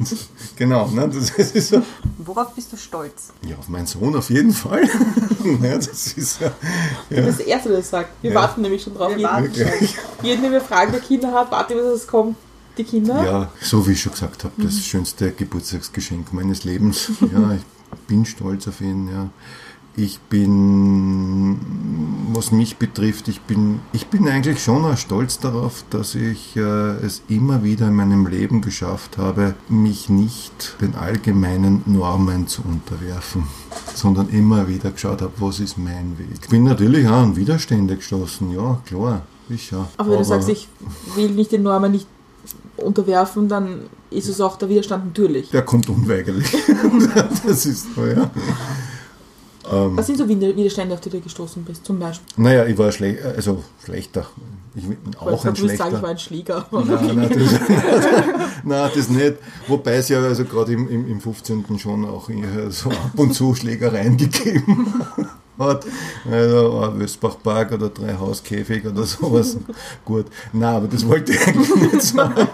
genau. 0.57 0.87
Ne, 0.89 1.09
das 1.09 1.31
ist 1.53 1.69
so. 1.69 1.83
Worauf 2.19 2.55
bist 2.55 2.73
du 2.73 2.77
stolz? 2.77 3.29
Ja, 3.47 3.57
auf 3.57 3.69
meinen 3.69 3.87
Sohn 3.87 4.15
auf 4.17 4.31
jeden 4.31 4.53
Fall. 4.53 4.83
ja, 5.63 5.77
das 5.77 5.89
ist 6.15 6.41
ja, 6.41 6.53
Das 7.11 7.19
ja, 7.19 7.23
das 7.27 7.39
Erste, 7.41 7.69
das 7.71 7.91
sagt. 7.91 8.11
Wir 8.23 8.31
Ja. 8.31 8.37
warten 8.41 8.63
nämlich 8.63 8.83
schon 8.83 8.95
drauf. 8.95 9.11
Wir 9.17 9.19
jeden, 9.53 9.89
jeden, 10.23 10.43
den 10.43 10.53
wir 10.53 10.61
fragen, 10.61 10.93
der 10.93 11.01
Kinder 11.01 11.33
hat, 11.33 11.51
warten, 11.51 11.75
bis 11.75 11.85
es 11.85 12.07
kommt. 12.07 12.37
Die 12.77 12.85
Kinder. 12.85 13.25
ja, 13.25 13.53
so 13.61 13.87
wie 13.87 13.93
ich 13.93 14.03
schon 14.03 14.13
gesagt 14.13 14.45
habe, 14.45 14.55
das 14.59 14.85
schönste 14.85 15.31
Geburtstagsgeschenk 15.31 16.33
meines 16.33 16.65
Lebens. 16.65 17.11
Ja, 17.21 17.53
ich 17.93 17.99
bin 18.09 18.25
stolz 18.25 18.67
auf 18.67 18.81
ihn. 18.81 19.09
Ja. 19.09 19.31
Ich 19.97 20.19
bin, 20.19 21.57
was 22.33 22.51
mich 22.51 22.79
betrifft, 22.79 23.29
ich 23.29 23.43
bin, 23.43 23.79
ich 23.93 24.09
bin 24.09 24.27
eigentlich 24.27 24.61
schon 24.61 24.85
auch 24.85 24.97
stolz 24.97 25.39
darauf, 25.39 25.85
dass 25.91 26.17
ich 26.17 26.57
äh, 26.57 26.61
es 26.61 27.23
immer 27.29 27.63
wieder 27.63 27.87
in 27.87 27.95
meinem 27.95 28.27
Leben 28.27 28.61
geschafft 28.61 29.19
habe, 29.19 29.55
mich 29.69 30.09
nicht 30.09 30.75
den 30.81 30.97
allgemeinen 30.97 31.83
Normen 31.87 32.49
zu 32.49 32.63
unterwerfen, 32.63 33.45
sondern 33.95 34.31
immer 34.31 34.67
wieder 34.67 34.91
geschaut 34.91 35.23
habe, 35.23 35.33
was 35.39 35.61
ist 35.61 35.79
mein 35.79 36.19
Weg. 36.19 36.41
Ich 36.43 36.49
bin 36.49 36.65
natürlich 36.65 37.07
auch 37.07 37.23
an 37.23 37.37
Widerstände 37.37 37.95
gestoßen, 37.95 38.51
ja, 38.51 38.81
klar, 38.87 39.23
sicher. 39.49 39.89
Aber 39.97 40.11
wenn 40.11 40.19
du 40.19 40.25
sagst, 40.25 40.49
ich 40.49 40.67
will 41.15 41.31
nicht 41.31 41.53
den 41.53 41.63
Normen 41.63 41.93
nicht 41.93 42.09
unterwerfen, 42.85 43.49
dann 43.49 43.81
ist 44.11 44.29
es 44.29 44.41
auch 44.41 44.57
der 44.57 44.69
Widerstand 44.69 45.07
natürlich. 45.07 45.51
der 45.51 45.63
kommt 45.63 45.89
unweigerlich. 45.89 46.47
das 47.47 47.67
ist 47.67 47.95
so, 47.95 48.07
ja. 48.07 48.31
Was 49.71 50.07
sind 50.07 50.19
so 50.19 50.29
Wider- 50.29 50.55
Widerstände, 50.55 50.95
auf 50.95 51.01
die 51.01 51.11
du 51.11 51.21
gestoßen 51.21 51.65
bist, 51.65 51.87
zum 51.87 51.99
Beispiel? 51.99 52.27
Naja, 52.37 52.67
ich 52.67 52.77
war 52.77 52.93
schle 52.93 53.19
also 53.37 53.65
schlechter. 53.83 54.27
Ich, 54.77 54.87
bin 54.87 54.99
auch 55.19 55.45
ein 55.45 55.57
willst 55.57 55.79
sagen, 55.79 55.97
schlechter. 55.97 55.97
ich 55.97 56.03
war 56.03 56.11
ein 56.11 56.19
Schläger. 56.19 56.67
Nein, 56.71 57.17
nein, 57.17 57.31
das, 57.33 57.61
nein, 58.65 58.91
das 58.95 59.09
nicht. 59.09 59.35
Wobei 59.69 59.95
es 59.95 60.09
ja 60.09 60.21
also 60.21 60.45
gerade 60.45 60.73
im, 60.73 60.89
im, 60.89 61.09
im 61.09 61.21
15. 61.21 61.65
schon 61.79 62.05
auch 62.05 62.29
so 62.71 62.91
ab 62.91 63.13
und 63.17 63.33
zu 63.33 63.55
Schlägereien 63.55 64.17
gegeben 64.17 64.93
hat. 65.59 65.87
Also 66.31 66.81
ein 66.81 67.01
Wösbachpark 67.01 67.73
oder 67.73 67.89
drei 67.89 68.15
Hauskäfig 68.15 68.87
oder 68.87 69.05
sowas. 69.05 69.57
Gut. 70.05 70.27
Nein, 70.53 70.75
aber 70.75 70.89
das 70.89 71.07
wollte 71.07 71.33
ich 71.33 71.47
eigentlich 71.47 71.93
nicht 71.93 72.03
sagen. 72.03 72.35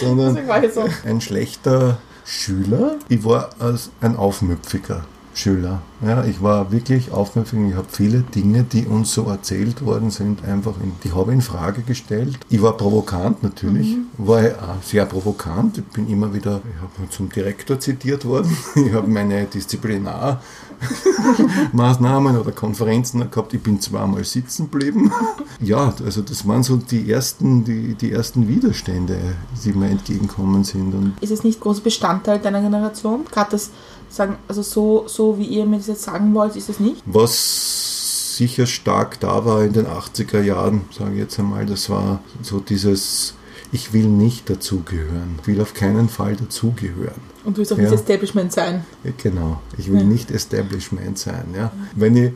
Sondern 0.00 0.46
war 0.48 0.62
ein 1.04 1.20
schlechter 1.20 1.98
Schüler. 2.24 2.96
Ich 3.08 3.24
war 3.24 3.50
als 3.58 3.90
ein 4.00 4.16
aufmüpfiger 4.16 5.04
Schüler. 5.34 5.82
Ja, 6.04 6.24
ich 6.24 6.42
war 6.42 6.70
wirklich 6.70 7.10
aufmüpfig. 7.10 7.58
Ich 7.70 7.74
habe 7.74 7.86
viele 7.90 8.20
Dinge, 8.20 8.62
die 8.62 8.86
uns 8.86 9.12
so 9.12 9.24
erzählt 9.24 9.84
worden 9.84 10.10
sind, 10.10 10.44
einfach 10.44 10.74
in, 10.80 10.92
die 11.02 11.12
habe 11.12 11.32
in 11.32 11.42
Frage 11.42 11.82
gestellt. 11.82 12.38
Ich 12.48 12.62
war 12.62 12.76
provokant 12.76 13.42
natürlich, 13.42 13.96
war 14.16 14.42
ja 14.42 14.54
auch 14.56 14.82
sehr 14.82 15.04
provokant. 15.06 15.78
Ich 15.78 15.84
bin 15.84 16.08
immer 16.08 16.32
wieder, 16.32 16.60
ich 16.64 16.80
habe 16.80 17.10
zum 17.10 17.28
Direktor 17.30 17.78
zitiert 17.80 18.24
worden. 18.24 18.56
Ich 18.76 18.92
habe 18.92 19.08
meine 19.08 19.46
Disziplinar 19.46 20.42
Maßnahmen 21.72 22.38
oder 22.38 22.52
Konferenzen 22.52 23.30
gehabt. 23.30 23.54
Ich 23.54 23.62
bin 23.62 23.80
zweimal 23.80 24.24
sitzen 24.24 24.70
geblieben. 24.70 25.12
Ja, 25.60 25.94
also 26.04 26.20
das 26.20 26.46
waren 26.46 26.62
so 26.62 26.76
die 26.76 27.10
ersten, 27.10 27.64
die, 27.64 27.94
die 27.94 28.12
ersten 28.12 28.48
Widerstände, 28.48 29.18
die 29.64 29.72
mir 29.72 29.88
entgegenkommen 29.88 30.64
sind. 30.64 30.92
Und 30.92 31.14
Ist 31.20 31.30
es 31.30 31.44
nicht 31.44 31.60
großer 31.60 31.80
Bestandteil 31.80 32.38
deiner 32.40 32.60
Generation? 32.60 33.24
Gerade 33.30 33.52
das 33.52 33.70
sagen, 34.10 34.36
also 34.48 34.62
so, 34.62 35.04
so 35.06 35.38
wie 35.38 35.44
ihr 35.44 35.64
mir 35.64 35.78
das 35.78 35.86
jetzt 35.86 36.02
sagen 36.02 36.34
wollt, 36.34 36.56
ist 36.56 36.68
es 36.68 36.80
nicht? 36.80 37.02
was 37.06 38.36
sicher 38.36 38.66
stark 38.66 39.20
da 39.20 39.44
war 39.44 39.62
in 39.62 39.72
den 39.72 39.86
80er 39.86 40.42
Jahren, 40.42 40.82
sage 40.96 41.12
ich 41.12 41.18
jetzt 41.18 41.38
einmal, 41.38 41.66
das 41.66 41.88
war 41.88 42.20
so 42.42 42.58
dieses, 42.58 43.34
ich 43.74 43.92
will 43.92 44.06
nicht 44.06 44.48
dazugehören. 44.48 45.36
Ich 45.40 45.48
will 45.48 45.60
auf 45.60 45.74
keinen 45.74 46.08
Fall 46.08 46.36
dazugehören. 46.36 47.20
Und 47.44 47.54
du 47.56 47.58
willst 47.58 47.72
auch 47.72 47.76
Ja. 47.76 47.84
nicht 47.90 47.94
Establishment 47.94 48.52
sein. 48.52 48.84
Ja, 49.02 49.10
Genau, 49.20 49.60
ich 49.76 49.90
will 49.90 50.04
nicht 50.04 50.30
Establishment 50.30 51.18
sein. 51.18 51.46
Ja. 51.56 51.72
Wenn, 51.96 52.16
ich, 52.16 52.32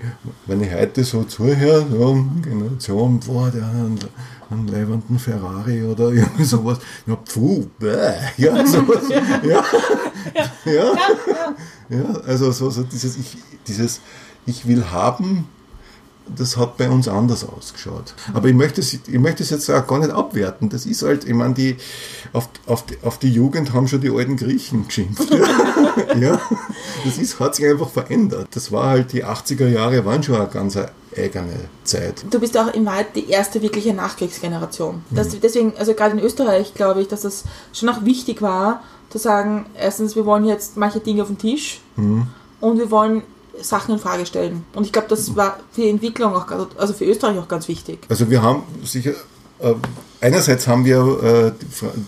wenn 0.46 0.60
ich 0.62 0.72
heute 0.72 1.04
so 1.04 1.22
zuhöre, 1.22 1.86
so 1.88 2.24
Generation, 2.42 3.20
boah, 3.20 3.50
der 3.50 3.66
hat 3.66 3.72
einen, 4.50 4.66
leibenden 4.66 5.18
Ferrari 5.20 5.84
oder 5.84 6.08
irgendwie 6.12 6.42
sowas, 6.44 6.78
ja, 7.06 7.16
pfuh, 7.16 7.66
bäh, 7.78 8.14
ja, 8.36 8.66
sowas, 8.74 9.04
ja, 9.08 9.64
ja, 10.64 10.92
ja, 11.88 12.04
also 12.26 12.50
so, 12.50 12.68
so 12.70 12.82
dieses, 12.82 13.16
ich, 13.16 13.36
dieses, 13.68 14.00
ich 14.44 14.66
will 14.66 14.84
haben, 14.90 15.46
das 16.36 16.56
hat 16.56 16.76
bei 16.76 16.88
uns 16.88 17.08
anders 17.08 17.46
ausgeschaut. 17.48 18.14
Aber 18.34 18.48
ich 18.48 18.54
möchte 18.54 18.80
es, 18.80 18.92
ich 18.92 19.18
möchte 19.18 19.42
es 19.42 19.50
jetzt 19.50 19.70
auch 19.70 19.86
gar 19.86 19.98
nicht 19.98 20.10
abwerten. 20.10 20.68
Das 20.68 20.86
ist 20.86 21.02
halt, 21.02 21.24
ich 21.24 21.34
meine, 21.34 21.54
die, 21.54 21.76
auf, 22.32 22.48
auf, 22.66 22.86
die, 22.86 22.96
auf 23.02 23.18
die 23.18 23.30
Jugend 23.30 23.72
haben 23.72 23.88
schon 23.88 24.00
die 24.00 24.10
alten 24.10 24.36
Griechen 24.36 24.86
geschimpft. 24.86 25.30
ja, 26.20 26.40
das 27.04 27.18
ist, 27.18 27.40
hat 27.40 27.54
sich 27.54 27.66
einfach 27.66 27.90
verändert. 27.90 28.48
Das 28.52 28.72
war 28.72 28.90
halt, 28.90 29.12
die 29.12 29.24
80er 29.24 29.68
Jahre 29.68 30.04
waren 30.04 30.22
schon 30.22 30.36
eine 30.36 30.48
ganz 30.48 30.78
eigene 31.16 31.68
Zeit. 31.84 32.24
Du 32.30 32.38
bist 32.38 32.56
auch 32.58 32.72
in 32.72 32.86
Wahrheit 32.86 33.16
die 33.16 33.28
erste 33.28 33.62
wirkliche 33.62 33.94
Nachkriegsgeneration. 33.94 35.02
Das, 35.10 35.38
deswegen, 35.40 35.72
also 35.78 35.94
gerade 35.94 36.16
in 36.16 36.24
Österreich 36.24 36.74
glaube 36.74 37.00
ich, 37.00 37.08
dass 37.08 37.22
das 37.22 37.44
schon 37.72 37.88
auch 37.88 38.04
wichtig 38.04 38.42
war, 38.42 38.82
zu 39.10 39.18
sagen, 39.18 39.66
erstens, 39.74 40.16
wir 40.16 40.26
wollen 40.26 40.44
jetzt 40.44 40.76
manche 40.76 41.00
Dinge 41.00 41.22
auf 41.22 41.28
den 41.28 41.38
Tisch 41.38 41.80
und 41.96 42.78
wir 42.78 42.90
wollen 42.90 43.22
Sachen 43.62 43.94
in 43.94 44.00
Frage 44.00 44.26
stellen. 44.26 44.64
Und 44.74 44.84
ich 44.84 44.92
glaube, 44.92 45.08
das 45.08 45.36
war 45.36 45.58
für 45.72 45.82
die 45.82 45.90
Entwicklung 45.90 46.34
auch, 46.34 46.46
also 46.76 46.92
für 46.92 47.04
Österreich 47.04 47.38
auch 47.38 47.48
ganz 47.48 47.68
wichtig. 47.68 48.00
Also 48.08 48.30
wir 48.30 48.42
haben 48.42 48.62
sicher, 48.84 49.12
äh, 49.60 49.74
einerseits 50.20 50.66
haben 50.66 50.84
wir 50.84 51.52
äh, 51.52 51.52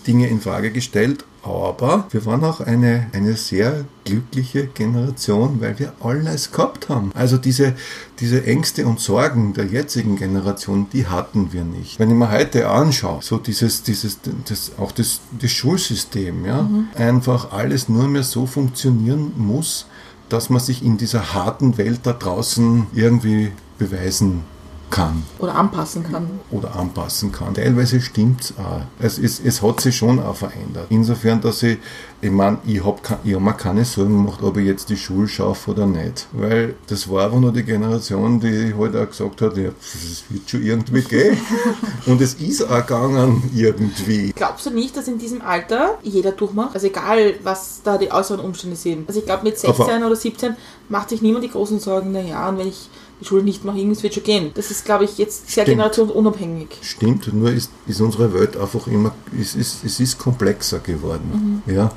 Dinge 0.07 0.27
in 0.27 0.41
Frage 0.41 0.71
gestellt, 0.71 1.25
aber 1.43 2.05
wir 2.11 2.25
waren 2.25 2.43
auch 2.43 2.61
eine, 2.61 3.07
eine 3.13 3.35
sehr 3.35 3.85
glückliche 4.05 4.67
Generation, 4.67 5.59
weil 5.59 5.79
wir 5.79 5.93
alles 5.99 6.51
gehabt 6.51 6.89
haben. 6.89 7.11
Also 7.15 7.37
diese, 7.37 7.73
diese 8.19 8.45
Ängste 8.45 8.85
und 8.85 8.99
Sorgen 8.99 9.53
der 9.53 9.65
jetzigen 9.65 10.17
Generation, 10.17 10.87
die 10.93 11.07
hatten 11.07 11.51
wir 11.51 11.63
nicht. 11.63 11.99
Wenn 11.99 12.09
ich 12.09 12.15
mir 12.15 12.31
heute 12.31 12.69
anschaue, 12.69 13.21
so 13.21 13.37
dieses, 13.37 13.81
dieses, 13.81 14.19
das, 14.47 14.73
auch 14.77 14.91
das, 14.91 15.21
das 15.39 15.51
Schulsystem, 15.51 16.45
ja, 16.45 16.69
einfach 16.95 17.51
alles 17.51 17.89
nur 17.89 18.07
mehr 18.07 18.23
so 18.23 18.45
funktionieren 18.45 19.33
muss, 19.35 19.87
dass 20.31 20.49
man 20.49 20.61
sich 20.61 20.83
in 20.83 20.97
dieser 20.97 21.33
harten 21.33 21.77
Welt 21.77 22.01
da 22.03 22.13
draußen 22.13 22.87
irgendwie 22.93 23.51
beweisen 23.77 24.43
kann 24.91 25.23
Oder 25.39 25.55
anpassen 25.55 26.03
kann. 26.03 26.27
oder 26.51 26.75
anpassen 26.75 27.31
kann. 27.31 27.53
Teilweise 27.55 27.99
stimmt's 28.01 28.53
auch. 28.57 28.81
Es, 28.99 29.17
ist, 29.17 29.43
es 29.43 29.61
hat 29.61 29.79
sich 29.81 29.95
schon 29.97 30.19
auch 30.19 30.35
verändert. 30.35 30.87
Insofern, 30.89 31.41
dass 31.41 31.63
ich, 31.63 31.79
ich 32.21 32.29
meine, 32.29 32.59
ich 32.65 32.83
habe 32.85 32.99
ich 33.23 33.33
hab 33.33 33.41
mir 33.41 33.53
keine 33.53 33.85
Sorgen 33.85 34.17
gemacht, 34.23 34.43
ob 34.43 34.57
ich 34.57 34.67
jetzt 34.67 34.89
die 34.89 34.97
Schule 34.97 35.27
schaffe 35.27 35.71
oder 35.71 35.87
nicht. 35.87 36.27
Weil 36.33 36.75
das 36.87 37.09
war 37.09 37.25
aber 37.25 37.39
nur 37.39 37.51
die 37.53 37.63
Generation, 37.63 38.39
die 38.39 38.73
halt 38.77 38.95
auch 38.95 39.07
gesagt 39.07 39.41
hat, 39.41 39.57
ja, 39.57 39.69
das 39.69 40.23
wird 40.29 40.49
schon 40.49 40.63
irgendwie 40.63 41.01
gehen. 41.01 41.37
Und 42.05 42.21
es 42.21 42.35
ist 42.35 42.61
auch 42.69 42.85
gegangen 42.85 43.49
irgendwie. 43.55 44.33
Glaubst 44.35 44.65
du 44.65 44.69
nicht, 44.71 44.95
dass 44.97 45.07
in 45.07 45.17
diesem 45.17 45.41
Alter 45.41 45.97
jeder 46.03 46.33
durchmacht? 46.33 46.75
Also 46.75 46.87
egal, 46.87 47.35
was 47.43 47.81
da 47.83 47.97
die 47.97 48.11
äußeren 48.11 48.41
Umstände 48.41 48.75
sind. 48.75 49.07
Also 49.07 49.21
ich 49.21 49.25
glaube, 49.25 49.43
mit 49.43 49.57
16 49.57 49.83
Aber- 49.89 50.05
oder 50.05 50.15
17 50.15 50.55
macht 50.89 51.09
sich 51.09 51.21
niemand 51.21 51.45
die 51.45 51.49
großen 51.49 51.79
Sorgen, 51.79 52.11
naja, 52.11 52.49
und 52.49 52.57
wenn 52.57 52.67
ich 52.67 52.89
die 53.21 53.25
Schule 53.25 53.43
nicht 53.43 53.63
mache, 53.63 53.77
irgendwas 53.77 54.03
wird 54.03 54.13
schon 54.13 54.23
gehen. 54.23 54.51
Das 54.55 54.71
ist, 54.71 54.83
glaube 54.85 55.05
ich, 55.05 55.17
jetzt 55.17 55.49
sehr 55.49 55.63
Stimmt. 55.63 55.77
generationsunabhängig. 55.77 56.67
Stimmt, 56.81 57.33
nur 57.33 57.51
ist, 57.51 57.71
ist 57.87 58.01
unsere 58.01 58.33
Welt 58.33 58.57
einfach 58.57 58.87
immer, 58.87 59.13
es 59.39 59.55
ist, 59.55 59.83
es 59.83 59.99
ist 59.99 60.17
komplexer 60.17 60.79
geworden. 60.79 61.63
Ja? 61.67 61.91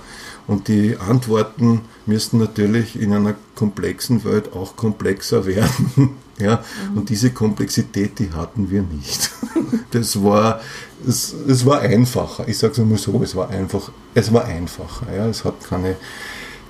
Und 0.46 0.68
die 0.68 0.96
Antworten 0.96 1.82
müssen 2.06 2.38
natürlich 2.38 3.00
in 3.00 3.14
einer 3.14 3.34
komplexen 3.54 4.24
Welt 4.24 4.52
auch 4.52 4.76
komplexer 4.76 5.46
werden. 5.46 6.16
Ja, 6.38 6.64
und 6.96 7.10
diese 7.10 7.30
Komplexität, 7.30 8.18
die 8.18 8.32
hatten 8.32 8.70
wir 8.70 8.82
nicht. 8.82 9.30
Das 9.90 10.20
war, 10.24 10.60
es, 11.06 11.32
es 11.46 11.64
war 11.64 11.80
einfacher. 11.80 12.48
Ich 12.48 12.58
sage 12.58 12.72
es 12.72 12.80
einmal 12.80 12.98
so, 12.98 13.22
es 13.22 13.36
war 13.36 13.48
einfach, 13.48 13.92
es 14.12 14.32
war 14.32 14.44
einfacher. 14.44 15.06
Ja, 15.14 15.28
es 15.28 15.44
hat 15.44 15.54
keine, 15.68 15.94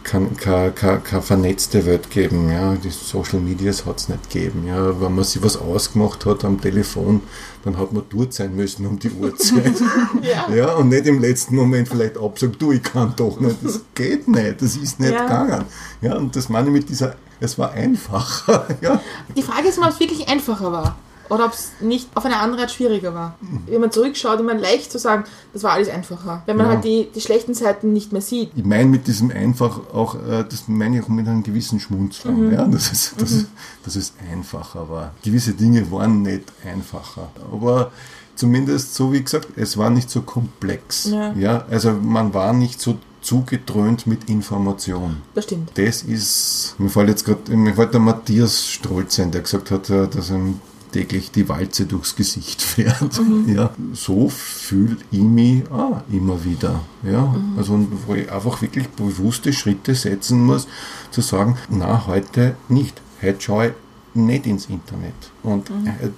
kann 0.05 0.37
keine 0.37 1.01
vernetzte 1.23 1.85
Welt 1.87 2.11
geben. 2.11 2.51
Ja. 2.51 2.75
Die 2.75 2.91
Social 2.91 3.41
Medias 3.41 3.85
hat 3.87 3.99
es 3.99 4.09
nicht 4.09 4.31
gegeben. 4.31 4.67
Ja. 4.67 5.01
Wenn 5.01 5.15
man 5.15 5.25
sich 5.25 5.43
was 5.43 5.57
ausgemacht 5.57 6.25
hat 6.27 6.45
am 6.45 6.61
Telefon, 6.61 7.23
dann 7.65 7.79
hat 7.79 7.93
man 7.93 8.05
dort 8.11 8.33
sein 8.35 8.55
müssen 8.55 8.87
um 8.87 8.99
die 8.99 9.11
Uhrzeit. 9.11 9.75
Ja. 10.23 10.55
ja. 10.55 10.75
und 10.75 10.91
nicht 10.91 11.07
im 11.07 11.21
letzten 11.21 11.57
Moment 11.57 11.89
vielleicht 11.89 12.17
absagen, 12.19 12.57
du, 12.59 12.73
ich 12.73 12.83
kann 12.83 13.15
doch 13.17 13.41
nicht. 13.41 13.57
Das 13.63 13.81
geht 13.95 14.29
nicht, 14.29 14.63
das 14.63 14.77
ist 14.77 15.01
nicht 15.01 15.13
Ja. 15.13 15.23
gegangen. 15.23 15.65
Ja, 16.01 16.15
und 16.17 16.37
das 16.37 16.49
meine 16.49 16.69
ich 16.69 16.73
mit 16.73 16.89
dieser, 16.89 17.17
es 17.41 17.59
war 17.59 17.73
einfacher. 17.73 18.69
Ja. 18.81 19.01
Die 19.37 19.43
Frage 19.43 19.69
ist 19.69 19.79
mal, 19.79 19.89
ob 19.89 19.95
es 19.95 20.01
wirklich 20.01 20.29
einfacher 20.29 20.71
war. 20.71 20.97
Oder 21.31 21.47
ob 21.47 21.53
es 21.53 21.71
nicht 21.81 22.09
auf 22.15 22.25
eine 22.25 22.37
andere 22.39 22.63
Art 22.63 22.71
schwieriger 22.71 23.15
war. 23.15 23.39
Wenn 23.67 23.81
man 23.81 23.91
zurückschaut, 23.91 24.41
immer 24.41 24.55
leicht 24.55 24.93
zu 24.93 24.99
sagen, 24.99 25.25
das 25.53 25.63
war 25.63 25.73
alles 25.73 25.89
einfacher. 25.89 26.43
Wenn 26.47 26.57
man 26.57 26.67
Ja. 26.67 26.73
halt 26.75 26.85
die, 26.85 27.09
die 27.15 27.21
schlechten 27.21 27.55
Seiten 27.55 27.93
nicht 27.93 28.13
mehr 28.13 28.21
sieht. 28.23 28.51
Ich 28.55 28.65
meine 28.65 28.87
mit 28.91 29.07
diesem 29.07 29.31
einfach 29.31 29.81
auch, 29.95 30.17
äh, 30.17 30.45
das 30.49 30.69
meine 30.69 30.99
ich 30.99 31.05
auch 31.05 31.09
mit 31.09 31.27
einem 31.27 31.43
gewissen 31.43 31.81
Schmunzeln, 31.81 32.53
ja, 32.53 32.65
dass 32.67 32.93
es, 32.93 33.15
dass, 33.17 33.31
es, 33.31 33.47
dass 33.85 33.97
es 33.97 34.13
einfacher 34.31 34.89
war. 34.91 35.13
Gewisse 35.23 35.53
Dinge 35.55 35.91
waren 35.91 36.23
nicht 36.23 36.45
einfacher, 36.65 37.29
aber 37.53 37.91
zumindest 38.35 38.95
so 38.95 39.13
wie 39.13 39.23
gesagt, 39.23 39.49
es 39.57 39.77
war 39.79 39.91
nicht 39.91 40.11
so 40.11 40.23
komplex. 40.23 41.11
Ja. 41.37 41.65
also 41.71 41.93
man 41.93 42.35
war 42.35 42.53
nicht 42.53 42.81
so 42.81 42.99
zugedröhnt 43.23 44.07
mit 44.07 44.29
Information. 44.29 45.23
Das 45.35 45.45
stimmt. 45.45 45.71
Das 45.77 46.03
ist, 46.03 46.75
mir 46.79 46.91
fällt 46.91 47.09
jetzt 47.09 47.25
gerade, 47.25 47.57
mir 47.57 47.75
fällt 47.75 47.95
der 47.95 48.01
Matthias 48.01 48.67
Strolz 48.67 49.19
ein, 49.19 49.31
der 49.31 49.41
gesagt 49.41 49.71
hat, 49.71 49.89
äh, 49.91 50.07
dass 50.07 50.31
ihm 50.31 50.61
täglich 50.95 51.33
die 51.33 51.49
Walze 51.49 51.87
durchs 51.87 52.15
Gesicht 52.15 52.63
fährt. 52.73 53.21
Ja, 53.47 53.71
so 53.93 54.29
fühle 54.29 54.97
ich 55.11 55.21
mich 55.21 55.69
auch 55.71 56.03
immer 56.11 56.45
wieder. 56.45 56.81
Ja, 57.03 57.35
also 57.57 57.87
wo 58.07 58.15
ich 58.15 58.31
einfach 58.31 58.63
wirklich 58.63 58.89
bewusste 58.91 59.53
Schritte 59.53 59.95
setzen 59.95 60.45
muss, 60.45 60.69
zu 61.11 61.21
sagen, 61.21 61.59
na, 61.69 62.07
heute 62.07 62.55
nicht. 62.69 63.01
Heute 63.21 63.41
schaue 63.41 63.67
ich 63.67 63.73
nicht 64.15 64.47
ins 64.47 64.67
Internet. 64.67 65.15
Und 65.43 65.71
heute 65.71 66.13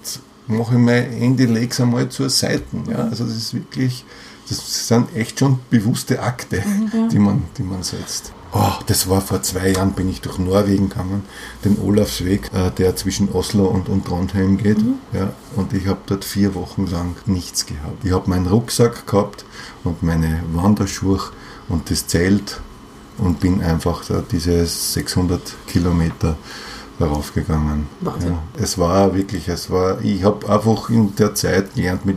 mache 0.47 0.75
ich 0.75 0.81
mein 0.81 1.11
Handy, 1.11 1.47
lege 1.47 1.71
es 1.71 1.81
einmal 1.81 2.11
zur 2.11 2.29
Seite. 2.29 2.65
Ja, 2.91 2.99
also 2.99 3.25
das 3.25 3.37
ist 3.37 3.55
wirklich, 3.55 4.05
das 4.49 4.89
sind 4.89 5.17
echt 5.17 5.39
schon 5.39 5.59
bewusste 5.71 6.21
Akte, 6.21 6.63
die, 7.11 7.19
man, 7.19 7.45
die 7.57 7.63
man 7.63 7.83
setzt. 7.83 8.33
Oh, 8.59 8.73
das 8.87 9.07
war 9.11 9.21
vor 9.21 9.43
zwei 9.43 9.73
Jahren, 9.73 9.93
bin 9.93 10.09
ich 10.09 10.23
durch 10.23 10.39
Norwegen 10.39 10.89
gegangen, 10.89 11.25
den 11.63 11.79
Olafsweg, 11.79 12.51
äh, 12.55 12.71
der 12.71 12.97
zwischen 12.97 13.31
Oslo 13.31 13.67
und, 13.67 13.91
und 13.91 14.07
Trondheim 14.07 14.57
geht. 14.57 14.79
Ja, 15.13 15.35
und 15.57 15.75
ich 15.75 15.87
habe 15.87 16.01
dort 16.07 16.25
vier 16.25 16.55
Wochen 16.55 16.87
lang 16.87 17.17
nichts 17.27 17.67
gehabt. 17.67 18.03
Ich 18.03 18.13
habe 18.13 18.31
meinen 18.31 18.47
Rucksack 18.47 19.07
gehabt 19.07 19.45
und 19.85 20.03
meine 20.03 20.43
Wanderschuhe 20.55 21.21
und 21.69 21.91
das 21.91 22.07
Zelt 22.07 22.63
und 23.19 23.41
bin 23.41 23.63
einfach 23.63 24.03
da 24.07 24.23
diese 24.23 24.65
600 24.65 25.55
Kilometer 25.67 26.39
darauf 26.99 27.35
gegangen. 27.35 27.89
Wahnsinn. 28.01 28.31
Ja, 28.31 28.43
es 28.63 28.79
war 28.79 29.15
wirklich, 29.15 29.49
es 29.49 29.69
war, 29.69 30.01
ich 30.03 30.25
habe 30.25 30.49
einfach 30.49 30.89
in 30.89 31.15
der 31.17 31.35
Zeit 31.35 31.75
gelernt, 31.75 32.07
mit, 32.07 32.17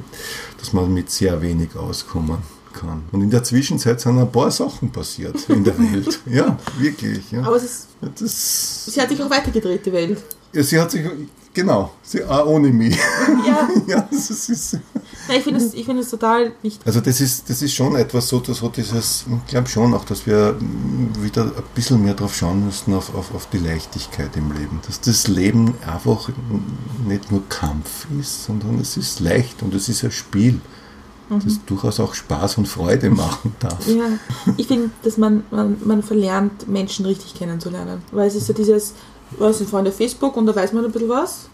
dass 0.57 0.71
man 0.71 0.93
mit 0.93 1.11
sehr 1.11 1.41
wenig 1.41 1.75
auskommen 1.75 2.37
kann. 2.73 3.03
Und 3.11 3.21
in 3.21 3.29
der 3.29 3.43
Zwischenzeit 3.43 3.99
sind 4.01 4.17
ein 4.19 4.31
paar 4.31 4.51
Sachen 4.51 4.91
passiert 4.91 5.49
in 5.49 5.63
der 5.63 5.77
Welt. 5.77 6.19
Ja, 6.29 6.57
wirklich. 6.77 7.31
Ja. 7.31 7.43
Aber 7.43 7.55
es 7.55 7.63
ist, 7.63 7.87
Das, 8.19 8.85
sie 8.85 9.01
hat 9.01 9.09
sich 9.09 9.21
auch 9.21 9.29
weitergedreht, 9.29 9.85
die 9.85 9.91
Welt. 9.93 10.23
ja, 10.53 10.63
sie 10.63 10.79
hat 10.79 10.91
sich, 10.91 11.05
genau, 11.53 11.91
sie, 12.03 12.23
auch 12.23 12.45
ohne 12.47 12.69
mich. 12.69 12.97
Ja, 13.45 13.67
ja, 13.87 14.07
das 14.11 14.29
ist, 14.49 14.73
Nein, 15.27 15.37
ich 15.37 15.43
finde 15.43 15.59
es 15.59 15.73
ich 15.73 15.87
es 15.87 16.09
total 16.09 16.51
wichtig. 16.61 16.81
also 16.85 16.99
das 17.01 17.21
ist, 17.21 17.49
das 17.49 17.61
ist 17.61 17.73
schon 17.73 17.95
etwas 17.95 18.27
so, 18.27 18.39
dass 18.39 18.57
so 18.57 18.69
dieses, 18.69 19.25
ich 19.45 19.51
glaube 19.51 19.67
schon 19.69 19.93
auch, 19.93 20.05
dass 20.05 20.25
wir 20.25 20.55
wieder 21.21 21.43
ein 21.45 21.51
bisschen 21.75 22.03
mehr 22.03 22.13
drauf 22.15 22.35
schauen 22.35 22.65
müssen, 22.65 22.93
auf, 22.93 23.13
auf, 23.15 23.33
auf 23.33 23.47
die 23.49 23.57
Leichtigkeit 23.59 24.35
im 24.35 24.51
Leben. 24.51 24.79
Dass 24.87 24.99
das 25.01 25.27
Leben 25.27 25.75
einfach 25.85 26.29
nicht 27.07 27.31
nur 27.31 27.47
Kampf 27.49 28.07
ist, 28.19 28.45
sondern 28.45 28.79
es 28.79 28.97
ist 28.97 29.19
leicht 29.19 29.61
und 29.63 29.73
es 29.73 29.87
ist 29.89 30.03
ein 30.03 30.11
Spiel, 30.11 30.59
das 31.29 31.59
durchaus 31.65 31.99
auch 31.99 32.13
Spaß 32.13 32.57
und 32.57 32.67
Freude 32.67 33.09
machen 33.09 33.55
darf. 33.59 33.87
Ja, 33.87 34.05
ich 34.57 34.67
finde, 34.67 34.89
dass 35.03 35.17
man, 35.17 35.43
man, 35.51 35.77
man 35.83 36.01
verlernt, 36.03 36.67
Menschen 36.67 37.05
richtig 37.05 37.35
kennenzulernen. 37.35 38.01
Weil 38.11 38.27
es 38.27 38.35
ist 38.35 38.47
ja 38.47 38.53
dieses, 38.55 38.93
was 39.37 39.59
sind 39.59 39.69
Freunde 39.69 39.91
auf 39.91 39.97
Facebook 39.97 40.35
und 40.37 40.45
da 40.47 40.55
weiß 40.55 40.73
man 40.73 40.85
ein 40.85 40.91
bisschen 40.91 41.09
was. 41.09 41.49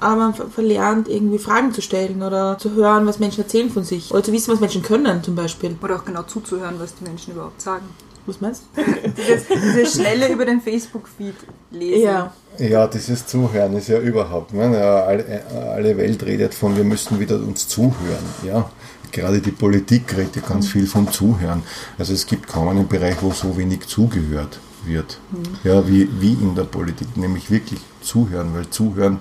Aber 0.00 0.16
man 0.16 0.34
ver- 0.34 0.48
verlernt, 0.48 1.08
irgendwie 1.08 1.38
Fragen 1.38 1.72
zu 1.72 1.80
stellen 1.80 2.22
oder 2.22 2.58
zu 2.58 2.72
hören, 2.72 3.06
was 3.06 3.18
Menschen 3.20 3.42
erzählen 3.42 3.70
von 3.70 3.84
sich. 3.84 4.10
Oder 4.10 4.22
zu 4.24 4.32
wissen, 4.32 4.52
was 4.52 4.60
Menschen 4.60 4.82
können, 4.82 5.22
zum 5.22 5.34
Beispiel. 5.36 5.76
Oder 5.82 5.96
auch 5.96 6.04
genau 6.04 6.22
zuzuhören, 6.24 6.74
was 6.78 6.94
die 6.96 7.04
Menschen 7.04 7.32
überhaupt 7.34 7.62
sagen. 7.62 7.84
Was 8.26 8.40
meinst 8.40 8.62
Dieses, 9.18 9.44
dieses 9.48 9.94
schnelle 9.94 10.32
über 10.32 10.46
den 10.46 10.60
Facebook-Feed 10.62 11.34
lesen. 11.70 12.02
Ja. 12.02 12.32
Ja, 12.58 12.86
dieses 12.86 13.26
Zuhören 13.26 13.76
ist 13.76 13.88
ja 13.88 13.98
überhaupt, 13.98 14.54
ne? 14.54 14.78
ja, 14.78 15.02
alle, 15.04 15.42
alle 15.74 15.96
Welt 15.96 16.22
redet 16.24 16.54
von, 16.54 16.76
wir 16.76 16.84
müssen 16.84 17.18
wieder 17.20 17.34
uns 17.36 17.66
zuhören. 17.68 18.24
Ja? 18.46 18.70
Gerade 19.14 19.40
die 19.40 19.52
Politik 19.52 20.16
redet 20.16 20.34
ja 20.34 20.42
ganz 20.42 20.66
viel 20.66 20.88
vom 20.88 21.10
Zuhören. 21.10 21.62
Also 21.96 22.12
es 22.12 22.26
gibt 22.26 22.48
kaum 22.48 22.66
einen 22.66 22.88
Bereich, 22.88 23.22
wo 23.22 23.30
so 23.30 23.56
wenig 23.56 23.86
zugehört 23.86 24.58
wird. 24.84 25.20
Ja, 25.62 25.86
wie, 25.86 26.08
wie 26.20 26.32
in 26.32 26.56
der 26.56 26.64
Politik, 26.64 27.16
nämlich 27.16 27.48
wirklich 27.48 27.78
zuhören, 28.00 28.52
weil 28.54 28.68
zuhören 28.70 29.20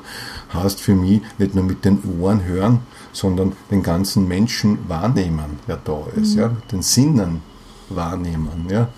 heißt 0.51 0.81
für 0.81 0.95
mich 0.95 1.21
nicht 1.37 1.53
nur 1.53 1.63
mit 1.63 1.85
den 1.85 1.99
Ohren 2.19 2.43
hören, 2.43 2.79
sondern 3.11 3.53
den 3.69 3.83
ganzen 3.83 4.27
Menschen 4.27 4.79
wahrnehmen, 4.87 5.59
der 5.67 5.77
da 5.77 6.07
ist, 6.15 6.35
ja, 6.35 6.49
den 6.71 6.81
Sinnen 6.81 7.41
wahrnehmen. 7.95 8.67
Ja. 8.69 8.89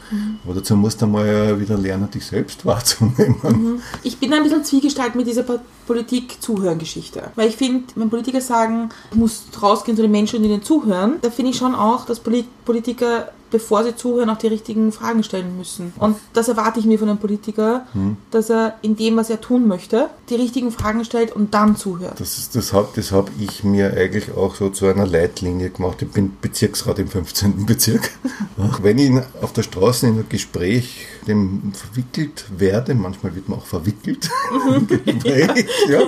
Aber 0.43 0.53
dazu 0.53 0.75
musst 0.75 1.01
du 1.01 1.07
mal 1.07 1.59
wieder 1.59 1.77
lernen, 1.77 2.09
dich 2.09 2.25
selbst 2.25 2.65
wahrzunehmen. 2.65 3.81
Ich 4.03 4.17
bin 4.17 4.33
ein 4.33 4.43
bisschen 4.43 4.63
zwiegestalt 4.63 5.15
mit 5.15 5.27
dieser 5.27 5.43
Politik-Zuhören-Geschichte. 5.87 7.31
Weil 7.35 7.49
ich 7.49 7.55
finde, 7.55 7.85
wenn 7.95 8.09
Politiker 8.09 8.41
sagen, 8.41 8.89
du 9.11 9.19
musst 9.19 9.61
rausgehen 9.61 9.95
zu 9.95 10.03
den 10.03 10.11
Menschen 10.11 10.39
und 10.39 10.45
ihnen 10.45 10.63
zuhören, 10.63 11.15
da 11.21 11.29
finde 11.29 11.51
ich 11.51 11.57
schon 11.57 11.75
auch, 11.75 12.05
dass 12.05 12.19
Polit 12.19 12.45
Politiker, 12.65 13.29
bevor 13.55 13.85
sie 13.85 13.95
zuhören, 13.95 14.29
auch 14.29 14.37
die 14.37 14.47
richtigen 14.47 14.91
Fragen 14.91 15.23
stellen 15.23 15.57
müssen. 15.57 15.93
Und 15.97 16.17
das 16.33 16.49
erwarte 16.49 16.81
ich 16.81 16.85
mir 16.85 16.99
von 16.99 17.07
einem 17.07 17.19
Politiker, 17.19 17.85
dass 18.31 18.49
er 18.49 18.75
in 18.81 18.97
dem, 18.97 19.15
was 19.15 19.29
er 19.29 19.39
tun 19.39 19.65
möchte, 19.65 20.09
die 20.29 20.35
richtigen 20.35 20.73
Fragen 20.73 21.05
stellt 21.05 21.31
und 21.31 21.53
dann 21.53 21.77
zuhört. 21.77 22.19
Das, 22.19 22.37
ist, 22.37 22.53
das 22.53 22.73
habe 22.73 22.89
das 22.97 23.13
hab 23.13 23.31
ich 23.39 23.63
mir 23.63 23.93
eigentlich 23.93 24.35
auch 24.35 24.55
so 24.55 24.69
zu 24.69 24.87
einer 24.87 25.07
Leitlinie 25.07 25.69
gemacht. 25.69 26.01
Ich 26.01 26.09
bin 26.09 26.33
Bezirksrat 26.41 26.99
im 26.99 27.07
15. 27.07 27.65
Bezirk. 27.65 28.11
Wenn 28.81 28.97
ich 28.97 29.11
auf 29.41 29.53
der 29.53 29.63
Straße 29.63 30.07
in 30.07 30.19
ein 30.19 30.25
Gespräch 30.27 31.07
dem 31.27 31.71
verwickelt 31.73 32.45
werde, 32.57 32.93
manchmal 32.93 33.35
wird 33.35 33.47
man 33.47 33.59
auch 33.59 33.65
verwickelt 33.65 34.29
im 34.75 34.87
Gespräch, 34.87 35.65
ja, 35.89 36.01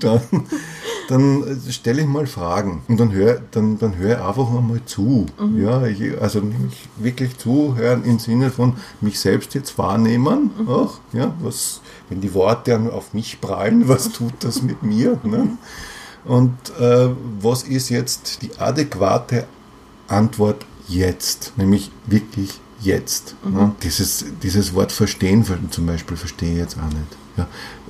dann, 0.00 0.20
dann 1.08 1.60
stelle 1.68 2.00
ich 2.00 2.08
mal 2.08 2.26
Fragen 2.26 2.82
und 2.88 2.98
dann 2.98 3.12
höre 3.12 3.42
dann, 3.50 3.78
dann 3.78 3.98
hör 3.98 4.18
ich 4.18 4.24
einfach 4.24 4.48
einmal 4.48 4.80
zu. 4.86 5.26
Ja, 5.56 5.86
ich, 5.86 6.20
also 6.20 6.40
nämlich 6.40 6.85
wirklich 6.96 7.36
zuhören 7.38 8.04
im 8.04 8.18
Sinne 8.18 8.50
von 8.50 8.76
mich 9.00 9.20
selbst 9.20 9.54
jetzt 9.54 9.78
wahrnehmen, 9.78 10.50
auch, 10.66 10.98
ja, 11.12 11.34
was, 11.40 11.80
wenn 12.08 12.20
die 12.20 12.34
Worte 12.34 12.92
auf 12.92 13.14
mich 13.14 13.40
prallen, 13.40 13.88
was 13.88 14.12
tut 14.12 14.34
das 14.40 14.62
mit 14.62 14.82
mir? 14.82 15.18
Ne? 15.22 15.56
Und 16.24 16.56
äh, 16.80 17.08
was 17.40 17.62
ist 17.62 17.88
jetzt 17.88 18.42
die 18.42 18.56
adäquate 18.58 19.46
Antwort 20.08 20.66
jetzt? 20.88 21.52
Nämlich 21.56 21.90
wirklich 22.06 22.60
jetzt. 22.80 23.36
Ne? 23.44 23.72
Dieses, 23.82 24.24
dieses 24.42 24.74
Wort 24.74 24.92
verstehen 24.92 25.44
zum 25.70 25.86
Beispiel 25.86 26.16
verstehe 26.16 26.52
ich 26.52 26.58
jetzt 26.58 26.76
auch 26.78 26.88
nicht. 26.88 27.16
Ja, 27.36 27.46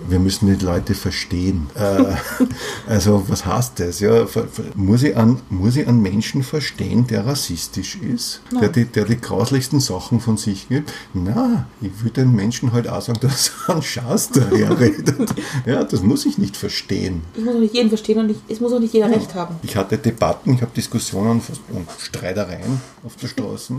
wir 0.09 0.19
müssen 0.19 0.47
die 0.47 0.65
Leute 0.65 0.95
verstehen. 0.95 1.69
Äh, 1.75 2.05
also 2.89 3.25
was 3.29 3.47
heißt 3.47 3.81
das? 3.81 4.01
Ja, 4.01 4.27
muss, 4.75 5.03
ich 5.03 5.17
an, 5.17 5.41
muss 5.51 5.77
ich 5.77 5.87
einen 5.87 6.03
Menschen 6.03 6.43
verstehen, 6.43 7.07
der 7.07 7.27
rassistisch 7.27 7.97
ist, 7.97 8.41
der 8.61 8.69
die, 8.69 8.85
der 8.85 9.05
die 9.05 9.21
grauslichsten 9.21 9.81
Sachen 9.81 10.21
von 10.21 10.37
sich 10.37 10.69
gibt? 10.69 10.93
Na, 11.15 11.67
ich 11.81 11.91
würde 12.03 12.23
den 12.23 12.35
Menschen 12.35 12.73
halt 12.73 12.89
auch 12.89 13.01
sagen, 13.01 13.19
dass 13.23 13.53
er 13.67 13.75
einen 13.75 13.83
Schatz 13.83 14.31
daher 14.31 14.79
redet. 14.79 15.17
Ja, 15.65 15.83
das 15.83 16.03
muss 16.03 16.27
ich 16.27 16.39
nicht 16.39 16.57
verstehen. 16.57 17.23
Ich 17.35 17.45
muss 17.45 17.55
auch 17.55 17.61
nicht 17.61 17.75
jeden 17.75 17.89
verstehen 17.89 18.19
und 18.19 18.31
ich, 18.31 18.37
es 18.49 18.61
muss 18.61 18.73
auch 18.73 18.79
nicht 18.79 18.95
jeder 18.95 19.11
recht 19.11 19.35
haben. 19.35 19.57
Ich 19.63 19.75
hatte 19.77 19.99
Debatten, 19.99 20.55
ich 20.55 20.63
habe 20.63 20.71
Diskussionen 20.75 21.41
und 21.73 21.91
Streitereien 21.99 22.81
auf 23.05 23.17
der 23.17 23.29
Straße, 23.29 23.75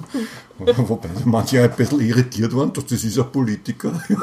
wobei 0.57 1.09
manche 1.25 1.63
ein 1.63 1.71
bisschen 1.75 2.01
irritiert 2.01 2.55
waren, 2.55 2.73
dass 2.73 2.85
das 2.85 3.03
ist 3.03 3.17
ein 3.17 3.31
Politiker, 3.31 4.01
ich 4.09 4.17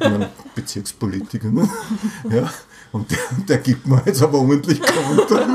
meine, 0.00 0.30
Bezirkspolitiker. 0.56 1.48
Ne? 1.48 1.68
Ja, 2.30 2.50
und 2.92 3.08
der, 3.10 3.18
der 3.48 3.58
gibt 3.58 3.86
mir 3.86 4.02
jetzt 4.04 4.22
aber 4.22 4.38
ordentlich 4.38 4.80
Konter. 4.82 5.46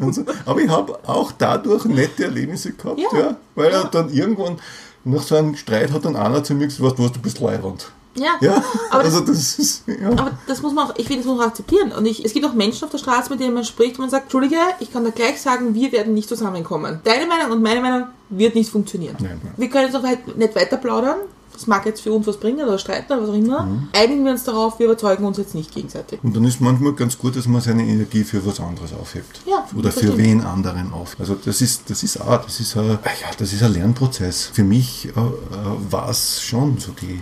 So. 0.12 0.24
Aber 0.46 0.60
ich 0.60 0.68
habe 0.70 0.98
auch 1.06 1.32
dadurch 1.32 1.84
nette 1.84 2.24
Erlebnisse 2.24 2.72
gehabt, 2.72 2.98
Ja. 2.98 3.18
ja. 3.18 3.36
weil 3.54 3.70
er 3.70 3.84
dann 3.84 4.10
irgendwann 4.10 4.56
nach 5.04 5.22
so 5.22 5.36
einem 5.36 5.56
Streit 5.56 5.92
hat 5.92 6.04
dann 6.04 6.16
einer 6.16 6.42
zu 6.42 6.54
mir 6.54 6.66
gesagt, 6.66 6.82
weißt 6.82 6.98
du 6.98 7.08
du 7.08 7.20
bist 7.20 7.40
leibend. 7.40 7.90
Ja, 8.16 8.36
Ja, 8.40 8.62
aber, 8.90 9.04
also 9.04 9.20
das, 9.20 9.28
das 9.36 9.58
ist, 9.58 9.84
ja. 9.86 10.08
aber 10.10 10.32
das 10.48 10.60
muss 10.62 10.72
man 10.72 10.88
auch, 10.88 10.94
ich 10.96 11.06
finde, 11.06 11.18
das 11.22 11.26
muss 11.26 11.36
man 11.36 11.46
auch 11.46 11.50
akzeptieren. 11.50 11.92
Und 11.92 12.06
ich, 12.06 12.24
es 12.24 12.32
gibt 12.32 12.44
auch 12.44 12.54
Menschen 12.54 12.84
auf 12.84 12.90
der 12.90 12.98
Straße, 12.98 13.30
mit 13.30 13.40
denen 13.40 13.54
man 13.54 13.64
spricht, 13.64 13.92
und 13.92 14.00
man 14.00 14.10
sagt, 14.10 14.24
Entschuldige, 14.24 14.56
ich 14.80 14.92
kann 14.92 15.04
da 15.04 15.10
gleich 15.10 15.40
sagen, 15.40 15.74
wir 15.74 15.92
werden 15.92 16.14
nicht 16.14 16.28
zusammenkommen. 16.28 17.00
Deine 17.04 17.26
Meinung 17.26 17.52
und 17.52 17.62
meine 17.62 17.80
Meinung 17.80 18.08
wird 18.28 18.56
nicht 18.56 18.70
funktionieren. 18.70 19.16
Nein, 19.20 19.40
nein. 19.42 19.54
Wir 19.56 19.68
können 19.70 19.86
jetzt 19.86 19.96
auch 19.96 20.02
weit, 20.02 20.36
nicht 20.36 20.56
weiter 20.56 20.76
plaudern. 20.76 21.18
Das 21.60 21.66
mag 21.66 21.84
jetzt 21.84 22.00
für 22.00 22.10
uns 22.10 22.26
was 22.26 22.38
bringen 22.38 22.66
oder 22.66 22.78
streiten 22.78 23.12
oder 23.12 23.22
was 23.22 23.28
auch 23.28 23.34
immer. 23.34 23.66
Mhm. 23.66 23.88
Einigen 23.92 24.24
wir 24.24 24.32
uns 24.32 24.44
darauf, 24.44 24.78
wir 24.78 24.86
überzeugen 24.86 25.26
uns 25.26 25.36
jetzt 25.36 25.54
nicht 25.54 25.74
gegenseitig. 25.74 26.18
Und 26.22 26.34
dann 26.34 26.44
ist 26.44 26.58
manchmal 26.58 26.94
ganz 26.94 27.18
gut, 27.18 27.36
dass 27.36 27.46
man 27.46 27.60
seine 27.60 27.82
Energie 27.82 28.24
für 28.24 28.46
was 28.46 28.60
anderes 28.60 28.94
aufhebt. 28.94 29.42
Ja, 29.44 29.66
Oder 29.76 29.92
für 29.92 29.98
stimmt. 29.98 30.16
wen 30.16 30.40
anderen 30.40 30.90
auf. 30.94 31.16
Also 31.18 31.34
das 31.34 31.60
ist, 31.60 31.90
das 31.90 32.02
ist 32.02 32.18
auch, 32.18 32.42
das 32.42 32.60
ist 32.60 32.78
ein, 32.78 32.92
ja, 32.92 33.30
das 33.36 33.52
ist 33.52 33.62
ein 33.62 33.74
Lernprozess. 33.74 34.46
Für 34.46 34.64
mich 34.64 35.08
äh, 35.08 35.10
äh, 35.10 35.12
war 35.90 36.08
es 36.08 36.40
schon 36.40 36.78
so 36.78 36.92
die, 36.92 37.20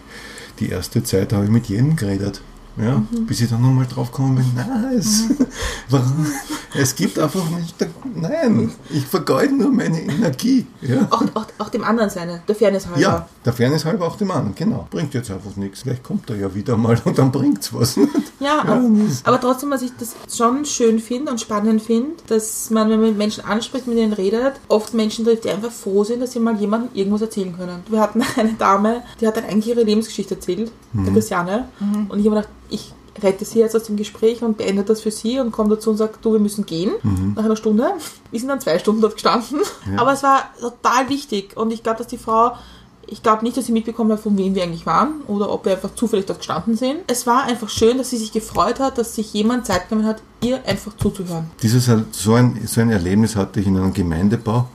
die 0.61 0.69
erste 0.69 1.03
Zeit, 1.03 1.33
habe 1.33 1.47
ich 1.47 1.51
mit 1.51 1.67
jedem 1.67 1.97
geredet. 1.97 2.41
Ja, 2.81 2.99
Mhm. 2.99 3.27
bis 3.27 3.41
ich 3.41 3.51
dann 3.51 3.63
nochmal 3.63 3.87
drauf 3.87 4.11
gekommen 4.11 4.37
bin, 4.37 4.45
nein, 4.57 4.97
es, 4.99 5.25
warum, 5.89 6.27
es 6.75 6.95
gibt 6.95 7.19
einfach 7.19 7.45
nicht, 7.51 7.75
nein, 8.15 8.71
ich 8.91 9.05
vergeude 9.07 9.55
nur 9.55 9.71
meine 9.71 10.01
Energie. 10.03 10.67
Ja. 10.83 11.07
Auch, 11.11 11.23
auch, 11.35 11.47
auch 11.59 11.69
dem 11.71 11.85
anderen 11.85 12.11
seine, 12.11 12.41
der 12.47 12.55
Fairness 12.55 12.87
halber. 12.87 13.01
Ja, 13.01 13.29
der 13.45 13.53
Fairness 13.53 13.85
halber 13.85 14.07
auch 14.07 14.17
dem 14.17 14.31
anderen, 14.31 14.55
genau. 14.55 14.87
Bringt 14.91 15.15
jetzt 15.15 15.31
einfach 15.31 15.57
nichts. 15.57 15.83
Vielleicht 15.83 16.05
kommt 16.05 16.29
er 16.31 16.37
ja 16.37 16.55
wieder 16.55 16.77
mal 16.77 17.01
und 17.05 17.19
dann 17.19 17.33
bringt's 17.33 17.73
was. 17.75 17.99
Ja, 18.41 18.61
aber, 18.61 18.81
aber 19.25 19.41
trotzdem, 19.41 19.71
was 19.73 19.83
ich 19.83 19.91
das 19.99 20.15
schon 20.33 20.65
schön 20.65 21.01
finde 21.01 21.33
und 21.33 21.41
spannend 21.41 21.83
finde, 21.83 22.11
dass 22.29 22.71
man, 22.71 22.89
wenn 22.89 23.01
man 23.01 23.09
mit 23.09 23.19
Menschen 23.19 23.45
anspricht, 23.45 23.89
mit 23.89 23.99
denen 23.99 24.13
redet, 24.13 24.53
oft 24.69 24.95
Menschen 24.95 25.25
trifft, 25.25 25.43
die 25.45 25.51
einfach 25.51 25.73
froh 25.73 26.05
sind, 26.05 26.21
dass 26.23 26.33
sie 26.35 26.39
mal 26.39 26.55
jemandem 26.57 26.91
irgendwas 26.95 27.23
erzählen 27.23 27.53
können. 27.57 27.81
Wir 27.91 28.01
hatten 28.01 28.23
eine 28.37 28.53
Dame, 28.53 29.03
die 29.21 29.27
hat 29.27 29.37
dann 29.37 29.45
eigentlich 29.45 29.67
ihre 29.69 29.83
Lebensgeschichte 29.83 30.37
erzählt, 30.37 30.71
der 30.93 31.13
Christiane, 31.13 31.69
und 31.81 32.21
ich 32.21 32.27
habe 32.27 32.37
mir 32.37 32.43
gedacht, 32.43 32.49
ich 32.71 32.93
rette 33.21 33.45
sie 33.45 33.59
jetzt 33.59 33.75
aus 33.75 33.85
dem 33.85 33.97
Gespräch 33.97 34.43
und 34.43 34.57
beende 34.57 34.85
das 34.85 35.01
für 35.01 35.11
sie 35.11 35.41
und 35.41 35.51
komme 35.51 35.71
dazu 35.71 35.91
und 35.91 35.97
sage, 35.97 36.15
du, 36.23 36.33
wir 36.33 36.41
müssen 36.41 36.67
gehen, 36.67 36.93
nach 37.35 37.45
einer 37.45 37.57
Stunde. 37.57 37.91
Wir 38.31 38.39
sind 38.39 38.49
dann 38.49 38.61
zwei 38.61 38.79
Stunden 38.79 39.01
dort 39.01 39.15
gestanden, 39.15 39.61
aber 39.97 40.13
es 40.13 40.23
war 40.23 40.51
total 40.61 41.09
wichtig 41.09 41.57
und 41.57 41.73
ich 41.73 41.83
glaube, 41.83 41.99
dass 41.99 42.07
die 42.07 42.19
Frau 42.19 42.53
ich 43.11 43.23
glaube 43.23 43.43
nicht, 43.43 43.57
dass 43.57 43.67
sie 43.67 43.73
mitbekommen 43.73 44.13
hat, 44.13 44.21
von 44.21 44.37
wem 44.37 44.55
wir 44.55 44.63
eigentlich 44.63 44.87
waren 44.87 45.23
oder 45.27 45.51
ob 45.51 45.65
wir 45.65 45.73
einfach 45.73 45.95
zufällig 45.95 46.27
dort 46.27 46.41
gestanden 46.41 46.77
sind. 46.77 46.99
Es 47.07 47.27
war 47.27 47.45
einfach 47.45 47.69
schön, 47.69 47.99
dass 47.99 48.11
sie 48.11 48.19
sich 48.19 48.33
gefreut 48.33 48.81
hat, 48.81 48.99
dass 48.99 49.15
sich 49.15 49.33
jemand 49.33 49.67
Zeit 49.67 49.89
genommen 49.89 50.07
hat, 50.07 50.23
ihr 50.43 50.65
einfach 50.67 50.95
zuzuhören. 50.97 51.51
Dieses, 51.63 51.91
so, 52.13 52.35
ein, 52.35 52.61
so 52.67 52.81
ein 52.81 52.91
Erlebnis 52.91 53.35
hatte 53.35 53.61
ich 53.61 53.67
in 53.67 53.77
einem 53.77 53.93
Gemeindebau 53.93 54.69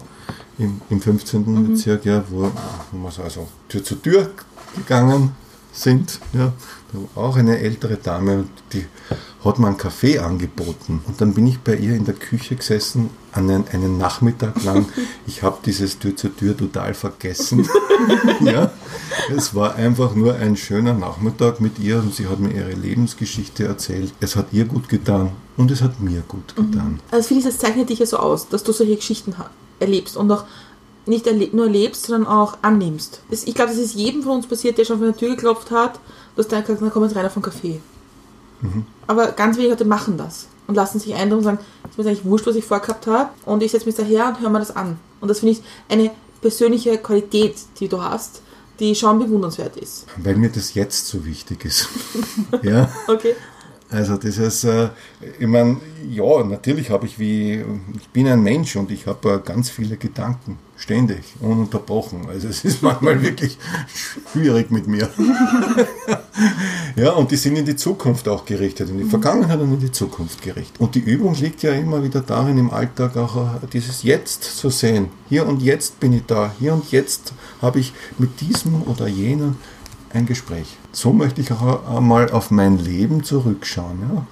im, 0.58 0.82
im 0.90 1.02
15. 1.02 1.68
Bezirk, 1.68 2.06
ja, 2.06 2.24
wo, 2.30 2.52
wo 2.92 3.04
wir 3.04 3.12
so 3.12 3.24
also 3.24 3.48
Tür 3.70 3.84
zu 3.84 3.96
Tür 3.96 4.32
gegangen 4.76 5.32
sind. 5.72 6.20
Ja. 6.34 6.54
Auch 7.16 7.38
eine 7.38 7.60
ältere 7.60 7.98
Dame 7.98 8.46
die 8.72 8.86
hat 9.44 9.60
mir 9.60 9.68
einen 9.68 9.78
Kaffee 9.78 10.20
angeboten. 10.20 11.02
Und 11.06 11.20
dann 11.20 11.34
bin 11.34 11.48
ich 11.48 11.60
bei 11.60 11.76
ihr 11.76 11.96
in 11.96 12.06
der 12.06 12.14
Küche 12.14 12.56
gesessen, 12.56 13.10
einen, 13.34 13.68
einen 13.72 13.98
Nachmittag 13.98 14.64
lang. 14.64 14.86
Ich 15.28 15.42
habe 15.42 15.58
dieses 15.66 16.00
Tür 16.00 16.16
zu 16.16 16.30
Tür 16.30 16.56
total 16.56 16.94
vergessen. 16.94 17.68
ja. 18.42 18.72
Es 19.36 19.56
war 19.56 19.76
einfach 19.76 20.16
nur 20.16 20.36
ein 20.36 20.56
schöner 20.58 20.94
Nachmittag 20.94 21.62
mit 21.62 21.80
ihr 21.80 21.98
und 21.98 22.14
sie 22.14 22.28
hat 22.28 22.40
mir 22.40 22.52
ihre 22.52 22.74
Lebensgeschichte 22.74 23.66
erzählt. 23.66 24.14
Es 24.20 24.36
hat 24.36 24.48
ihr 24.52 24.66
gut 24.66 24.90
getan 24.90 25.32
und 25.58 25.72
es 25.72 25.82
hat 25.82 26.00
mir 26.02 26.22
gut 26.28 26.56
getan. 26.56 27.00
Also 27.12 27.28
finde 27.28 27.40
ich, 27.40 27.46
das 27.46 27.58
zeichnet 27.58 27.90
dich 27.90 28.00
ja 28.00 28.06
so 28.06 28.18
aus, 28.18 28.50
dass 28.50 28.64
du 28.64 28.72
solche 28.72 28.96
Geschichten 28.96 29.34
erlebst 29.80 30.18
und 30.18 30.32
auch 30.32 30.46
nicht 31.06 31.54
nur 31.54 31.66
erlebst, 31.66 32.06
sondern 32.06 32.32
auch 32.32 32.58
annimmst. 32.62 33.22
Das, 33.30 33.44
ich 33.44 33.56
glaube, 33.56 33.72
das 33.72 33.80
ist 33.80 33.96
jedem 33.96 34.24
von 34.24 34.34
uns 34.34 34.48
passiert, 34.48 34.78
der 34.78 34.86
schon 34.86 34.98
vor 34.98 35.08
der 35.08 35.18
Tür 35.18 35.30
geklopft 35.30 35.72
hat, 35.72 36.00
hast 36.38 36.52
dann 36.52 36.62
gesagt, 36.62 36.82
na 36.82 36.90
komm 36.90 37.04
jetzt 37.04 37.16
rein 37.16 37.26
auf 37.26 37.36
einen 37.36 37.44
Kaffee. 37.44 37.80
Aber 39.08 39.32
ganz 39.32 39.58
wenige 39.58 39.72
Leute 39.72 39.86
machen 39.86 40.18
das 40.18 40.48
und 40.68 40.76
lassen 40.76 41.00
sich 41.00 41.14
eindrücken 41.14 41.40
und 41.40 41.44
sagen, 41.44 41.60
ist 41.90 41.98
mir 41.98 42.06
eigentlich 42.06 42.26
wurscht, 42.26 42.48
was 42.48 42.56
ich 42.56 42.66
vorgehabt 42.66 43.08
habe 43.08 43.30
und 43.46 43.62
ich 43.62 43.72
setze 43.72 43.86
mich 43.86 43.96
daher 43.96 44.28
und 44.28 44.40
höre 44.40 44.50
mir 44.50 44.60
das 44.60 44.76
an. 44.76 44.98
Und 45.20 45.28
das 45.28 45.40
finde 45.40 45.54
ich 45.54 45.64
eine 45.90 46.12
persönliche 46.42 46.98
Qualität, 46.98 47.56
die 47.80 47.88
du 47.88 48.02
hast, 48.02 48.42
die 48.80 48.96
schon 48.96 49.20
bewundernswert 49.20 49.78
ist. 49.78 50.06
Weil 50.18 50.36
mir 50.36 50.50
das 50.50 50.74
jetzt 50.74 51.08
so 51.08 51.26
wichtig 51.26 51.66
ist. 51.66 51.90
ja. 52.62 52.90
Okay? 53.08 53.36
Also 53.94 54.18
das 54.18 54.40
ist, 54.40 54.64
äh, 54.64 54.90
ich 55.40 55.48
meine, 55.48 55.78
ja, 56.10 56.44
natürlich 56.44 56.90
habe 56.90 57.06
ich 57.06 57.20
wie, 57.20 57.64
ich 57.96 58.10
bin 58.10 58.28
ein 58.28 58.42
Mensch 58.42 58.76
und 58.76 58.90
ich 58.90 59.06
habe 59.06 59.34
äh, 59.34 59.40
ganz 59.48 59.70
viele 59.70 59.98
Gedanken, 59.98 60.58
ständig, 60.78 61.36
ununterbrochen. 61.40 62.28
Also 62.28 62.48
es 62.48 62.66
ist 62.66 62.82
manchmal 62.82 63.22
wirklich 63.22 63.60
schwierig 64.32 64.72
mit 64.72 64.88
mir. 64.88 65.10
ja, 66.96 67.12
und 67.12 67.30
die 67.30 67.36
sind 67.36 67.56
in 67.56 67.66
die 67.66 67.76
Zukunft 67.76 68.28
auch 68.28 68.46
gerichtet, 68.46 68.90
in 68.90 68.98
die 68.98 69.04
Vergangenheit 69.04 69.60
und 69.60 69.74
in 69.74 69.80
die 69.80 69.92
Zukunft 69.92 70.42
gerichtet. 70.42 70.80
Und 70.80 70.96
die 70.96 71.02
Übung 71.02 71.36
liegt 71.36 71.62
ja 71.62 71.72
immer 71.74 72.04
wieder 72.04 72.22
darin, 72.22 72.58
im 72.58 72.72
Alltag 72.72 73.16
auch 73.16 73.38
äh, 73.38 73.68
dieses 73.72 74.02
Jetzt 74.02 74.44
zu 74.58 74.72
sehen. 74.72 75.10
Hier 75.30 75.46
und 75.48 75.62
jetzt 75.62 76.00
bin 76.00 76.14
ich 76.14 76.26
da, 76.26 76.52
hier 76.60 76.74
und 76.74 76.92
jetzt 76.92 77.34
habe 77.62 77.80
ich 77.80 77.94
mit 78.18 78.42
diesem 78.42 78.82
oder 78.88 79.08
jenem 79.08 79.58
ein 80.14 80.26
Gespräch. 80.26 80.78
So 80.92 81.12
möchte 81.12 81.42
ich 81.42 81.52
auch 81.52 81.88
einmal 81.96 82.32
auf 82.32 82.52
mein 82.52 82.78
Leben 82.78 83.24
zurückschauen. 83.24 84.00
Ja? 84.02 84.28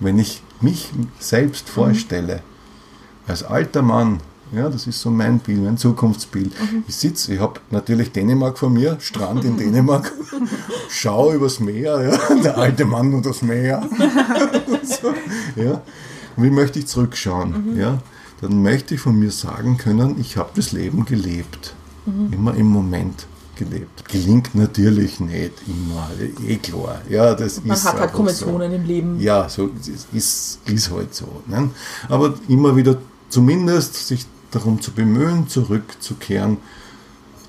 Wenn 0.00 0.18
ich 0.18 0.42
mich 0.60 0.90
selbst 1.18 1.68
vorstelle, 1.68 2.42
als 3.26 3.42
alter 3.42 3.82
Mann, 3.82 4.20
ja, 4.52 4.68
das 4.70 4.86
ist 4.86 5.00
so 5.00 5.10
mein 5.10 5.40
Bild, 5.40 5.62
mein 5.62 5.76
Zukunftsbild. 5.76 6.52
Ich 6.86 6.96
sitze, 6.96 7.34
ich 7.34 7.40
habe 7.40 7.60
natürlich 7.70 8.12
Dänemark 8.12 8.58
vor 8.58 8.70
mir, 8.70 8.96
Strand 9.00 9.44
in 9.44 9.56
Dänemark, 9.58 10.12
schaue 10.88 11.34
übers 11.34 11.60
Meer, 11.60 12.00
ja, 12.02 12.34
der 12.42 12.56
alte 12.56 12.84
Mann 12.84 13.12
und 13.12 13.26
das 13.26 13.42
Meer. 13.42 13.86
so, 14.82 15.12
ja. 15.60 15.82
Und 16.36 16.44
wie 16.44 16.50
möchte 16.50 16.78
ich 16.78 16.86
zurückschauen? 16.86 17.76
Ja? 17.76 17.98
Dann 18.40 18.62
möchte 18.62 18.94
ich 18.94 19.00
von 19.00 19.18
mir 19.18 19.32
sagen 19.32 19.76
können, 19.76 20.16
ich 20.20 20.36
habe 20.36 20.50
das 20.54 20.72
Leben 20.72 21.04
gelebt. 21.04 21.74
Immer 22.30 22.54
im 22.54 22.68
Moment 22.68 23.26
gelebt. 23.58 24.08
Gelingt 24.08 24.54
natürlich 24.54 25.20
nicht 25.20 25.52
immer, 25.66 26.08
eh 26.46 26.56
klar. 26.56 27.02
Ja, 27.08 27.34
das 27.34 27.62
Man 27.62 27.76
ist 27.76 27.84
hat 27.84 28.00
halt 28.00 28.12
Konventionen 28.12 28.70
so. 28.70 28.76
im 28.76 28.84
Leben. 28.84 29.20
Ja, 29.20 29.48
so 29.48 29.70
ist, 30.12 30.60
ist, 30.66 30.90
halt 30.90 31.14
so. 31.14 31.42
Ne? 31.46 31.70
Aber 32.08 32.34
immer 32.48 32.74
wieder 32.76 32.96
zumindest 33.28 34.06
sich 34.06 34.24
darum 34.50 34.80
zu 34.80 34.92
bemühen, 34.92 35.48
zurückzukehren 35.48 36.56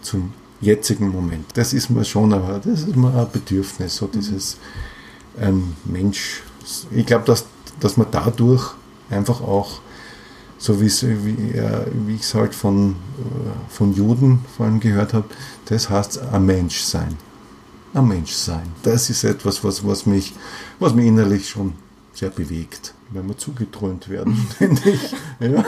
zum 0.02 0.34
jetzigen 0.62 1.10
Moment. 1.10 1.46
Das 1.54 1.74
ist 1.74 1.90
mir 1.90 2.04
schon, 2.04 2.34
aber 2.34 2.60
das 2.60 2.82
ist 2.82 2.96
mir 2.96 3.14
ein 3.14 3.28
Bedürfnis, 3.32 3.96
so 3.96 4.08
dieses 4.08 4.58
ein 5.40 5.76
Mensch. 5.86 6.44
Ich 6.92 7.06
glaube, 7.06 7.26
dass, 7.26 7.46
dass 7.80 7.98
man 7.98 8.08
dadurch 8.12 8.74
einfach 9.10 9.42
auch, 9.42 9.80
so 10.60 10.80
wie, 10.82 10.86
äh, 10.88 11.86
wie 12.06 12.16
ich 12.16 12.22
es 12.22 12.36
halt 12.36 12.54
von, 12.54 12.92
äh, 12.92 13.74
von 13.74 13.94
Juden 13.94 14.40
vor 14.56 14.66
allem 14.68 14.80
gehört 14.80 15.14
habe, 15.14 15.26
das 15.66 15.90
heißt 15.90 16.20
ein 16.32 16.46
Mensch 16.46 16.82
sein. 16.82 17.18
Ein 17.94 18.08
Mensch 18.08 18.34
sein. 18.34 18.68
Das 18.84 19.10
ist 19.10 19.24
etwas, 19.24 19.64
was, 19.64 19.86
was, 19.88 20.06
mich, 20.06 20.34
was 20.80 20.94
mich 20.94 21.08
innerlich 21.08 21.50
schon 21.50 21.74
sehr 22.14 22.30
bewegt. 22.30 22.94
Wenn 23.12 23.28
wir 23.28 23.36
zugetrönt 23.38 24.08
werden, 24.10 24.38
ständig. 24.56 25.00
Ja. 25.40 25.64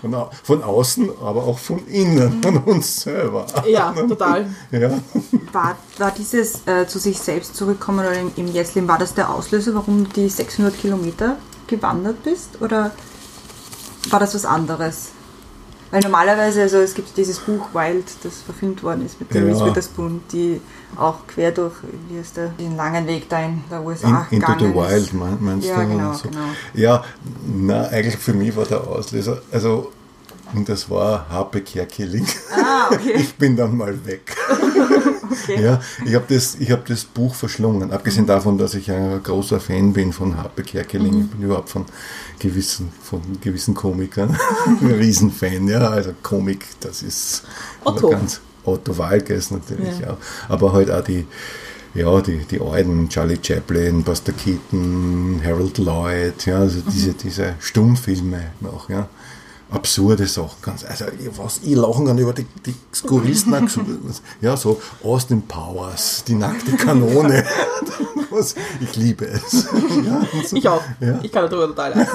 Von, 0.00 0.14
au- 0.14 0.30
von 0.42 0.62
außen, 0.62 1.10
aber 1.20 1.42
auch 1.44 1.58
von 1.58 1.86
innen, 1.88 2.40
von 2.42 2.56
uns 2.58 3.02
selber. 3.02 3.44
Ja, 3.68 3.92
total. 3.92 4.46
Ja. 4.70 4.98
War, 5.52 5.76
war 5.98 6.10
dieses 6.16 6.66
äh, 6.66 6.86
zu 6.86 6.98
sich 6.98 7.18
selbst 7.18 7.56
zurückkommen 7.56 7.98
oder 7.98 8.18
im, 8.18 8.30
im 8.36 8.46
Jesslin, 8.46 8.88
war 8.88 8.98
das 8.98 9.12
der 9.12 9.28
Auslöser, 9.28 9.74
warum 9.74 10.04
du 10.04 10.10
die 10.22 10.28
600 10.30 10.78
Kilometer 10.80 11.36
gewandert 11.66 12.22
bist? 12.22 12.62
Oder 12.62 12.92
war 14.10 14.20
das 14.20 14.34
was 14.34 14.44
anderes? 14.44 15.10
Weil 15.90 16.00
normalerweise, 16.00 16.62
also 16.62 16.78
es 16.78 16.94
gibt 16.94 17.14
dieses 17.18 17.38
Buch 17.38 17.68
Wild, 17.74 18.06
das 18.22 18.40
verfilmt 18.40 18.82
worden 18.82 19.04
ist 19.04 19.20
mit 19.20 19.32
Ja. 19.34 19.42
Reese 19.42 19.66
Witherspoon, 19.66 20.22
die 20.32 20.58
auch 20.96 21.26
quer 21.26 21.50
durch, 21.52 21.74
wie 22.08 22.18
heißt 22.18 22.38
der, 22.38 22.48
den 22.58 22.76
langen 22.76 23.06
Weg 23.06 23.28
da 23.28 23.40
in 23.44 23.62
der 23.70 23.82
USA 23.84 24.26
In, 24.30 24.40
into 24.40 24.52
the 24.58 24.64
ist. 24.64 24.74
Wild, 24.74 25.12
mein- 25.12 25.36
meinst 25.40 25.68
Ja, 25.68 25.82
du? 25.82 25.88
genau, 25.90 26.12
so? 26.14 26.28
genau. 26.30 26.44
Ja, 26.72 27.04
na, 27.46 27.82
eigentlich 27.88 28.16
für 28.16 28.32
mich 28.32 28.56
war 28.56 28.64
der 28.64 28.86
Auslöser, 28.86 29.42
also, 29.52 29.92
und 30.54 30.66
das 30.66 30.88
war 30.88 31.26
Harpe 31.28 31.60
Kerkeling. 31.60 32.26
Ah, 32.56 32.86
okay. 32.90 33.12
Ich 33.16 33.34
bin 33.34 33.54
dann 33.56 33.76
mal 33.76 33.94
weg. 34.06 34.34
okay. 35.32 35.62
Ja, 35.62 35.80
ich 36.04 36.14
habe 36.14 36.26
das, 36.28 36.54
ich 36.56 36.70
hab 36.70 36.86
das 36.86 37.04
Buch 37.04 37.34
verschlungen. 37.34 37.92
Abgesehen 37.92 38.26
davon, 38.26 38.58
dass 38.58 38.74
ich 38.74 38.90
ein 38.90 39.22
großer 39.22 39.60
Fan 39.60 39.92
bin 39.92 40.12
von 40.12 40.36
Harpe 40.36 40.62
Kerkeling. 40.62 41.14
Mhm. 41.14 41.20
Ich 41.22 41.30
bin 41.30 41.42
überhaupt 41.42 41.70
von 41.70 41.86
gewissen, 42.38 42.92
von 43.02 43.20
gewissen 43.40 43.74
Komikern 43.74 44.36
ein 44.80 44.86
Riesenfan. 44.86 45.68
Ja, 45.68 45.88
also 45.88 46.12
Komik, 46.22 46.66
das 46.80 47.02
ist 47.02 47.44
Otto. 47.84 48.10
ganz 48.10 48.40
Otto 48.64 48.96
Walkes 48.96 49.50
natürlich 49.50 50.06
auch. 50.06 50.18
Aber 50.48 50.72
halt 50.72 50.90
auch 50.90 51.02
die, 51.02 51.26
ja, 51.94 52.20
die, 52.20 52.38
die 52.38 52.60
alten 52.60 53.08
Charlie 53.08 53.38
Chaplin, 53.42 54.02
Buster 54.02 54.32
Keaton, 54.32 55.40
Harold 55.44 55.78
Lloyd, 55.78 56.46
ja, 56.46 56.58
also 56.58 56.80
diese, 56.80 57.12
diese 57.12 57.54
Stummfilme 57.58 58.52
noch, 58.60 58.88
ja. 58.88 59.08
Absurde 59.72 60.26
Sachen. 60.26 60.56
Ganz, 60.62 60.84
also 60.84 61.06
was 61.36 61.60
ich 61.62 61.74
lachen 61.74 62.06
kann 62.06 62.18
über 62.18 62.32
die, 62.32 62.46
die 62.66 62.74
skurrilsten, 62.94 63.68
ja, 64.40 64.56
so 64.56 64.80
Austin 65.02 65.42
Powers, 65.42 66.24
die 66.26 66.34
nackte 66.34 66.72
Kanone. 66.72 67.44
ich 68.80 68.96
liebe 68.96 69.26
es. 69.26 69.66
Ja, 70.04 70.22
so, 70.44 70.56
Ich 70.56 70.68
auch. 70.68 70.82
Ja. 71.00 71.18
Ich 71.22 71.30
kann 71.30 71.48
darüber 71.48 71.68
total 71.68 71.90
lachen. 71.90 72.08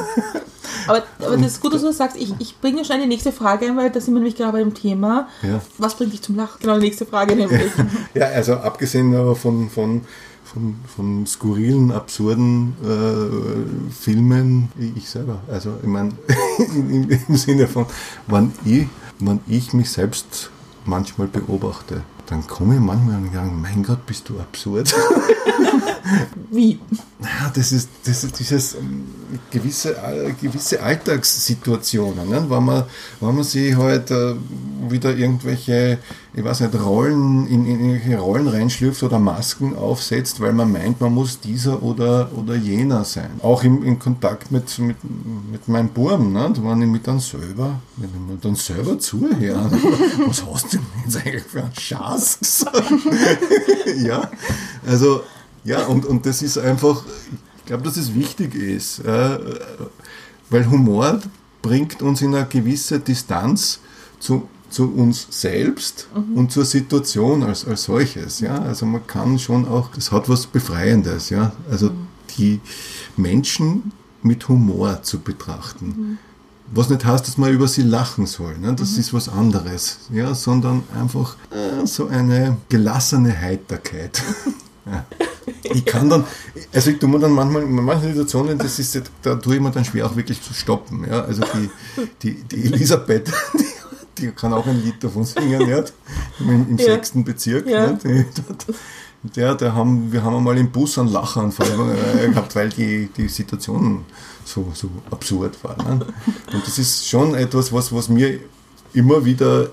Aber, 0.87 1.03
aber 1.19 1.37
das 1.37 1.53
ist 1.53 1.61
gut, 1.61 1.73
dass 1.73 1.81
du 1.81 1.87
das 1.87 1.97
sagst. 1.97 2.17
Ich, 2.17 2.33
ich 2.39 2.59
bringe 2.59 2.83
schon 2.85 2.99
die 2.99 3.07
nächste 3.07 3.31
Frage 3.31 3.65
ein, 3.65 3.77
weil 3.77 3.89
da 3.89 3.99
sind 3.99 4.13
wir 4.13 4.19
nämlich 4.19 4.35
gerade 4.35 4.53
bei 4.53 4.59
dem 4.59 4.73
Thema. 4.73 5.27
Ja. 5.41 5.61
Was 5.77 5.95
bringt 5.95 6.13
dich 6.13 6.21
zum 6.21 6.35
Lachen? 6.35 6.57
Genau, 6.61 6.75
die 6.75 6.85
nächste 6.85 7.05
Frage 7.05 7.35
nämlich. 7.35 7.71
Ja, 8.13 8.27
also 8.27 8.55
abgesehen 8.55 9.13
von, 9.35 9.69
von, 9.69 10.01
von, 10.53 10.75
von 10.95 11.27
skurrilen, 11.27 11.91
absurden 11.91 12.75
äh, 12.83 13.93
Filmen, 13.93 14.69
ich 14.95 15.09
selber. 15.09 15.41
Also 15.51 15.73
ich 15.81 15.87
meine, 15.87 16.13
im, 16.75 17.35
Sinne 17.35 17.67
von, 17.67 17.85
wenn 18.27 18.51
ich, 18.65 18.87
wenn 19.19 19.39
ich 19.47 19.73
mich 19.73 19.89
selbst 19.91 20.49
manchmal 20.85 21.27
beobachte, 21.27 22.03
dann 22.27 22.45
komme 22.47 22.75
ich 22.75 22.81
manchmal 22.81 23.17
und 23.17 23.33
sage, 23.33 23.51
mein 23.51 23.83
Gott, 23.83 24.05
bist 24.05 24.29
du 24.29 24.39
absurd. 24.39 24.93
Wie? 26.51 26.79
Ja, 27.19 27.51
das 27.53 27.71
ist, 27.71 27.89
das 28.05 28.23
ist 28.23 28.39
dieses 28.39 28.75
ähm, 28.75 29.05
gewisse, 29.51 29.95
äh, 29.97 30.33
gewisse 30.39 30.81
Alltagssituationen, 30.81 32.29
ne? 32.29 32.45
wenn, 32.47 32.63
man, 32.63 32.83
wenn 33.19 33.35
man 33.35 33.43
sich 33.43 33.75
halt 33.75 34.11
äh, 34.11 34.35
wieder 34.87 35.15
irgendwelche, 35.15 35.97
ich 36.33 36.43
weiß 36.43 36.61
nicht, 36.61 36.75
Rollen, 36.75 37.47
in, 37.47 37.65
in 37.65 37.79
irgendwelche 37.79 38.19
Rollen 38.19 38.47
reinschlüpft 38.47 39.03
oder 39.03 39.19
Masken 39.19 39.75
aufsetzt, 39.75 40.39
weil 40.39 40.53
man 40.53 40.71
meint, 40.71 41.01
man 41.01 41.13
muss 41.13 41.39
dieser 41.39 41.81
oder, 41.81 42.29
oder 42.35 42.55
jener 42.55 43.03
sein. 43.03 43.31
Auch 43.41 43.63
im, 43.63 43.83
in 43.83 43.99
Kontakt 43.99 44.51
mit, 44.51 44.77
mit, 44.79 44.97
mit 45.51 45.67
meinem 45.67 45.89
Buben, 45.89 46.33
ne? 46.33 46.53
wenn 46.57 46.81
ich 46.83 46.87
mit 46.87 47.07
dann 47.07 47.19
selber, 47.19 47.81
ich 47.97 48.03
mir 48.03 48.37
dann 48.39 48.55
selber 48.55 48.99
zuhöre, 48.99 49.71
was 50.27 50.45
hast 50.45 50.73
du 50.73 50.77
denn 50.77 50.85
jetzt 51.03 51.17
eigentlich 51.17 51.43
für 51.43 51.63
einen 51.63 51.75
Schatz 51.75 52.37
ja, 53.97 54.29
also 54.85 55.21
ja, 55.67 55.85
und, 55.85 56.05
und 56.05 56.25
das 56.25 56.41
ist 56.41 56.57
einfach, 56.57 57.03
ich 57.57 57.65
glaube, 57.65 57.83
dass 57.83 57.97
es 57.97 58.15
wichtig 58.15 58.55
ist, 58.55 58.99
äh, 58.99 59.37
weil 60.49 60.69
Humor 60.69 61.19
bringt 61.61 62.01
uns 62.01 62.21
in 62.21 62.33
eine 62.33 62.45
gewisse 62.45 63.01
Distanz 63.01 63.81
zu, 64.17 64.47
zu 64.69 64.89
uns 64.93 65.27
selbst 65.29 66.07
und 66.35 66.53
zur 66.53 66.63
Situation 66.63 67.43
als, 67.43 67.67
als 67.67 67.83
solches. 67.83 68.39
Ja? 68.39 68.61
Also 68.61 68.85
man 68.85 69.05
kann 69.07 69.39
schon 69.39 69.67
auch, 69.67 69.89
das 69.93 70.13
hat 70.13 70.29
was 70.29 70.47
Befreiendes, 70.47 71.29
ja. 71.29 71.51
Also 71.69 71.91
die 72.37 72.61
Menschen 73.17 73.91
mit 74.21 74.47
Humor 74.47 75.03
zu 75.03 75.19
betrachten. 75.19 76.17
Was 76.73 76.89
nicht 76.89 77.03
heißt, 77.03 77.27
dass 77.27 77.37
man 77.37 77.51
über 77.51 77.67
sie 77.67 77.81
lachen 77.81 78.25
soll, 78.25 78.57
ne? 78.57 78.73
das 78.73 78.97
ist 78.97 79.13
was 79.13 79.27
anderes, 79.27 79.99
ja, 80.11 80.33
sondern 80.33 80.83
einfach 80.97 81.35
äh, 81.51 81.85
so 81.85 82.07
eine 82.07 82.57
gelassene 82.69 83.37
Heiterkeit. 83.37 84.23
ja. 84.85 85.05
Ich 85.63 85.85
kann 85.85 86.09
dann, 86.09 86.25
also 86.73 86.91
ich 86.91 86.99
tue 86.99 87.09
mir 87.09 87.19
dann 87.19 87.31
manchmal, 87.31 87.63
in 87.63 87.73
manchen 87.75 88.09
Situationen, 88.09 88.57
das 88.57 88.79
ist, 88.79 89.01
da 89.21 89.35
tue 89.35 89.55
ich 89.55 89.61
mir 89.61 89.71
dann 89.71 89.85
schwer 89.85 90.05
auch 90.05 90.15
wirklich 90.15 90.41
zu 90.41 90.53
stoppen. 90.53 91.05
Ja? 91.09 91.21
Also 91.21 91.41
die, 91.53 91.69
die, 92.21 92.43
die 92.43 92.65
Elisabeth, 92.65 93.31
die, 94.17 94.25
die 94.25 94.31
kann 94.31 94.53
auch 94.53 94.65
ein 94.67 94.83
Lied 94.83 95.03
davon 95.03 95.23
singen, 95.23 95.67
ja? 95.67 95.83
im, 96.39 96.69
im 96.69 96.77
Ja. 96.77 96.85
sechsten 96.85 97.23
Bezirk. 97.23 97.67
Ja. 97.67 97.87
Ne? 97.91 97.97
Die, 98.03 98.25
der, 99.35 99.55
der 99.55 99.73
haben, 99.73 100.11
wir 100.11 100.23
haben 100.23 100.35
einmal 100.35 100.57
im 100.57 100.69
Bus 100.71 100.97
einen 100.99 101.09
Lachanfall 101.09 101.67
gehabt, 102.29 102.55
weil 102.55 102.69
die, 102.69 103.09
die 103.15 103.27
Situation 103.27 104.05
so, 104.45 104.71
so 104.73 104.89
absurd 105.11 105.61
war. 105.63 105.75
Ne? 105.77 106.05
Und 106.53 106.65
das 106.67 106.77
ist 106.77 107.07
schon 107.07 107.35
etwas, 107.35 107.73
was, 107.73 107.91
was 107.93 108.09
mir 108.09 108.39
immer 108.93 109.25
wieder 109.25 109.69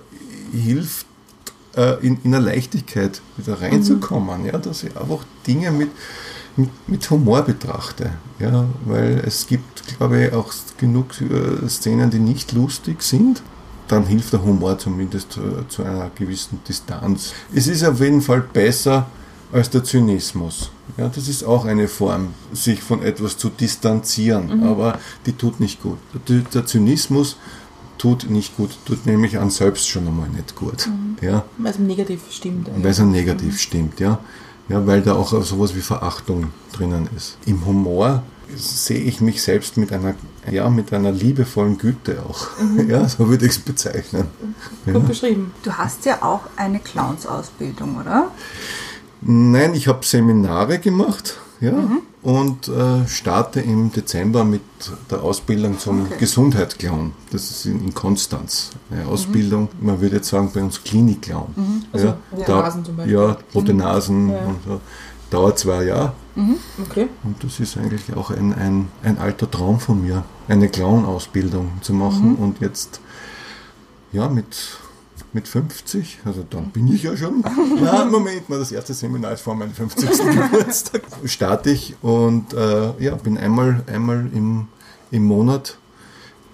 hilft, 0.53 1.07
äh, 1.77 2.07
in, 2.07 2.18
in 2.25 2.35
eine 2.35 2.45
Leichtigkeit 2.45 3.20
wieder 3.37 3.61
reinzukommen. 3.61 4.45
Ja? 4.47 4.59
Dass 4.59 4.83
ich 4.83 4.97
einfach 4.97 5.25
Dinge 5.47 5.70
mit, 5.70 5.91
mit, 6.57 6.70
mit 6.87 7.11
Humor 7.11 7.43
betrachte. 7.43 8.11
Ja? 8.39 8.66
Weil 8.85 9.22
es 9.27 9.47
gibt, 9.47 9.97
glaube 9.99 10.25
ich, 10.25 10.33
auch 10.33 10.53
genug 10.79 11.20
äh, 11.20 11.68
Szenen, 11.68 12.11
die 12.11 12.18
nicht 12.18 12.53
lustig 12.53 13.03
sind. 13.03 13.43
Dann 13.89 14.07
hilft 14.07 14.33
der 14.33 14.43
Humor 14.43 14.79
zumindest 14.79 15.37
äh, 15.37 15.68
zu 15.68 15.83
einer 15.83 16.11
gewissen 16.14 16.61
Distanz. 16.66 17.33
Es 17.55 17.66
ist 17.66 17.85
auf 17.85 18.01
jeden 18.01 18.22
Fall 18.22 18.41
besser 18.41 19.07
als 19.53 19.70
der 19.70 19.85
Zynismus. 19.85 20.70
Ja, 20.97 21.09
das 21.09 21.29
ist 21.29 21.45
auch 21.45 21.64
eine 21.64 21.89
Form, 21.89 22.35
sich 22.53 22.83
von 22.83 23.03
etwas 23.03 23.37
zu 23.37 23.49
distanzieren, 23.49 24.62
aber 24.64 24.99
die 25.27 25.33
tut 25.33 25.61
nicht 25.61 25.83
gut. 25.83 25.99
Der 26.29 26.66
Zynismus 26.66 27.37
tut 27.99 28.28
nicht 28.30 28.57
gut, 28.57 28.70
tut 28.84 29.07
nämlich 29.07 29.38
an 29.38 29.51
selbst 29.51 29.88
schon 29.88 30.07
einmal 30.07 30.28
nicht 30.28 30.57
gut. 30.57 30.88
Ja, 31.20 31.45
Weil 31.59 31.72
es 31.72 31.78
negativ 31.78 32.20
stimmt. 32.30 32.68
weil 32.76 32.90
es 32.90 32.99
negativ 32.99 33.61
stimmt, 33.61 34.01
ja. 34.01 34.18
Ja, 34.68 34.86
weil 34.86 35.03
da 35.03 35.14
auch 35.14 35.28
sowas 35.42 35.74
wie 35.74 35.80
Verachtung 35.82 36.49
drinnen 36.72 37.09
ist. 37.16 37.36
Im 37.45 37.66
Humor 37.66 38.22
sehe 38.57 38.99
ich 39.01 39.20
mich 39.20 39.42
selbst 39.42 39.76
mit 39.76 39.92
einer, 39.92 40.14
ja, 40.51 40.68
mit 40.70 40.92
einer 40.92 41.12
liebevollen 41.12 41.76
Güte 41.78 42.22
auch. 42.28 42.49
Ja, 42.88 43.09
so 43.09 43.28
würde 43.28 43.47
ich 43.47 43.53
es 43.53 43.59
bezeichnen. 43.59 44.26
Gut 44.86 45.07
beschrieben. 45.07 45.53
Du 45.62 45.72
hast 45.72 46.05
ja 46.07 46.22
auch 46.22 46.40
eine 46.57 46.78
Clownsausbildung, 46.80 47.99
oder? 48.01 48.30
Nein, 49.20 49.74
ich 49.74 49.88
habe 49.88 50.05
Seminare 50.05 50.78
gemacht 50.78 51.38
ja, 51.64 51.72
und 52.22 52.68
äh, 52.68 53.06
starte 53.08 53.60
im 53.60 53.92
Dezember 53.92 54.44
mit 54.44 54.62
der 55.10 55.22
Ausbildung 55.22 55.78
zum 55.78 56.02
Okay. 56.06 56.16
Gesundheitsclown. 56.20 57.12
Das 57.30 57.50
ist 57.50 57.66
in, 57.66 57.84
in 57.84 57.94
Konstanz. 57.94 58.70
Eine 58.90 59.06
Ausbildung, 59.06 59.68
man 59.80 60.00
würde 60.00 60.16
jetzt 60.16 60.28
sagen 60.28 60.50
bei 60.54 60.62
uns 60.62 60.82
Klinikclown. 60.84 61.84
Also 61.92 62.14
rote 62.32 62.50
Nasen 62.52 62.84
zum 62.84 62.96
Beispiel. 62.96 63.14
Ja, 63.14 63.36
rote 63.54 63.74
Nasen 63.74 64.30
Ja. 64.30 64.38
und 64.46 64.56
so. 64.66 64.80
Dauert 65.30 65.58
zwei 65.58 65.84
Jahre 65.84 66.12
Okay. 66.82 67.08
und 67.24 67.42
das 67.42 67.58
ist 67.60 67.76
eigentlich 67.76 68.14
auch 68.16 68.30
ein, 68.30 68.52
ein, 68.54 68.88
ein 69.02 69.18
alter 69.18 69.50
Traum 69.50 69.80
von 69.80 70.00
mir, 70.02 70.24
eine 70.48 70.68
Clown-Ausbildung 70.68 71.72
zu 71.80 71.92
machen 71.92 72.36
und 72.36 72.60
jetzt 72.60 73.00
ja 74.12 74.28
mit, 74.28 74.78
mit 75.35 75.49
50, 75.49 76.20
also 76.24 76.45
dann 76.49 76.70
bin 76.70 76.93
ich 76.93 77.03
ja 77.03 77.16
schon. 77.16 77.45
Na, 77.82 78.05
Moment 78.05 78.49
mal, 78.49 78.59
das 78.59 78.72
erste 78.72 78.95
Seminar 78.95 79.32
ist 79.32 79.43
vor 79.43 79.55
meinem 79.55 79.72
50. 79.72 80.09
Geburtstag. 80.18 81.03
Starte 81.24 81.70
ich 81.70 81.97
und 82.03 82.53
äh, 82.55 82.93
ja, 83.03 83.14
bin 83.16 83.37
einmal, 83.37 83.82
einmal 83.87 84.28
im, 84.32 84.68
im 85.11 85.24
Monat 85.24 85.78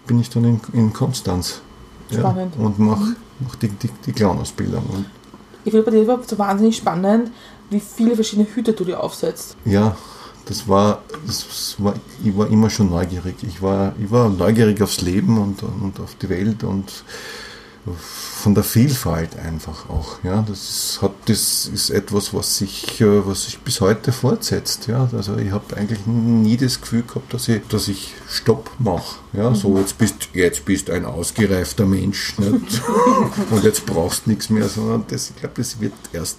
bin 0.07 0.21
ich 0.21 0.31
dann 0.31 0.45
in, 0.45 0.61
in 0.73 0.93
Konstanz. 0.93 1.61
Ja, 2.11 2.21
Spannend. 2.21 2.57
und 2.57 2.79
mache 2.79 3.15
mach 3.39 3.55
die, 3.57 3.69
die, 3.69 3.91
die 4.07 4.13
Clown-Ausbildung. 4.13 5.07
Ich 5.65 5.71
finde 5.71 5.89
bei 5.89 5.93
dir 5.93 6.19
so 6.27 6.39
wahnsinnig 6.39 6.77
spannend, 6.77 7.31
wie 7.69 7.81
viele 7.81 8.15
verschiedene 8.15 8.49
Hüte 8.53 8.73
du 8.73 8.85
dir 8.85 9.01
aufsetzt. 9.01 9.57
Ja, 9.65 9.97
das 10.47 10.67
war, 10.67 11.03
das 11.27 11.77
war, 11.79 11.95
ich 12.25 12.37
war 12.37 12.49
immer 12.49 12.71
schon 12.71 12.91
neugierig. 12.91 13.37
Ich 13.43 13.63
war, 13.63 13.95
ich 14.03 14.11
war 14.11 14.29
neugierig 14.29 14.83
aufs 14.83 15.01
Leben 15.01 15.39
und, 15.39 15.63
und 15.63 16.01
auf 16.01 16.17
die 16.17 16.29
Welt 16.29 16.65
und 16.65 17.05
von 17.85 18.55
der 18.55 18.63
Vielfalt 18.63 19.39
einfach 19.39 19.89
auch. 19.89 20.23
Ja, 20.23 20.45
das 20.47 20.69
ist, 20.69 21.03
hat, 21.03 21.13
das 21.27 21.67
ist 21.67 21.91
etwas, 21.91 22.35
was 22.35 22.59
sich, 22.59 23.01
äh, 23.01 23.27
was 23.27 23.45
sich 23.47 23.59
bis 23.61 23.81
heute 23.81 24.13
fortsetzt. 24.13 24.87
Ja, 24.87 25.09
also 25.13 25.37
ich 25.37 25.51
habe 25.51 25.77
eigentlich 25.77 26.07
nie 26.07 26.57
das 26.57 26.81
Gefühl 26.81 27.03
gehabt, 27.03 27.33
dass 27.33 27.49
ich, 27.49 27.63
dass 27.69 27.89
ich 27.89 28.15
Stopp 28.29 28.71
mache. 28.79 29.17
Ja, 29.33 29.55
so 29.55 29.79
jetzt 29.79 29.97
bist, 29.97 30.29
jetzt 30.35 30.65
bist 30.67 30.91
ein 30.91 31.07
ausgereifter 31.07 31.87
Mensch 31.87 32.39
nicht? 32.39 32.83
und 33.51 33.65
jetzt 33.65 33.87
brauchst 33.87 34.27
du 34.27 34.31
nichts 34.31 34.51
mehr, 34.51 34.69
sondern 34.69 35.05
das, 35.09 35.31
ich 35.31 35.37
glaube, 35.37 35.55
das 35.57 35.81
wird 35.81 35.95
erst 36.13 36.39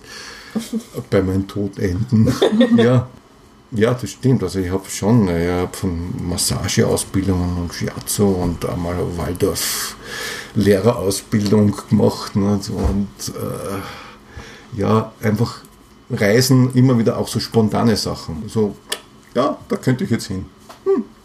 bei 1.10 1.24
meinem 1.24 1.48
Tod 1.48 1.80
enden. 1.80 2.34
ja. 2.78 3.08
Ja, 3.74 3.94
das 3.94 4.12
stimmt. 4.12 4.44
Also 4.44 4.60
ich 4.60 4.70
habe 4.70 4.84
schon, 4.90 5.30
ich 5.30 5.48
habe 5.48 5.74
von 5.74 6.14
Massageausbildungen 6.28 7.58
und 7.58 7.74
Shiatsu 7.74 8.28
und 8.28 8.66
einmal 8.66 8.96
eine 8.96 9.08
Waldorf-Lehrerausbildung 10.56 11.76
gemacht. 11.90 12.36
Ne, 12.36 12.60
so, 12.62 12.74
und 12.74 13.08
äh, 13.30 14.80
ja, 14.80 15.12
einfach 15.22 15.62
Reisen, 16.10 16.74
immer 16.74 16.98
wieder 16.98 17.18
auch 17.18 17.28
so 17.28 17.40
spontane 17.40 17.96
Sachen. 17.96 18.44
So, 18.48 18.76
ja, 19.34 19.58
da 19.68 19.76
könnte 19.78 20.04
ich 20.04 20.10
jetzt 20.10 20.28
hin. 20.28 20.46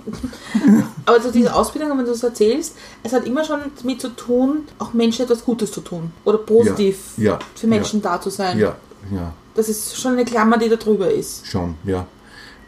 Aber 1.05 1.21
so 1.21 1.33
diese 1.33 1.55
Ausbildung, 1.55 1.91
wenn 1.99 2.05
du 2.05 2.13
das 2.13 2.23
erzählst, 2.23 2.77
es 3.03 3.13
hat 3.13 3.27
immer 3.27 3.45
schon 3.45 3.61
damit 3.81 4.01
zu 4.01 4.11
tun, 4.11 4.69
auch 4.79 4.93
Menschen 4.93 5.25
etwas 5.25 5.45
Gutes 5.45 5.73
zu 5.73 5.81
tun. 5.81 6.13
Oder 6.25 6.39
positiv 6.39 6.99
Ja, 7.17 7.33
ja, 7.33 7.39
für 7.55 7.67
Menschen 7.67 8.01
da 8.03 8.21
zu 8.21 8.31
sein. 8.31 8.59
Ja, 8.59 8.77
ja. 9.13 9.33
Das 9.55 9.69
ist 9.69 9.99
schon 9.99 10.13
eine 10.13 10.25
Klammer, 10.25 10.59
die 10.59 10.69
da 10.69 10.77
drüber 10.77 11.11
ist. 11.11 11.47
Schon, 11.47 11.75
ja. 11.85 12.07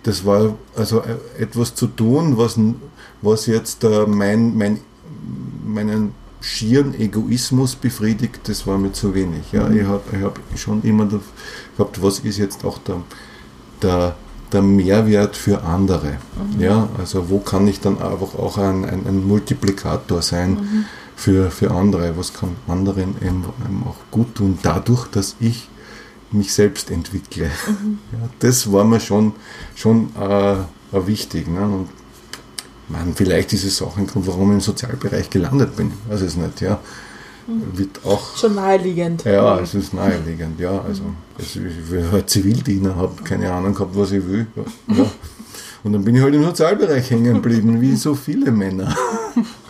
Das 0.03 0.25
war 0.25 0.55
also 0.75 1.01
äh, 1.01 1.43
etwas 1.43 1.75
zu 1.75 1.87
tun, 1.87 2.39
was, 2.39 2.59
was 3.21 3.47
jetzt 3.47 3.85
äh, 3.85 4.07
mein, 4.07 4.57
mein, 4.57 4.81
meinen 5.65 6.15
schieren 6.41 6.95
Egoismus 6.95 7.75
befriedigt, 7.75 8.41
das 8.45 8.67
war 8.67 8.79
mir 8.79 8.93
zu 8.93 9.15
wenig. 9.15 9.53
Ja. 9.53 9.71
Ich 9.71 9.85
habe 9.85 10.03
ich 10.13 10.23
hab 10.23 10.39
schon 10.57 10.83
immer 10.83 11.07
gehabt, 11.77 12.03
was 12.03 12.21
ist 12.21 12.39
jetzt 12.39 12.65
auch 12.65 12.79
der, 12.79 13.03
der, 13.83 14.17
der 14.53 14.63
Mehrwert 14.63 15.37
für 15.37 15.63
andere. 15.63 16.19
Ja, 16.59 16.89
also 16.99 17.29
wo 17.29 17.39
kann 17.39 17.67
ich 17.67 17.81
dann 17.81 18.01
einfach 18.01 18.35
auch 18.35 18.59
ein, 18.59 18.85
ein, 18.85 19.07
ein 19.07 19.27
Multiplikator 19.27 20.23
sein 20.23 20.87
für, 21.17 21.51
für 21.51 21.73
andere? 21.73 22.17
Was 22.17 22.33
kann 22.33 22.51
anderen 22.69 23.17
eben, 23.21 23.45
eben 23.65 23.85
auch 23.85 23.97
gut 24.11 24.37
tun, 24.37 24.59
dadurch, 24.63 25.07
dass 25.09 25.37
ich 25.41 25.69
mich 26.31 26.53
selbst 26.53 26.91
entwickle. 26.91 27.47
Ja, 27.47 28.29
das 28.39 28.71
war 28.71 28.85
mir 28.85 29.01
schon, 29.01 29.33
schon 29.75 30.11
äh, 30.17 30.57
wichtig. 30.93 31.49
Ne? 31.49 31.63
Und 31.63 31.89
man, 32.89 33.15
vielleicht 33.15 33.53
ist 33.53 33.65
es 33.65 33.83
auch 33.83 33.97
ein 33.97 34.07
Grund, 34.07 34.27
warum 34.27 34.51
ich 34.51 34.55
im 34.55 34.61
Sozialbereich 34.61 35.31
gelandet 35.31 35.77
bin. 35.77 35.93
Ich 36.07 36.13
weiß 36.13 36.21
es 36.23 36.37
nicht, 36.37 36.61
ja. 36.61 36.81
Wird 37.47 38.05
auch 38.05 38.37
Schon 38.37 38.57
naheliegend. 38.57 39.25
ja, 39.25 39.59
es 39.61 39.75
ist 39.75 39.95
naheliegend, 39.95 40.61
ja. 40.61 40.83
Also, 40.83 41.03
ich 41.39 41.59
war 41.91 42.13
halt 42.13 42.29
Zivildiener, 42.29 42.95
habe 42.97 43.23
keine 43.23 43.51
Ahnung 43.51 43.73
gehabt, 43.73 43.97
was 43.97 44.13
ich 44.13 44.27
will. 44.27 44.47
Ja. 44.89 45.07
Und 45.85 45.93
dann 45.93 46.05
bin 46.05 46.15
ich 46.17 46.23
halt 46.23 46.35
im 46.35 46.45
Sozialbereich 46.45 47.11
hängen 47.11 47.35
geblieben, 47.35 47.81
wie 47.81 47.97
so 47.97 48.15
viele 48.15 48.51
Männer. 48.51 48.95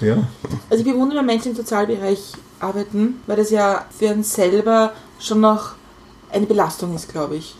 Ja. 0.00 0.16
Also 0.70 0.82
ich 0.82 0.90
bewundere, 0.90 1.18
wenn 1.18 1.26
Menschen 1.26 1.50
im 1.50 1.56
Sozialbereich 1.56 2.32
arbeiten, 2.60 3.16
weil 3.26 3.36
das 3.36 3.50
ja 3.50 3.84
für 3.90 4.08
einen 4.08 4.22
selber 4.22 4.92
schon 5.18 5.40
noch 5.40 5.72
eine 6.30 6.46
Belastung 6.46 6.94
ist, 6.94 7.10
glaube 7.10 7.36
ich. 7.36 7.56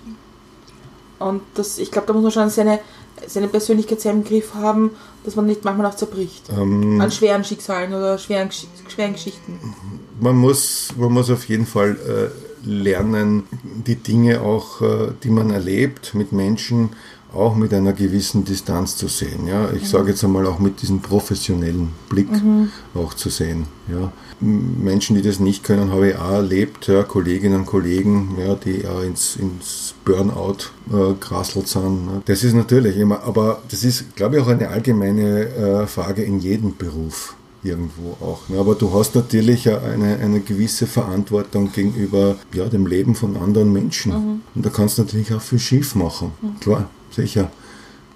Und 1.18 1.42
das, 1.54 1.78
ich 1.78 1.90
glaube, 1.90 2.06
da 2.06 2.12
muss 2.14 2.22
man 2.22 2.32
schon 2.32 2.48
seine, 2.48 2.78
seine 3.26 3.48
Persönlichkeit 3.48 4.00
sehr 4.00 4.12
im 4.12 4.24
Griff 4.24 4.54
haben, 4.54 4.92
dass 5.24 5.36
man 5.36 5.46
nicht 5.46 5.64
manchmal 5.64 5.86
auch 5.86 5.96
zerbricht. 5.96 6.44
Ähm, 6.50 7.00
An 7.00 7.10
schweren 7.10 7.44
Schicksalen 7.44 7.92
oder 7.92 8.18
schweren, 8.18 8.50
schweren 8.88 9.12
Geschichten. 9.12 9.58
man, 10.20 10.36
muss, 10.36 10.90
man 10.96 11.12
muss 11.12 11.30
auf 11.30 11.44
jeden 11.48 11.66
Fall 11.66 11.96
äh, 11.96 12.68
lernen, 12.68 13.44
die 13.62 13.96
Dinge 13.96 14.40
auch, 14.40 14.82
äh, 14.82 15.12
die 15.22 15.30
man 15.30 15.50
erlebt 15.50 16.14
mit 16.14 16.32
Menschen, 16.32 16.90
auch 17.32 17.54
mit 17.54 17.74
einer 17.74 17.92
gewissen 17.92 18.44
Distanz 18.44 18.96
zu 18.96 19.08
sehen. 19.08 19.46
Ja? 19.46 19.70
Ich 19.72 19.88
sage 19.88 20.10
jetzt 20.10 20.24
einmal 20.24 20.46
auch 20.46 20.58
mit 20.58 20.80
diesem 20.82 21.00
professionellen 21.00 21.90
Blick 22.08 22.28
auch 22.94 23.14
zu 23.14 23.28
sehen. 23.28 23.66
Ja? 23.88 24.12
Menschen, 24.40 25.16
die 25.16 25.22
das 25.22 25.40
nicht 25.40 25.64
können, 25.64 25.90
habe 25.90 26.10
ich 26.10 26.16
auch 26.16 26.30
erlebt, 26.30 26.86
ja? 26.86 27.02
Kolleginnen 27.02 27.60
und 27.60 27.66
Kollegen, 27.66 28.36
ja, 28.38 28.54
die 28.54 28.86
auch 28.86 29.02
ins, 29.02 29.36
ins 29.36 29.94
Burnout 30.04 30.70
äh, 30.90 31.14
gerasselt 31.18 31.66
sind. 31.66 32.06
Ne? 32.06 32.22
Das 32.24 32.44
ist 32.44 32.54
natürlich 32.54 32.96
immer, 32.96 33.24
aber 33.24 33.60
das 33.68 33.82
ist, 33.82 34.14
glaube 34.14 34.36
ich, 34.36 34.42
auch 34.42 34.48
eine 34.48 34.68
allgemeine 34.68 35.48
äh, 35.48 35.86
Frage 35.86 36.22
in 36.22 36.38
jedem 36.38 36.76
Beruf 36.76 37.34
irgendwo 37.64 38.16
auch. 38.24 38.48
Ne? 38.48 38.58
Aber 38.58 38.76
du 38.76 38.92
hast 38.94 39.16
natürlich 39.16 39.68
eine, 39.68 40.18
eine 40.18 40.40
gewisse 40.40 40.86
Verantwortung 40.86 41.72
gegenüber 41.72 42.36
ja, 42.54 42.66
dem 42.66 42.86
Leben 42.86 43.16
von 43.16 43.36
anderen 43.36 43.72
Menschen. 43.72 44.40
Und 44.54 44.64
da 44.64 44.70
kannst 44.70 44.98
du 44.98 45.02
natürlich 45.02 45.34
auch 45.34 45.42
viel 45.42 45.58
schief 45.58 45.96
machen. 45.96 46.30
Klar, 46.60 46.88
sicher. 47.18 47.50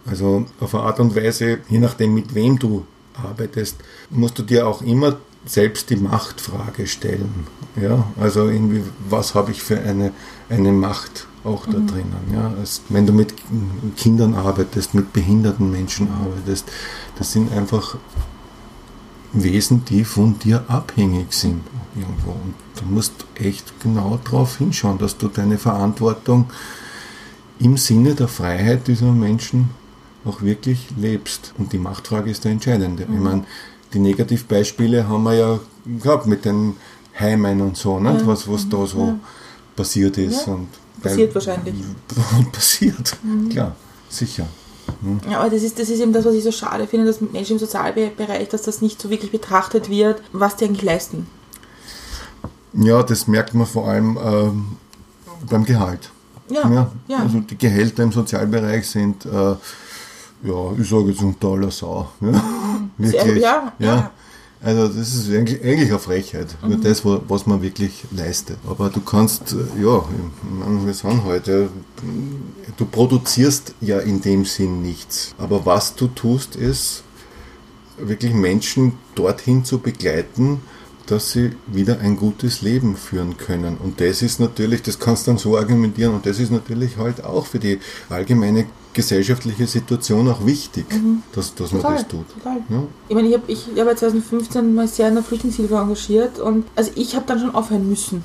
Also 0.06 0.46
auf 0.60 0.74
eine 0.74 0.84
Art 0.84 1.00
und 1.00 1.14
Weise, 1.14 1.58
je 1.68 1.78
nachdem 1.78 2.14
mit 2.14 2.34
wem 2.34 2.58
du 2.58 2.86
arbeitest, 3.14 3.76
musst 4.10 4.38
du 4.38 4.42
dir 4.42 4.66
auch 4.66 4.82
immer 4.82 5.16
selbst 5.44 5.90
die 5.90 5.96
Machtfrage 5.96 6.86
stellen. 6.86 7.46
Ja? 7.80 8.06
Also 8.20 8.48
irgendwie, 8.48 8.82
was 9.08 9.34
habe 9.34 9.50
ich 9.50 9.62
für 9.62 9.80
eine, 9.80 10.12
eine 10.48 10.72
Macht 10.72 11.26
auch 11.44 11.66
da 11.66 11.78
drinnen? 11.78 12.32
Ja? 12.32 12.52
Also, 12.58 12.82
wenn 12.88 13.06
du 13.06 13.12
mit 13.12 13.34
Kindern 13.96 14.34
arbeitest, 14.34 14.94
mit 14.94 15.12
behinderten 15.12 15.70
Menschen 15.70 16.08
arbeitest, 16.10 16.70
das 17.18 17.32
sind 17.32 17.52
einfach 17.52 17.96
Wesen, 19.32 19.84
die 19.86 20.04
von 20.04 20.38
dir 20.38 20.64
abhängig 20.68 21.32
sind 21.32 21.62
irgendwo. 21.96 22.32
Und 22.32 22.54
du 22.76 22.84
musst 22.84 23.12
echt 23.34 23.80
genau 23.80 24.20
darauf 24.24 24.58
hinschauen, 24.58 24.98
dass 24.98 25.16
du 25.16 25.28
deine 25.28 25.58
Verantwortung 25.58 26.50
im 27.62 27.76
Sinne 27.76 28.14
der 28.14 28.28
Freiheit 28.28 28.88
dieser 28.88 29.12
Menschen 29.12 29.70
auch 30.24 30.42
wirklich 30.42 30.88
lebst. 30.96 31.54
Und 31.58 31.72
die 31.72 31.78
Machtfrage 31.78 32.30
ist 32.30 32.44
der 32.44 32.52
entscheidende. 32.52 33.04
Ich 33.04 33.08
meine, 33.08 33.44
die 33.92 33.98
Negativbeispiele 33.98 35.08
haben 35.08 35.24
wir 35.24 35.34
ja 35.34 35.60
gehabt 36.02 36.26
mit 36.26 36.44
den 36.44 36.76
Heimen 37.18 37.60
und 37.60 37.76
so, 37.76 38.00
nicht? 38.00 38.26
was, 38.26 38.48
was 38.48 38.68
da 38.68 38.86
so 38.86 39.14
passiert 39.76 40.18
ist. 40.18 40.46
Ja. 40.46 40.54
Und 40.54 40.68
Passiert 41.02 41.34
wahrscheinlich. 41.34 41.74
Und 42.38 42.52
passiert, 42.52 43.16
klar, 43.50 43.74
sicher. 44.08 44.46
Ja, 45.28 45.40
aber 45.40 45.50
das 45.50 45.62
ist, 45.62 45.78
das 45.78 45.88
ist 45.88 46.00
eben 46.00 46.12
das, 46.12 46.24
was 46.24 46.34
ich 46.34 46.44
so 46.44 46.52
schade 46.52 46.86
finde, 46.86 47.06
dass 47.06 47.20
Menschen 47.20 47.54
im 47.54 47.58
Sozialbereich, 47.58 48.48
dass 48.48 48.62
das 48.62 48.82
nicht 48.82 49.00
so 49.00 49.10
wirklich 49.10 49.30
betrachtet 49.30 49.88
wird, 49.88 50.22
was 50.32 50.56
die 50.56 50.66
eigentlich 50.66 50.82
leisten. 50.82 51.26
Ja, 52.74 53.02
das 53.02 53.26
merkt 53.26 53.54
man 53.54 53.66
vor 53.66 53.88
allem 53.88 54.18
ähm, 54.22 54.64
beim 55.48 55.64
Gehalt. 55.64 56.10
Ja, 56.52 56.70
Ja, 56.70 56.90
ja. 57.08 57.18
Also 57.18 57.40
die 57.40 57.56
Gehälter 57.58 58.02
im 58.02 58.12
Sozialbereich 58.12 58.86
sind, 58.88 59.24
äh, 59.26 59.30
ja, 60.44 60.72
ich 60.78 60.88
sage 60.88 61.10
jetzt 61.10 61.22
unter 61.22 61.48
aller 61.48 61.70
Sau. 61.70 62.08
Ja, 62.20 62.44
wirklich. 62.98 63.42
ja, 63.42 63.72
ja. 63.78 64.10
Also 64.64 64.86
das 64.86 65.12
ist 65.14 65.28
eigentlich, 65.28 65.60
eigentlich 65.64 65.90
eine 65.90 65.98
Frechheit, 65.98 66.54
Mhm. 66.62 66.80
das, 66.82 67.04
wa- 67.04 67.20
was 67.26 67.46
man 67.48 67.60
wirklich 67.62 68.04
leistet. 68.12 68.58
Aber 68.68 68.90
du 68.90 69.00
kannst, 69.00 69.52
äh, 69.54 69.82
ja, 69.82 70.04
wir 70.84 70.94
sind 70.94 71.24
heute, 71.24 71.68
du 72.76 72.84
produzierst 72.86 73.74
ja 73.80 73.98
in 73.98 74.20
dem 74.20 74.44
Sinn 74.44 74.82
nichts. 74.82 75.34
Aber 75.38 75.66
was 75.66 75.96
du 75.96 76.06
tust, 76.06 76.54
ist 76.54 77.02
wirklich 77.98 78.32
Menschen 78.34 78.92
dorthin 79.16 79.64
zu 79.64 79.78
begleiten, 79.78 80.60
dass 81.06 81.32
sie 81.32 81.52
wieder 81.66 82.00
ein 82.00 82.16
gutes 82.16 82.62
Leben 82.62 82.96
führen 82.96 83.36
können. 83.36 83.76
Und 83.76 84.00
das 84.00 84.22
ist 84.22 84.40
natürlich, 84.40 84.82
das 84.82 84.98
kannst 84.98 85.26
du 85.26 85.32
dann 85.32 85.38
so 85.38 85.56
argumentieren, 85.56 86.14
und 86.14 86.26
das 86.26 86.38
ist 86.38 86.50
natürlich 86.50 86.96
halt 86.96 87.24
auch 87.24 87.46
für 87.46 87.58
die 87.58 87.78
allgemeine 88.08 88.66
gesellschaftliche 88.92 89.66
Situation 89.66 90.28
auch 90.28 90.44
wichtig, 90.44 90.84
dass, 91.32 91.54
dass 91.54 91.72
man 91.72 91.82
Total, 91.82 91.96
das 91.96 92.08
tut. 92.08 92.26
Ja? 92.68 92.82
Ich 93.08 93.14
meine, 93.14 93.28
ich 93.28 93.34
habe 93.34 93.44
ich 93.50 93.66
hab 93.76 93.86
ja 93.86 93.96
2015 93.96 94.74
mal 94.74 94.86
sehr 94.86 95.08
in 95.08 95.14
der 95.14 95.24
Flüchtlingshilfe 95.24 95.76
engagiert 95.76 96.38
und 96.38 96.66
also 96.76 96.90
ich 96.94 97.14
habe 97.16 97.24
dann 97.26 97.40
schon 97.40 97.54
aufhören 97.54 97.88
müssen, 97.88 98.22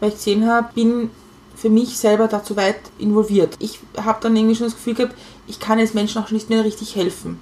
weil 0.00 0.10
ich 0.10 0.16
gesehen 0.16 0.46
habe, 0.46 0.68
bin 0.74 1.10
für 1.56 1.70
mich 1.70 1.96
selber 1.96 2.28
da 2.28 2.44
zu 2.44 2.56
weit 2.56 2.78
involviert. 2.98 3.56
Ich 3.58 3.80
habe 3.96 4.18
dann 4.20 4.36
irgendwie 4.36 4.54
schon 4.54 4.66
das 4.66 4.74
Gefühl 4.74 4.94
gehabt, 4.94 5.14
ich 5.48 5.58
kann 5.58 5.78
jetzt 5.78 5.94
Menschen 5.94 6.22
auch 6.22 6.28
schon 6.28 6.36
nicht 6.36 6.50
mehr 6.50 6.64
richtig 6.64 6.94
helfen, 6.94 7.40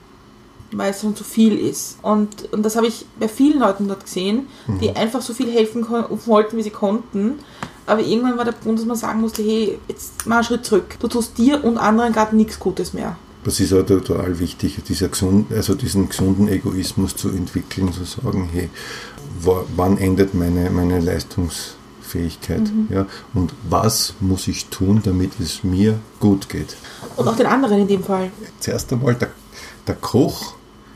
weil 0.76 0.90
es 0.90 1.00
schon 1.00 1.14
zu 1.16 1.24
viel 1.24 1.58
ist. 1.58 1.96
Und, 2.02 2.52
und 2.52 2.62
das 2.64 2.76
habe 2.76 2.86
ich 2.86 3.06
bei 3.18 3.28
vielen 3.28 3.60
Leuten 3.60 3.88
dort 3.88 4.04
gesehen, 4.04 4.46
die 4.80 4.90
einfach 4.94 5.22
so 5.22 5.32
viel 5.32 5.50
helfen 5.50 5.86
wollten, 6.26 6.56
wie 6.56 6.62
sie 6.62 6.70
konnten. 6.70 7.34
Aber 7.86 8.00
irgendwann 8.00 8.36
war 8.38 8.44
der 8.44 8.52
Punkt, 8.52 8.78
dass 8.78 8.86
man 8.86 8.96
sagen 8.96 9.20
musste, 9.20 9.42
hey, 9.42 9.78
jetzt 9.88 10.26
mal 10.26 10.36
einen 10.36 10.44
Schritt 10.44 10.64
zurück. 10.64 10.96
Du 11.00 11.08
tust 11.08 11.36
dir 11.36 11.62
und 11.64 11.76
anderen 11.78 12.12
gerade 12.12 12.34
nichts 12.34 12.58
Gutes 12.58 12.92
mehr. 12.94 13.16
Das 13.44 13.60
ist 13.60 13.74
auch 13.74 13.84
total 13.84 14.38
wichtig, 14.38 14.78
dieser 14.88 15.08
gesund, 15.08 15.52
also 15.52 15.74
diesen 15.74 16.08
gesunden 16.08 16.48
Egoismus 16.48 17.14
zu 17.14 17.28
entwickeln, 17.28 17.92
zu 17.92 18.04
sagen, 18.04 18.48
hey, 18.50 18.70
wa- 19.42 19.64
wann 19.76 19.98
endet 19.98 20.32
meine, 20.32 20.70
meine 20.70 20.98
Leistungsfähigkeit? 21.00 22.62
Ja? 22.88 23.06
Und 23.34 23.52
was 23.68 24.14
muss 24.20 24.48
ich 24.48 24.66
tun, 24.66 25.02
damit 25.04 25.32
es 25.40 25.62
mir 25.62 25.98
gut 26.20 26.48
geht? 26.48 26.76
Und 27.16 27.28
auch 27.28 27.36
den 27.36 27.46
anderen 27.46 27.80
in 27.80 27.88
dem 27.88 28.02
Fall. 28.02 28.30
Zuerst 28.60 28.90
einmal, 28.94 29.14
der, 29.14 29.28
der 29.86 29.96
Koch 29.96 30.54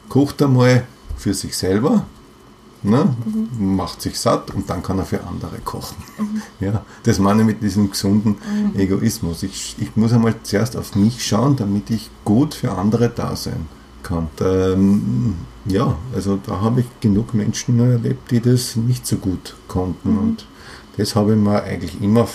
kocht 0.08 0.42
einmal 0.42 0.86
für 1.16 1.34
sich 1.34 1.56
selber, 1.56 2.04
ne? 2.82 3.14
macht 3.58 4.02
sich 4.02 4.18
satt 4.18 4.54
und 4.54 4.68
dann 4.70 4.82
kann 4.82 4.98
er 4.98 5.04
für 5.04 5.24
andere 5.24 5.58
kochen. 5.64 5.96
Ja, 6.60 6.84
das 7.02 7.18
meine 7.18 7.42
ich 7.42 7.46
mit 7.46 7.62
diesem 7.62 7.90
gesunden 7.90 8.36
Egoismus. 8.76 9.42
Ich, 9.42 9.76
ich 9.78 9.96
muss 9.96 10.12
einmal 10.12 10.34
zuerst 10.42 10.76
auf 10.76 10.94
mich 10.94 11.26
schauen, 11.26 11.56
damit 11.56 11.90
ich 11.90 12.10
gut 12.24 12.54
für 12.54 12.72
andere 12.72 13.08
da 13.08 13.36
sein 13.36 13.66
kann. 14.02 14.28
Ähm, 14.40 15.34
ja, 15.66 15.96
also 16.14 16.38
da 16.44 16.60
habe 16.60 16.80
ich 16.80 16.86
genug 17.00 17.34
Menschen 17.34 17.78
erlebt, 17.78 18.30
die 18.30 18.40
das 18.40 18.76
nicht 18.76 19.06
so 19.06 19.16
gut 19.16 19.56
konnten 19.66 20.16
und 20.16 20.46
das 20.96 21.14
habe 21.14 21.34
ich 21.34 21.38
mir 21.38 21.62
eigentlich 21.62 22.02
immer 22.02 22.26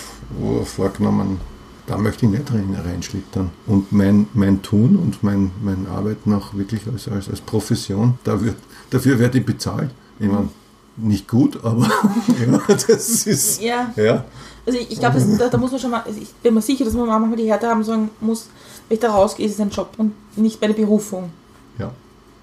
vorgenommen, 0.64 1.38
da 1.86 1.98
möchte 1.98 2.26
ich 2.26 2.32
nicht 2.32 2.50
rein, 2.50 2.76
reinschlittern. 2.82 3.50
Und 3.66 3.92
mein, 3.92 4.26
mein 4.32 4.62
Tun 4.62 4.96
und 4.96 5.22
mein, 5.22 5.50
mein 5.62 5.86
Arbeiten 5.86 6.32
auch 6.32 6.54
wirklich 6.54 6.80
als, 6.90 7.08
als, 7.08 7.28
als 7.28 7.40
Profession, 7.40 8.18
da 8.24 8.40
wird, 8.40 8.56
dafür 8.90 9.18
werde 9.18 9.38
ich 9.38 9.44
bezahlt. 9.44 9.90
Ich 10.18 10.28
meine, 10.28 10.48
nicht 10.96 11.28
gut, 11.28 11.62
aber 11.64 11.82
ja, 12.46 12.60
das 12.68 13.26
ist. 13.26 13.60
Ja. 13.60 13.92
ja. 13.96 14.24
Also 14.66 14.78
ich, 14.78 14.92
ich 14.92 14.98
glaube, 14.98 15.20
da, 15.38 15.48
da 15.48 15.58
muss 15.58 15.72
man 15.72 15.80
schon 15.80 15.90
mal, 15.90 16.02
also 16.02 16.18
ich 16.18 16.32
bin 16.34 16.54
mir 16.54 16.62
sicher, 16.62 16.84
dass 16.84 16.94
man 16.94 17.06
manchmal 17.06 17.36
die 17.36 17.50
Härte 17.50 17.68
haben 17.68 17.84
sagen 17.84 18.10
muss, 18.20 18.48
wenn 18.88 18.94
ich 18.96 19.00
da 19.00 19.10
rausgehe, 19.10 19.46
ist 19.46 19.54
es 19.54 19.60
ein 19.60 19.70
Job 19.70 19.90
und 19.98 20.12
nicht 20.36 20.60
meine 20.60 20.74
Berufung. 20.74 21.30
Ja, 21.78 21.92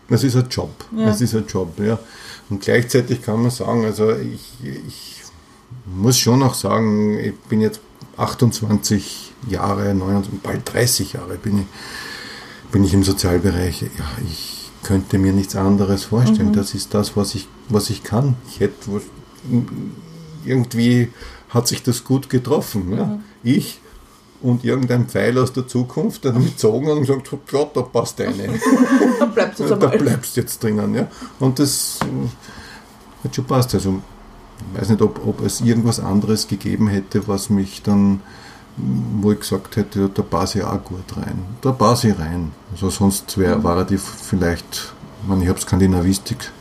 das 0.09 0.23
ist 0.23 0.35
ein 0.35 0.47
Job. 0.49 0.71
Ja. 0.95 1.07
Das 1.07 1.21
ist 1.21 1.33
ein 1.33 1.45
Job, 1.47 1.79
ja. 1.79 1.97
Und 2.49 2.61
gleichzeitig 2.61 3.21
kann 3.21 3.41
man 3.41 3.51
sagen, 3.51 3.85
also 3.85 4.11
ich, 4.11 4.53
ich 4.61 5.21
muss 5.85 6.17
schon 6.17 6.43
auch 6.43 6.53
sagen, 6.53 7.17
ich 7.17 7.35
bin 7.41 7.61
jetzt 7.61 7.79
28 8.17 9.30
Jahre, 9.47 9.93
29, 9.93 10.41
bald 10.41 10.73
30 10.73 11.13
Jahre 11.13 11.35
bin 11.37 11.59
ich, 11.59 11.65
bin 12.71 12.83
ich 12.83 12.93
im 12.93 13.03
Sozialbereich. 13.03 13.81
Ja, 13.81 14.05
ich 14.29 14.71
könnte 14.83 15.17
mir 15.17 15.33
nichts 15.33 15.55
anderes 15.55 16.05
vorstellen. 16.05 16.53
Das 16.53 16.73
ist 16.73 16.93
das, 16.93 17.15
was 17.15 17.35
ich, 17.35 17.47
was 17.69 17.89
ich 17.89 18.03
kann. 18.03 18.35
Ich 18.47 18.59
hätte 18.59 18.75
irgendwie 20.45 21.09
hat 21.49 21.67
sich 21.67 21.83
das 21.83 22.03
gut 22.03 22.29
getroffen. 22.29 22.97
Ja. 22.97 23.19
Ich 23.43 23.79
und 24.41 24.63
irgendein 24.63 25.05
Pfeil 25.05 25.37
aus 25.37 25.53
der 25.53 25.67
Zukunft 25.67 26.25
dann 26.25 26.43
mitzogen 26.43 26.89
und 26.89 27.01
gesagt, 27.01 27.29
ja, 27.51 27.65
da 27.73 27.81
passt 27.81 28.19
eine. 28.21 28.49
Da 29.19 29.25
bleibt 29.25 29.59
es 29.59 29.69
da 29.69 29.75
bleibst 29.75 30.35
du 30.35 30.41
jetzt 30.41 30.63
drinnen. 30.63 30.95
Ja. 30.95 31.07
Und 31.39 31.59
das 31.59 31.99
äh, 32.01 33.23
hat 33.23 33.35
schon 33.35 33.45
passt. 33.45 33.75
Also 33.75 34.01
ich 34.73 34.81
weiß 34.81 34.89
nicht, 34.89 35.01
ob, 35.01 35.25
ob 35.25 35.41
es 35.45 35.61
irgendwas 35.61 35.99
anderes 35.99 36.47
gegeben 36.47 36.87
hätte, 36.87 37.27
was 37.27 37.49
mich 37.51 37.83
dann, 37.83 38.21
wo 39.21 39.31
ich 39.31 39.39
gesagt 39.39 39.75
hätte, 39.75 40.09
da 40.13 40.21
passe 40.21 40.59
ich 40.59 40.63
auch 40.65 40.83
gut 40.83 41.15
rein. 41.17 41.45
Da 41.61 41.71
passe 41.71 42.09
ich 42.09 42.19
rein. 42.19 42.51
Also 42.71 42.89
sonst 42.89 43.37
wär, 43.37 43.63
war 43.63 43.83
die 43.85 43.97
vielleicht, 43.97 44.93
ich, 45.21 45.27
meine, 45.27 45.43
ich 45.43 45.49
habe 45.49 45.59
Skandinavistik 45.59 46.51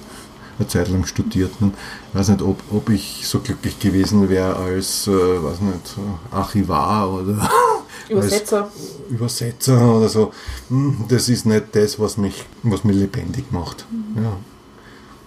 eine 0.58 0.68
Zeit 0.68 0.88
lang 0.88 1.06
studiert. 1.06 1.60
Ne? 1.60 1.72
Ich 2.12 2.18
weiß 2.18 2.28
nicht, 2.28 2.42
ob, 2.42 2.60
ob 2.70 2.90
ich 2.90 3.22
so 3.26 3.40
glücklich 3.40 3.78
gewesen 3.78 4.28
wäre 4.28 4.56
als, 4.56 5.06
äh, 5.06 5.10
weiß 5.10 5.60
nicht, 5.62 5.94
Archivar 6.30 7.10
oder 7.10 7.48
Übersetzer. 8.08 8.68
Übersetzer 9.08 9.96
oder 9.96 10.08
so. 10.08 10.32
Hm, 10.68 11.04
Das 11.08 11.28
ist 11.28 11.46
nicht 11.46 11.66
das, 11.72 11.98
was 11.98 12.16
mich, 12.16 12.44
was 12.62 12.84
mich 12.84 12.96
lebendig 12.96 13.50
macht. 13.52 13.86
Ja. 14.16 14.32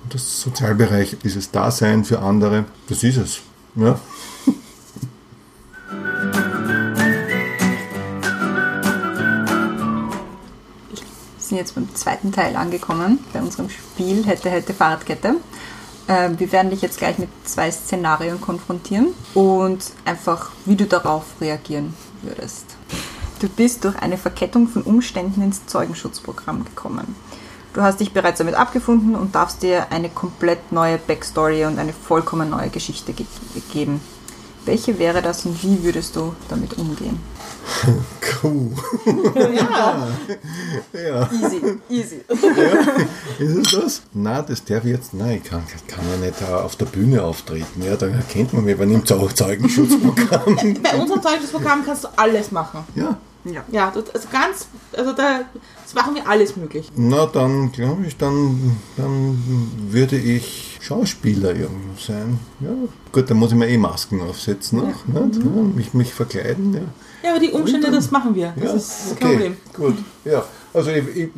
Und 0.04 0.14
das 0.14 0.42
Sozialbereich, 0.42 1.18
dieses 1.24 1.50
Dasein 1.50 2.04
für 2.04 2.20
andere, 2.20 2.66
das 2.90 3.04
ist 3.04 3.18
es. 3.18 3.40
Ja. 3.76 4.00
Sind 11.54 11.60
jetzt 11.60 11.76
beim 11.76 11.94
zweiten 11.94 12.32
Teil 12.32 12.56
angekommen, 12.56 13.20
bei 13.32 13.40
unserem 13.40 13.70
Spiel 13.70 14.26
Hätte, 14.26 14.50
Hätte, 14.50 14.74
Fahrradkette. 14.74 15.36
Ähm, 16.08 16.40
wir 16.40 16.52
werden 16.52 16.72
dich 16.72 16.82
jetzt 16.82 16.98
gleich 16.98 17.20
mit 17.20 17.30
zwei 17.44 17.70
Szenarien 17.70 18.42
konfrontieren 18.42 19.10
und 19.36 19.92
einfach, 20.04 20.50
wie 20.66 20.76
du 20.76 20.86
darauf 20.86 21.26
reagieren 21.40 21.94
würdest. 22.24 22.66
Du 23.40 23.48
bist 23.48 23.84
durch 23.84 23.96
eine 24.02 24.18
Verkettung 24.18 24.68
von 24.68 24.82
Umständen 24.82 25.44
ins 25.44 25.66
Zeugenschutzprogramm 25.68 26.66
gekommen. 26.66 27.16
Du 27.74 27.84
hast 27.84 28.00
dich 28.00 28.14
bereits 28.14 28.40
damit 28.40 28.56
abgefunden 28.56 29.16
und 29.16 29.36
darfst 29.36 29.62
dir 29.62 29.92
eine 29.92 30.10
komplett 30.10 30.72
neue 30.72 30.98
Backstory 30.98 31.66
und 31.66 31.78
eine 31.78 31.94
vollkommen 31.94 32.50
neue 32.50 32.70
Geschichte 32.70 33.14
ge 33.14 33.28
geben. 33.72 34.02
Welche 34.66 34.98
wäre 34.98 35.22
das 35.22 35.46
und 35.46 35.62
wie 35.64 35.84
würdest 35.84 36.16
du 36.16 36.34
damit 36.50 36.78
umgehen? 36.78 37.20
Cool. 38.42 38.72
Ja, 39.56 40.08
Ja. 40.94 41.30
Easy, 41.32 41.62
easy. 41.90 42.20
Ist 43.40 43.56
es 43.56 43.72
das? 43.72 44.02
Na, 44.14 44.42
das 44.42 44.64
darf 44.66 44.84
ich 44.84 44.92
jetzt. 44.92 45.14
Nein, 45.14 45.40
ich 45.42 45.50
kann, 45.50 45.64
kann 45.88 46.04
ja 46.12 46.26
nicht 46.26 46.42
äh, 46.42 46.46
auf 46.54 46.76
der 46.76 46.86
Bühne 46.88 47.24
auftreten. 47.24 47.82
Ja, 47.82 47.96
da 47.96 48.08
erkennt 48.08 48.52
man 48.54 48.66
mich, 48.66 48.78
wenn 48.78 48.90
ich 48.90 48.96
im 48.98 49.06
Zeu- 49.06 49.28
Zeugenschutzprogramm. 49.34 50.58
bei 50.84 50.96
unserem 51.00 51.22
Zeugnisprogramm 51.22 51.86
kannst 51.86 52.04
du 52.04 52.08
alles 52.18 52.52
machen. 52.52 52.80
ja. 52.96 53.18
Ja. 53.46 53.62
Ja, 53.72 53.92
das, 53.94 54.10
also 54.16 54.28
ganz, 54.32 54.68
also 54.96 55.12
da 55.12 55.42
das 55.84 55.94
machen 55.94 56.16
wir 56.16 56.26
alles 56.30 56.56
möglich. 56.56 56.90
Na, 56.96 57.26
dann 57.26 57.74
glaube 57.74 58.06
ich, 58.06 58.16
dann, 58.16 58.78
dann 58.96 59.38
würde 59.90 60.16
ich 60.18 60.73
Schauspieler 60.84 61.56
irgendwo 61.56 61.98
sein. 61.98 62.40
Ja. 62.60 62.70
Gut, 63.12 63.30
dann 63.30 63.38
muss 63.38 63.52
ich 63.52 63.58
mir 63.58 63.70
eh 63.70 63.78
Masken 63.78 64.22
aufsetzen 64.22 64.80
noch. 64.80 64.88
Nicht? 65.06 65.44
Ja, 65.44 65.52
mich, 65.76 65.94
mich 65.94 66.14
verkleiden. 66.14 66.74
Ja. 66.74 66.82
Ja, 67.24 67.30
aber 67.32 67.40
die 67.40 67.52
Umstände, 67.52 67.90
das 67.90 68.12
machen 68.12 68.36
wir. 68.36 68.54
Das 68.58 68.66
Ja, 68.66 68.74
ist 68.74 69.20
kein 69.20 69.32
Problem. 69.32 69.58
Gut, 69.74 69.96
ja. 70.26 70.44
Also 70.74 70.90
ich, 70.92 71.08
ich, 71.16 71.30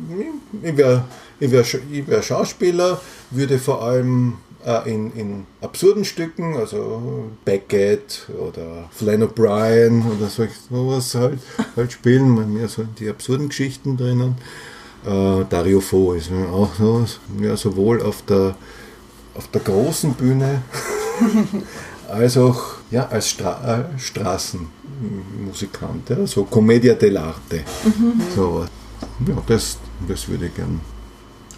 ich 0.62 0.76
wäre 0.76 1.04
ich 1.38 1.50
wär, 1.50 1.64
ich 1.92 2.06
wär 2.08 2.22
Schauspieler, 2.22 3.00
würde 3.30 3.58
vor 3.58 3.82
allem 3.82 4.34
äh, 4.64 4.92
in, 4.92 5.12
in 5.12 5.46
absurden 5.60 6.04
Stücken, 6.04 6.56
also 6.56 7.30
Beckett 7.44 8.26
oder 8.36 8.88
Flann 8.90 9.22
O'Brien 9.22 10.02
oder 10.06 10.28
so, 10.28 10.46
sowas 10.70 11.14
halt, 11.14 11.38
halt 11.76 11.92
spielen, 11.92 12.34
bei 12.34 12.46
mir 12.46 12.68
so 12.68 12.84
die 12.98 13.08
absurden 13.08 13.48
Geschichten 13.48 13.96
drinnen. 13.96 14.36
Äh, 15.04 15.44
Dario 15.48 15.80
Fo 15.80 16.14
ist 16.14 16.30
mir 16.30 16.48
auch 16.48 16.74
sowas. 16.74 17.20
Ja, 17.40 17.56
sowohl 17.56 18.02
auf 18.02 18.22
der, 18.22 18.56
auf 19.36 19.48
der 19.48 19.60
großen 19.60 20.14
Bühne 20.14 20.62
als 22.08 22.36
auch 22.36 22.76
ja, 22.90 23.06
als 23.08 23.30
Stra 23.30 23.80
äh, 23.80 23.84
Straßenmusikant, 23.98 26.10
ja, 26.10 26.26
so 26.26 26.44
Commedia 26.44 26.94
dell'arte. 26.94 27.62
Sowas. 28.34 28.68
Ja, 29.26 29.34
das, 29.46 29.78
das 30.08 30.28
würde 30.28 30.46
ich 30.46 30.54
gern 30.54 30.80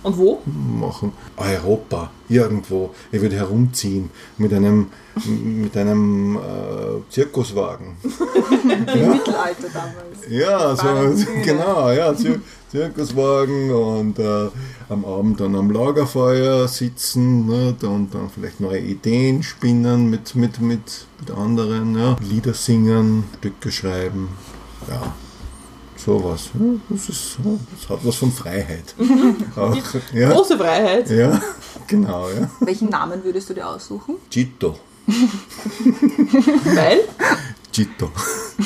Und 0.02 0.16
wo? 0.16 0.40
machen. 0.46 1.12
Europa, 1.36 2.10
irgendwo. 2.28 2.92
Ich 3.12 3.20
würde 3.20 3.36
herumziehen 3.36 4.10
mit 4.38 4.52
einem, 4.54 4.86
mit 5.26 5.76
einem 5.76 6.36
äh, 6.36 6.40
Zirkuswagen. 7.10 7.96
Im 8.02 9.10
Mittelalter 9.10 9.68
damals. 9.72 10.26
Ja, 10.28 10.74
so, 10.74 10.86
genau, 11.44 11.90
ja, 11.90 12.14
Zir 12.16 12.40
Zirkuswagen 12.70 13.70
und 13.70 14.18
äh, 14.18 14.48
am 14.88 15.04
Abend 15.04 15.40
dann 15.40 15.54
am 15.56 15.70
Lagerfeuer 15.70 16.68
sitzen 16.68 17.46
nicht? 17.46 17.82
und 17.84 18.14
dann 18.14 18.28
vielleicht 18.28 18.60
neue 18.60 18.80
Ideen 18.80 19.42
spinnen 19.42 20.10
mit, 20.10 20.34
mit, 20.34 20.60
mit, 20.60 21.06
mit 21.20 21.30
anderen, 21.30 21.96
ja. 21.98 22.16
Lieder 22.20 22.52
singen, 22.54 23.24
Stücke 23.38 23.70
schreiben, 23.72 24.28
ja, 24.88 25.14
sowas. 25.96 26.50
Ja, 26.54 26.74
das, 26.90 27.08
ist, 27.08 27.38
das 27.80 27.88
hat 27.88 28.00
was 28.04 28.14
von 28.16 28.30
Freiheit. 28.32 28.94
Auch, 29.56 29.76
ja, 30.12 30.30
Große 30.30 30.58
Freiheit. 30.58 31.08
ja, 31.10 31.40
genau, 31.86 32.28
ja. 32.28 32.50
Welchen 32.60 32.90
Namen 32.90 33.24
würdest 33.24 33.48
du 33.50 33.54
dir 33.54 33.66
aussuchen? 33.66 34.16
Gito. 34.30 34.78
Weil? 36.64 37.00
Chito. 37.72 38.10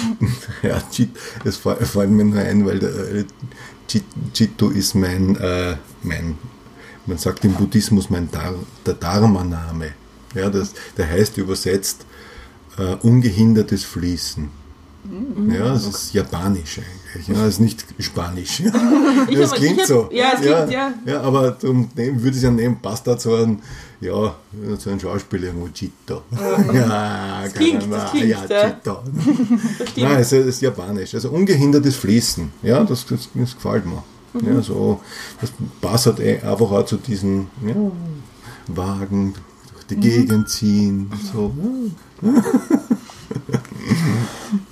ja, 0.62 0.80
Chito. 0.90 1.18
Es 1.44 1.57
fa- 1.57 1.76
fällt 1.76 2.11
mir 2.11 2.24
nur 2.24 2.38
ein, 2.40 2.64
weil 2.66 2.78
der, 2.78 2.90
Chi- 3.93 4.05
Chito 4.32 4.70
ist 4.70 4.95
mein, 4.95 5.36
äh, 5.36 5.76
mein, 6.03 6.36
man 7.07 7.18
sagt 7.18 7.45
im 7.45 7.53
Buddhismus 7.55 8.09
mein 8.11 8.30
Dar, 8.30 8.55
der 8.86 8.95
Dharma-Name. 8.95 9.88
Ja, 10.34 10.49
das, 10.49 10.72
der 10.97 11.09
heißt 11.11 11.36
übersetzt 11.36 12.07
äh, 12.78 12.95
ungehindertes 13.07 13.84
Fließen. 13.84 14.49
Ja, 15.51 15.72
das 15.74 15.84
ist 15.86 16.14
japanisch 16.14 16.78
eigentlich. 16.78 17.26
Ja, 17.28 17.34
das 17.34 17.55
ist 17.55 17.61
nicht 17.61 17.84
spanisch. 17.99 18.62
Ja, 19.28 19.38
das 19.40 19.53
klingt 19.53 19.84
so. 19.86 20.09
ja, 20.12 20.32
es 20.34 20.40
klingt, 20.40 20.70
ja. 20.70 20.93
ja, 21.05 21.20
aber 21.20 21.51
darum 21.53 21.90
würde 21.95 22.36
ich 22.36 22.43
ja 22.43 22.51
nehmen, 22.51 22.80
passt 22.80 23.07
da 23.07 23.18
so 23.18 23.34
ein, 23.34 23.61
ja, 24.03 24.34
so 24.78 24.90
ein 24.90 25.00
Schauspieler 25.00 25.44
irgendwo, 25.46 25.68
Chito. 25.68 26.22
Ja, 26.72 27.42
Das 27.44 27.53
klingt- 27.55 27.82
das 27.82 27.88
man- 27.88 28.11
klingt, 28.11 28.28
ja. 28.28 28.40
Das 29.78 29.88
stimmt. 29.90 30.09
Nein, 30.09 30.18
es 30.20 30.32
ist 30.32 30.61
japanisch. 30.62 31.14
Also 31.14 31.30
ungehindertes 31.30 31.96
Fließen. 31.96 32.53
Ja, 32.62 32.82
das, 32.84 33.07
das, 33.07 33.28
das 33.34 33.55
gefällt 33.55 33.86
mir. 33.86 34.03
Mhm. 34.34 34.55
Ja, 34.57 34.62
so, 34.62 35.00
das 35.40 35.50
passt 35.80 36.07
halt 36.07 36.20
eh 36.20 36.40
einfach 36.40 36.70
auch 36.70 36.84
zu 36.84 36.96
diesen 36.96 37.48
ja, 37.66 37.74
Wagen 38.68 39.34
durch 39.34 39.42
Mhm. 39.98 40.00
die 40.00 40.09
Gegend 40.09 40.48
ziehen. 40.48 41.11
So, 41.32 41.53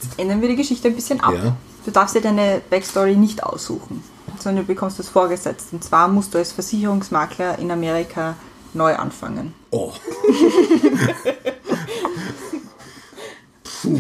Jetzt 0.03 0.19
ändern 0.19 0.41
wir 0.41 0.49
die 0.49 0.57
Geschichte 0.57 0.89
ein 0.89 0.95
bisschen 0.95 1.21
ab. 1.21 1.33
Ja. 1.35 1.57
Du 1.85 1.91
darfst 1.91 2.15
dir 2.15 2.21
deine 2.21 2.61
Backstory 2.71 3.17
nicht 3.17 3.43
aussuchen, 3.43 4.03
sondern 4.39 4.65
du 4.65 4.73
bekommst 4.73 4.99
das 4.99 5.09
vorgesetzt. 5.09 5.69
Und 5.73 5.83
zwar 5.85 6.09
musst 6.09 6.35
du 6.35 6.39
als 6.39 6.53
Versicherungsmakler 6.53 7.59
in 7.59 7.71
Amerika 7.71 8.37
neu 8.75 8.95
anfangen. 8.95 9.55
Oh. 9.71 9.93
Puh. 13.83 13.97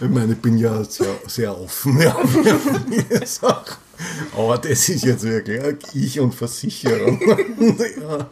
Ich 0.00 0.08
meine, 0.08 0.32
ich 0.34 0.38
bin 0.38 0.58
ja 0.58 0.84
sehr, 0.84 1.18
sehr 1.26 1.60
offen 1.60 2.00
ja, 2.00 2.14
für 2.14 2.58
viele 2.88 3.26
Sachen. 3.26 3.76
Aber 4.36 4.58
das 4.58 4.88
ist 4.88 5.04
jetzt 5.04 5.24
wirklich 5.24 5.76
ich 5.94 6.20
und 6.20 6.34
Versicherung. 6.34 7.20
ja, 7.20 8.28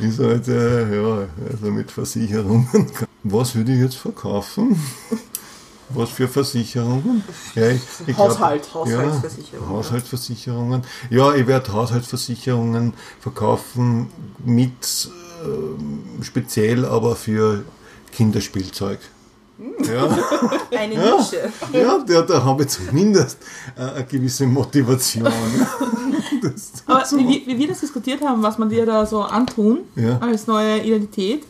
ist 0.00 0.18
halt, 0.18 0.48
äh, 0.48 0.96
ja, 0.96 1.26
also 1.50 1.70
mit 1.70 1.90
Versicherungen. 1.90 2.68
Was 3.22 3.54
würde 3.54 3.72
ich 3.72 3.80
jetzt 3.80 3.96
verkaufen? 3.96 4.80
Was 5.90 6.10
für 6.10 6.26
Versicherungen? 6.26 7.22
Ja, 7.54 7.68
ich, 7.68 7.80
ich 8.06 8.16
Haushalt, 8.16 8.68
Haushaltsversicherungen. 8.74 9.70
Ja, 9.70 9.76
Haushaltsversicherungen. 9.76 10.82
Ja, 11.10 11.34
ich 11.34 11.46
werde 11.46 11.72
Haushaltsversicherungen 11.72 12.94
verkaufen 13.20 14.08
mit 14.44 15.08
ähm, 15.44 16.22
speziell 16.22 16.84
aber 16.84 17.14
für 17.14 17.62
Kinderspielzeug. 18.12 18.98
Ja, 19.84 20.06
Eine 20.76 20.94
Nische. 20.94 21.50
ja 21.72 22.04
da, 22.06 22.22
da 22.22 22.44
habe 22.44 22.64
ich 22.64 22.68
zumindest 22.68 23.38
äh, 23.76 23.80
eine 23.80 24.04
gewisse 24.04 24.46
Motivation. 24.46 25.32
Das, 26.42 26.72
Aber 26.86 27.02
wie, 27.18 27.28
wir- 27.28 27.46
wie 27.46 27.58
wir 27.58 27.68
das 27.68 27.80
diskutiert 27.80 28.22
haben, 28.22 28.42
was 28.42 28.58
man 28.58 28.68
dir 28.68 28.86
da 28.86 29.06
so 29.06 29.22
antun 29.22 29.78
Ja. 29.94 30.18
als 30.18 30.46
neue 30.46 30.78
Identität, 30.82 31.44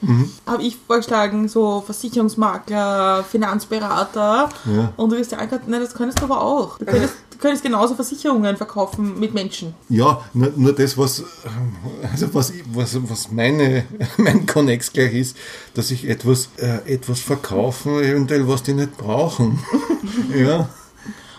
habe 0.47 0.63
ich 0.63 0.77
vorgeschlagen, 0.87 1.49
so 1.49 1.83
Versicherungsmakler, 1.85 3.25
Finanzberater. 3.25 4.49
Ja. 4.65 4.93
Und 4.97 5.11
du 5.13 5.17
wirst 5.17 5.33
ja 5.33 5.39
angehört, 5.39 5.69
nein, 5.69 5.81
das 5.81 5.95
könntest 5.95 6.21
du 6.21 6.25
aber 6.25 6.41
auch. 6.43 6.79
Du 6.79 6.85
könntest, 6.85 7.15
du 7.31 7.39
könntest 7.39 7.63
genauso 7.63 7.95
Versicherungen 7.95 8.57
verkaufen 8.57 9.19
mit 9.19 9.35
Menschen. 9.35 9.75
Ja, 9.89 10.21
nur, 10.35 10.53
nur 10.57 10.73
das, 10.73 10.97
was, 10.97 11.23
also 12.13 12.33
was, 12.35 12.51
ich- 12.51 12.65
was, 12.73 12.97
was 13.09 13.31
meine, 13.31 13.85
mein 14.17 14.47
Connex 14.47 14.93
gleich 14.93 15.15
ist, 15.15 15.37
dass 15.75 15.91
ich 15.91 16.09
etwas, 16.09 16.49
äh, 16.59 16.95
etwas 16.95 17.21
verkaufen, 17.21 18.01
eventuell 18.03 18.47
was 18.49 18.63
die 18.63 18.75
nicht 18.75 18.97
brauchen. 18.97 19.59
ja, 20.37 20.69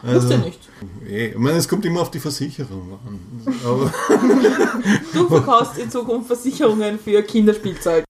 Musst 0.04 0.30
du 0.30 0.38
nicht. 0.38 0.60
Eh, 1.08 1.28
ich 1.30 1.38
meine, 1.38 1.58
es 1.58 1.68
kommt 1.68 1.86
immer 1.86 2.02
auf 2.02 2.12
die 2.12 2.20
Versicherung 2.20 3.00
an. 3.06 3.20
Aber 3.66 3.92
Du 5.14 5.28
verkaufst 5.28 5.78
in 5.78 5.90
Zukunft 5.90 6.28
Versicherungen 6.28 7.00
für 7.00 7.22
Kinderspielzeug. 7.24 8.04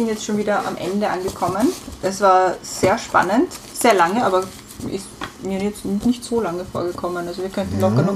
sind 0.00 0.08
jetzt 0.08 0.24
schon 0.24 0.38
wieder 0.38 0.66
am 0.66 0.76
Ende 0.76 1.10
angekommen. 1.10 1.68
Es 2.00 2.22
war 2.22 2.56
sehr 2.62 2.96
spannend, 2.96 3.48
sehr 3.74 3.92
lange, 3.92 4.24
aber 4.24 4.44
ist 4.90 5.06
mir 5.42 5.62
jetzt 5.62 5.84
nicht 5.84 6.24
so 6.24 6.40
lange 6.40 6.64
vorgekommen. 6.64 7.28
Also 7.28 7.42
wir 7.42 7.50
könnten 7.50 7.78
locker 7.80 8.02
noch 8.02 8.14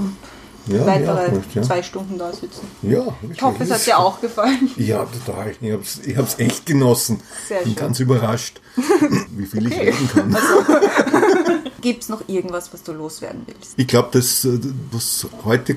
ja, 0.66 0.86
weitere 0.86 1.30
gut, 1.30 1.42
ja. 1.54 1.62
zwei 1.62 1.82
Stunden 1.82 2.18
da 2.18 2.32
sitzen. 2.32 2.66
ja, 2.82 3.04
Ich 3.32 3.42
hoffe, 3.42 3.64
es 3.64 3.70
hat 3.70 3.86
dir 3.86 3.98
auch 3.98 4.20
gefallen. 4.20 4.70
Ja, 4.76 5.04
total. 5.04 5.52
Ich 5.60 5.72
habe 5.72 5.82
es 5.82 6.00
ich 6.06 6.16
hab's 6.16 6.38
echt 6.38 6.66
genossen. 6.66 7.20
Sehr 7.48 7.58
Bin 7.60 7.68
schön. 7.68 7.76
ganz 7.76 8.00
überrascht, 8.00 8.60
wie 9.36 9.46
viel 9.46 9.66
ich 9.66 9.74
Okay. 9.74 9.90
reden 9.90 10.08
kann. 10.12 10.36
Gibt 11.80 12.02
es 12.04 12.08
noch 12.08 12.26
irgendwas, 12.28 12.72
was 12.72 12.82
du 12.82 12.92
loswerden 12.92 13.42
willst? 13.46 13.74
Ich 13.76 13.86
glaube, 13.86 14.08
das, 14.12 14.44
äh, 14.44 14.58
was 14.90 15.26
heute 15.44 15.76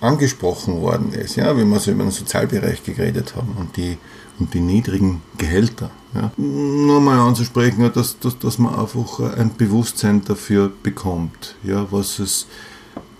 angesprochen 0.00 0.82
worden 0.82 1.12
ist, 1.12 1.36
ja, 1.36 1.56
wenn 1.56 1.68
wir 1.70 1.80
so 1.80 1.90
über 1.90 2.02
den 2.04 2.10
Sozialbereich 2.12 2.82
geredet 2.84 3.34
haben 3.34 3.56
und 3.58 3.76
die, 3.78 3.96
und 4.38 4.52
die 4.52 4.60
niedrigen 4.60 5.22
Gehälter, 5.38 5.90
ja, 6.14 6.30
nochmal 6.36 7.18
anzusprechen, 7.18 7.80
ja, 7.80 7.88
dass, 7.88 8.18
dass, 8.18 8.38
dass 8.38 8.58
man 8.58 8.74
einfach 8.74 9.20
ein 9.38 9.56
Bewusstsein 9.56 10.22
dafür 10.22 10.70
bekommt, 10.82 11.56
ja, 11.62 11.86
was 11.90 12.18
es 12.18 12.46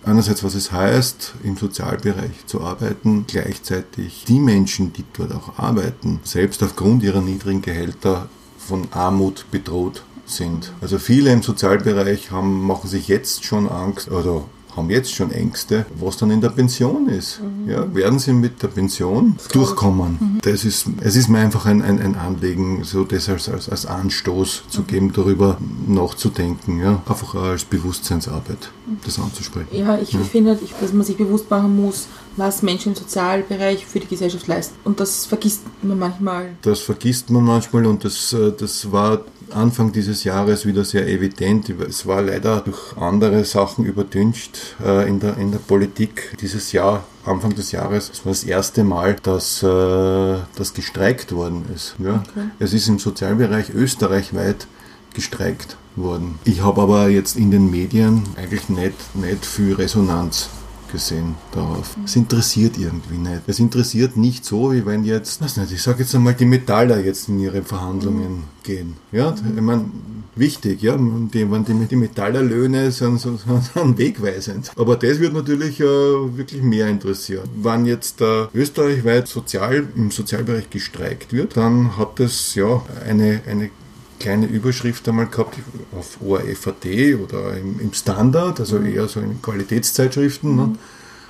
einerseits, 0.07 0.42
was 0.44 0.54
es 0.54 0.72
heißt, 0.72 1.34
im 1.42 1.57
Sozialbereich 1.57 2.46
zu 2.46 2.62
arbeiten, 2.62 3.24
gleichzeitig 3.26 4.24
die 4.26 4.40
Menschen, 4.40 4.92
die 4.92 5.04
dort 5.12 5.34
auch 5.34 5.59
arbeiten, 5.59 6.20
selbst 6.24 6.62
aufgrund 6.62 7.02
ihrer 7.02 7.20
niedrigen 7.20 7.62
Gehälter 7.62 8.28
von 8.59 8.88
Armut 8.92 9.46
bedroht 9.50 10.02
sind. 10.24 10.72
Also 10.80 10.98
viele 10.98 11.32
im 11.32 11.42
Sozialbereich 11.42 12.30
haben, 12.30 12.66
machen 12.66 12.88
sich 12.88 13.09
jetzt 13.09 13.44
schon 13.44 13.68
Angst 13.68 14.11
oder 14.11 14.44
haben 14.76 14.90
jetzt 14.90 15.14
schon 15.14 15.32
Ängste, 15.32 15.86
was 15.98 16.16
dann 16.18 16.30
in 16.30 16.40
der 16.40 16.50
Pension 16.50 17.08
ist. 17.08 17.40
Ja, 17.66 17.92
werden 17.94 18.18
sie 18.18 18.32
mit 18.32 18.62
der 18.62 18.68
Pension 18.68 19.36
durchkommen? 19.52 20.38
Das 20.42 20.64
ist, 20.64 20.86
es 21.00 21.16
ist 21.16 21.28
mir 21.28 21.38
einfach 21.38 21.66
ein, 21.66 21.82
ein, 21.82 22.00
ein 22.00 22.14
Anliegen, 22.14 22.84
so 22.84 23.04
das 23.04 23.28
als, 23.28 23.48
als, 23.48 23.68
als 23.68 23.86
Anstoß 23.86 24.64
zu 24.68 24.82
geben, 24.82 25.12
darüber 25.12 25.58
nachzudenken, 25.86 26.80
ja, 26.80 27.02
einfach 27.06 27.34
als 27.34 27.64
Bewusstseinsarbeit, 27.64 28.70
das 29.04 29.18
anzusprechen. 29.18 29.68
Ja, 29.72 29.98
ich, 29.98 30.14
ich 30.14 30.26
finde, 30.28 30.58
dass 30.80 30.92
man 30.92 31.04
sich 31.04 31.16
bewusst 31.16 31.50
machen 31.50 31.74
muss, 31.76 32.08
was 32.36 32.62
Menschen 32.62 32.92
im 32.92 32.96
Sozialbereich 32.96 33.86
für 33.86 34.00
die 34.00 34.06
Gesellschaft 34.06 34.46
leisten. 34.46 34.76
Und 34.84 35.00
das 35.00 35.26
vergisst 35.26 35.62
man 35.82 35.98
manchmal. 35.98 36.50
Das 36.62 36.80
vergisst 36.80 37.30
man 37.30 37.44
manchmal 37.44 37.86
und 37.86 38.04
das, 38.04 38.32
äh, 38.32 38.52
das 38.52 38.92
war 38.92 39.22
Anfang 39.51 39.92
dieses 39.92 40.24
Jahres 40.24 40.66
wieder 40.66 40.84
sehr 40.84 41.07
evident. 41.09 41.70
Es 41.70 42.07
war 42.07 42.22
leider 42.22 42.61
durch 42.61 42.97
andere 42.97 43.44
Sachen 43.44 43.84
überdüncht 43.84 44.76
äh, 44.84 45.09
in, 45.09 45.20
der, 45.20 45.36
in 45.38 45.53
der 45.53 45.59
Politik. 45.59 46.36
Dieses 46.40 46.72
Jahr, 46.72 47.05
Anfang 47.24 47.55
des 47.55 47.72
Jahres, 47.72 48.11
das 48.11 48.24
war 48.24 48.32
das 48.32 48.44
erste 48.44 48.84
Mal, 48.84 49.16
dass 49.22 49.62
äh, 49.62 50.36
das 50.57 50.74
gestreikt 50.74 51.32
worden 51.32 51.64
ist. 51.74 51.94
Ja? 51.99 52.22
Es 52.59 52.72
ist 52.72 52.88
im 52.88 52.99
Sozialbereich 52.99 53.70
österreichweit 53.70 54.66
gestreikt 55.14 55.76
worden. 55.97 56.38
Ich 56.44 56.62
habe 56.62 56.82
aber 56.82 57.09
jetzt 57.09 57.36
in 57.36 57.51
den 57.51 57.70
Medien 57.70 58.24
eigentlich 58.36 58.68
nicht, 58.68 59.16
nicht 59.16 59.47
viel 59.47 59.74
Resonanz 59.74 60.51
gesehen 60.91 61.34
darauf. 61.53 61.97
Es 62.05 62.16
interessiert 62.16 62.78
irgendwie 62.78 63.18
nicht. 63.18 63.43
Es 63.47 63.59
interessiert 63.59 64.16
nicht 64.16 64.45
so, 64.45 64.72
wie 64.72 64.84
wenn 64.87 65.05
jetzt, 65.05 65.41
weiß 65.41 65.57
nicht, 65.59 65.72
ich 65.72 65.82
sage 65.82 66.01
jetzt 66.01 66.14
einmal, 66.14 66.34
die 66.34 66.45
Metaller 66.45 66.99
jetzt 67.01 67.28
in 67.28 67.39
ihre 67.41 67.62
Verhandlungen 67.62 68.45
gehen. 68.62 68.97
Ja, 69.12 69.34
ich 69.34 69.62
meine, 69.62 69.87
wichtig, 70.34 70.82
ja, 70.82 70.97
die, 70.97 71.51
wenn 71.51 71.64
die, 71.64 71.87
die 71.87 71.97
Metallerlöhne 71.97 72.91
sind, 72.91 73.20
so, 73.20 73.39
sind 73.74 73.99
wegweisend. 73.99 74.72
Aber 74.76 74.97
das 74.97 75.20
wird 75.20 75.32
natürlich 75.32 75.80
äh, 75.80 75.84
wirklich 75.84 76.62
mehr 76.62 76.89
interessieren. 76.89 77.49
Wenn 77.57 77.87
jetzt 77.87 78.20
äh, 78.20 78.47
österreichweit 78.55 79.28
sozial, 79.28 79.87
im 79.97 80.11
Sozialbereich 80.11 80.70
gestreikt 80.70 81.32
wird, 81.32 81.57
dann 81.57 81.97
hat 81.97 82.20
es 82.20 82.55
ja 82.55 82.82
eine, 83.07 83.41
eine 83.47 83.70
kleine 84.18 84.46
Überschrift 84.46 85.08
einmal 85.08 85.26
gehabt 85.26 85.58
auf 85.96 86.18
ORFAT 86.20 86.86
oder 87.22 87.56
im, 87.56 87.80
im 87.80 87.92
Standard, 87.92 88.60
also 88.60 88.78
eher 88.78 89.08
so 89.08 89.20
in 89.20 89.40
Qualitätszeitschriften. 89.42 90.56
Ne? 90.56 90.74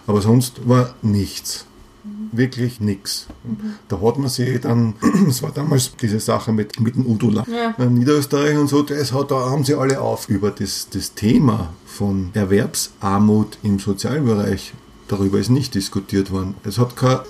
Aber 0.07 0.23
sonst 0.23 0.69
war 0.69 0.95
nichts. 1.03 1.67
Wirklich 2.33 2.81
nichts. 2.81 3.27
Da 3.89 4.01
hat 4.01 4.19
man 4.19 4.29
sich 4.29 4.61
dann, 4.61 4.95
es 5.29 5.43
war 5.43 5.51
damals 5.53 5.93
diese 5.97 6.21
Sache 6.21 6.53
mit, 6.53 6.79
mit 6.81 6.95
dem 6.97 7.07
Udo 7.07 7.31
La- 7.31 7.47
Ja. 7.49 7.75
äh, 7.79 7.87
Niederösterreich 7.87 8.57
und 8.59 8.69
so, 8.69 8.83
das 8.83 9.13
hat, 9.13 9.31
da 9.31 9.51
haben 9.51 9.65
sie 9.65 9.75
alle 9.75 10.01
auf 10.01 10.29
über 10.29 10.51
das, 10.51 10.89
das 10.91 11.15
Thema 11.15 11.73
von 11.87 12.31
Erwerbsarmut 12.35 13.59
im 13.63 13.79
Sozialbereich. 13.79 14.75
Darüber 15.09 15.39
ist 15.39 15.51
nicht 15.51 15.75
diskutiert 15.75 16.33
worden. 16.33 16.57
Es 16.65 16.79
hat 16.79 16.97
keine, 16.97 17.21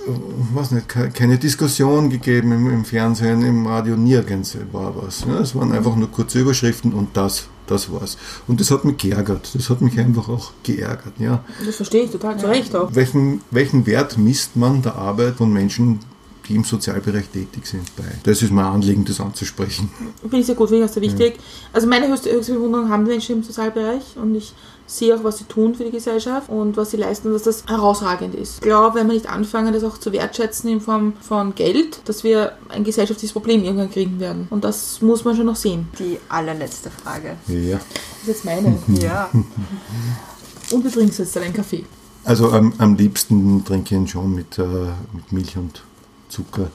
weiß 0.55 0.71
nicht, 0.71 0.89
keine, 0.89 1.37
Diskussion 1.37 2.09
gegeben 2.09 2.53
im, 2.53 2.71
im 2.71 2.85
Fernsehen, 2.87 3.43
im 3.43 3.67
Radio, 3.67 3.97
nirgends 3.97 4.57
war 4.73 4.95
was. 4.97 5.27
Ja, 5.29 5.41
es 5.41 5.55
waren 5.55 5.73
einfach 5.73 5.95
nur 5.95 6.11
kurze 6.11 6.41
Überschriften 6.41 6.95
und 6.95 7.15
das, 7.15 7.49
das 7.67 7.93
war's. 7.93 8.17
Und 8.47 8.61
das 8.61 8.71
hat 8.71 8.87
mich 8.87 8.97
geärgert. 8.97 9.55
Das 9.55 9.69
hat 9.69 9.83
mich 9.83 9.99
einfach 9.99 10.29
auch 10.31 10.53
geärgert. 10.63 11.13
Ja. 11.19 11.45
Das 11.67 11.77
verstehe 11.77 12.05
ich 12.05 12.11
total, 12.11 12.39
zu 12.39 12.47
Recht 12.47 12.75
auch. 12.75 12.95
Welchen, 12.95 13.43
welchen 13.51 13.85
Wert 13.87 14.17
misst 14.17 14.57
man 14.57 14.81
der 14.81 14.95
Arbeit 14.95 15.37
von 15.37 15.53
Menschen, 15.53 16.01
die 16.49 16.55
im 16.55 16.65
Sozialbereich 16.65 17.29
tätig 17.29 17.67
sind, 17.67 17.95
bei? 17.97 18.05
Das 18.23 18.41
ist 18.41 18.53
mein 18.53 18.65
Anliegen, 18.65 19.05
das 19.05 19.21
anzusprechen. 19.21 19.91
Finde 20.23 20.39
ich 20.39 20.47
sehr 20.47 20.55
gut, 20.55 20.69
finde 20.69 20.85
ich 20.85 20.91
auch 20.91 20.95
sehr 20.95 21.03
wichtig. 21.03 21.39
Also 21.75 21.87
meine 21.87 22.09
höchste, 22.09 22.33
höchste 22.33 22.55
Bewunderung 22.55 22.89
haben 22.89 23.05
die 23.05 23.11
Menschen 23.11 23.37
im 23.37 23.43
Sozialbereich 23.43 24.17
und 24.17 24.35
ich 24.35 24.55
sehe 24.87 25.15
auch, 25.17 25.25
was 25.25 25.39
sie 25.39 25.45
tun 25.45 25.75
für 25.75 25.85
die 25.85 25.91
Gesellschaft 25.91 26.49
und 26.49 26.77
was 26.77 26.91
sie 26.93 26.97
leisten 26.97 27.33
dass 27.33 27.43
das 27.43 27.65
herausragend 27.67 28.35
ist. 28.35 28.57
Ich 28.57 28.61
glaube, 28.61 28.99
wenn 28.99 29.09
wir 29.09 29.15
nicht 29.15 29.29
anfangen, 29.29 29.73
das 29.73 29.85
auch 29.85 29.99
zu 29.99 30.13
wertschätzen 30.13 30.71
in 30.71 30.81
Form 30.81 31.15
von 31.21 31.55
Geld, 31.55 32.01
dass 32.05 32.25
wir 32.25 32.53
ein 32.69 32.85
gesellschaftliches 32.85 33.33
Problem 33.33 33.65
irgendwann 33.65 33.91
kriegen 33.91 34.21
werden. 34.21 34.47
Und 34.51 34.65
das 34.65 35.03
muss 35.03 35.25
man 35.25 35.37
schon 35.37 35.47
noch 35.47 35.57
sehen. 35.57 35.89
Die 35.99 36.19
allerletzte 36.29 36.91
Frage. 36.91 37.37
Ja. 37.49 37.77
Das 37.77 38.23
ist 38.23 38.29
jetzt 38.29 38.45
meine. 38.45 38.79
Ja. 39.01 39.29
Und 40.73 40.85
du 40.85 40.91
trinkst 40.91 41.19
jetzt 41.19 41.37
einen 41.37 41.53
Kaffee. 41.53 41.85
Also 42.25 42.51
am, 42.51 42.73
am 42.79 42.97
liebsten 42.97 43.65
trinke 43.65 43.95
ich 43.95 44.01
ihn 44.01 44.09
schon 44.09 44.35
mit, 44.35 44.59
äh, 44.59 44.63
mit 45.13 45.31
Milch 45.31 45.57
und 45.57 45.83
Zucker. 46.29 46.71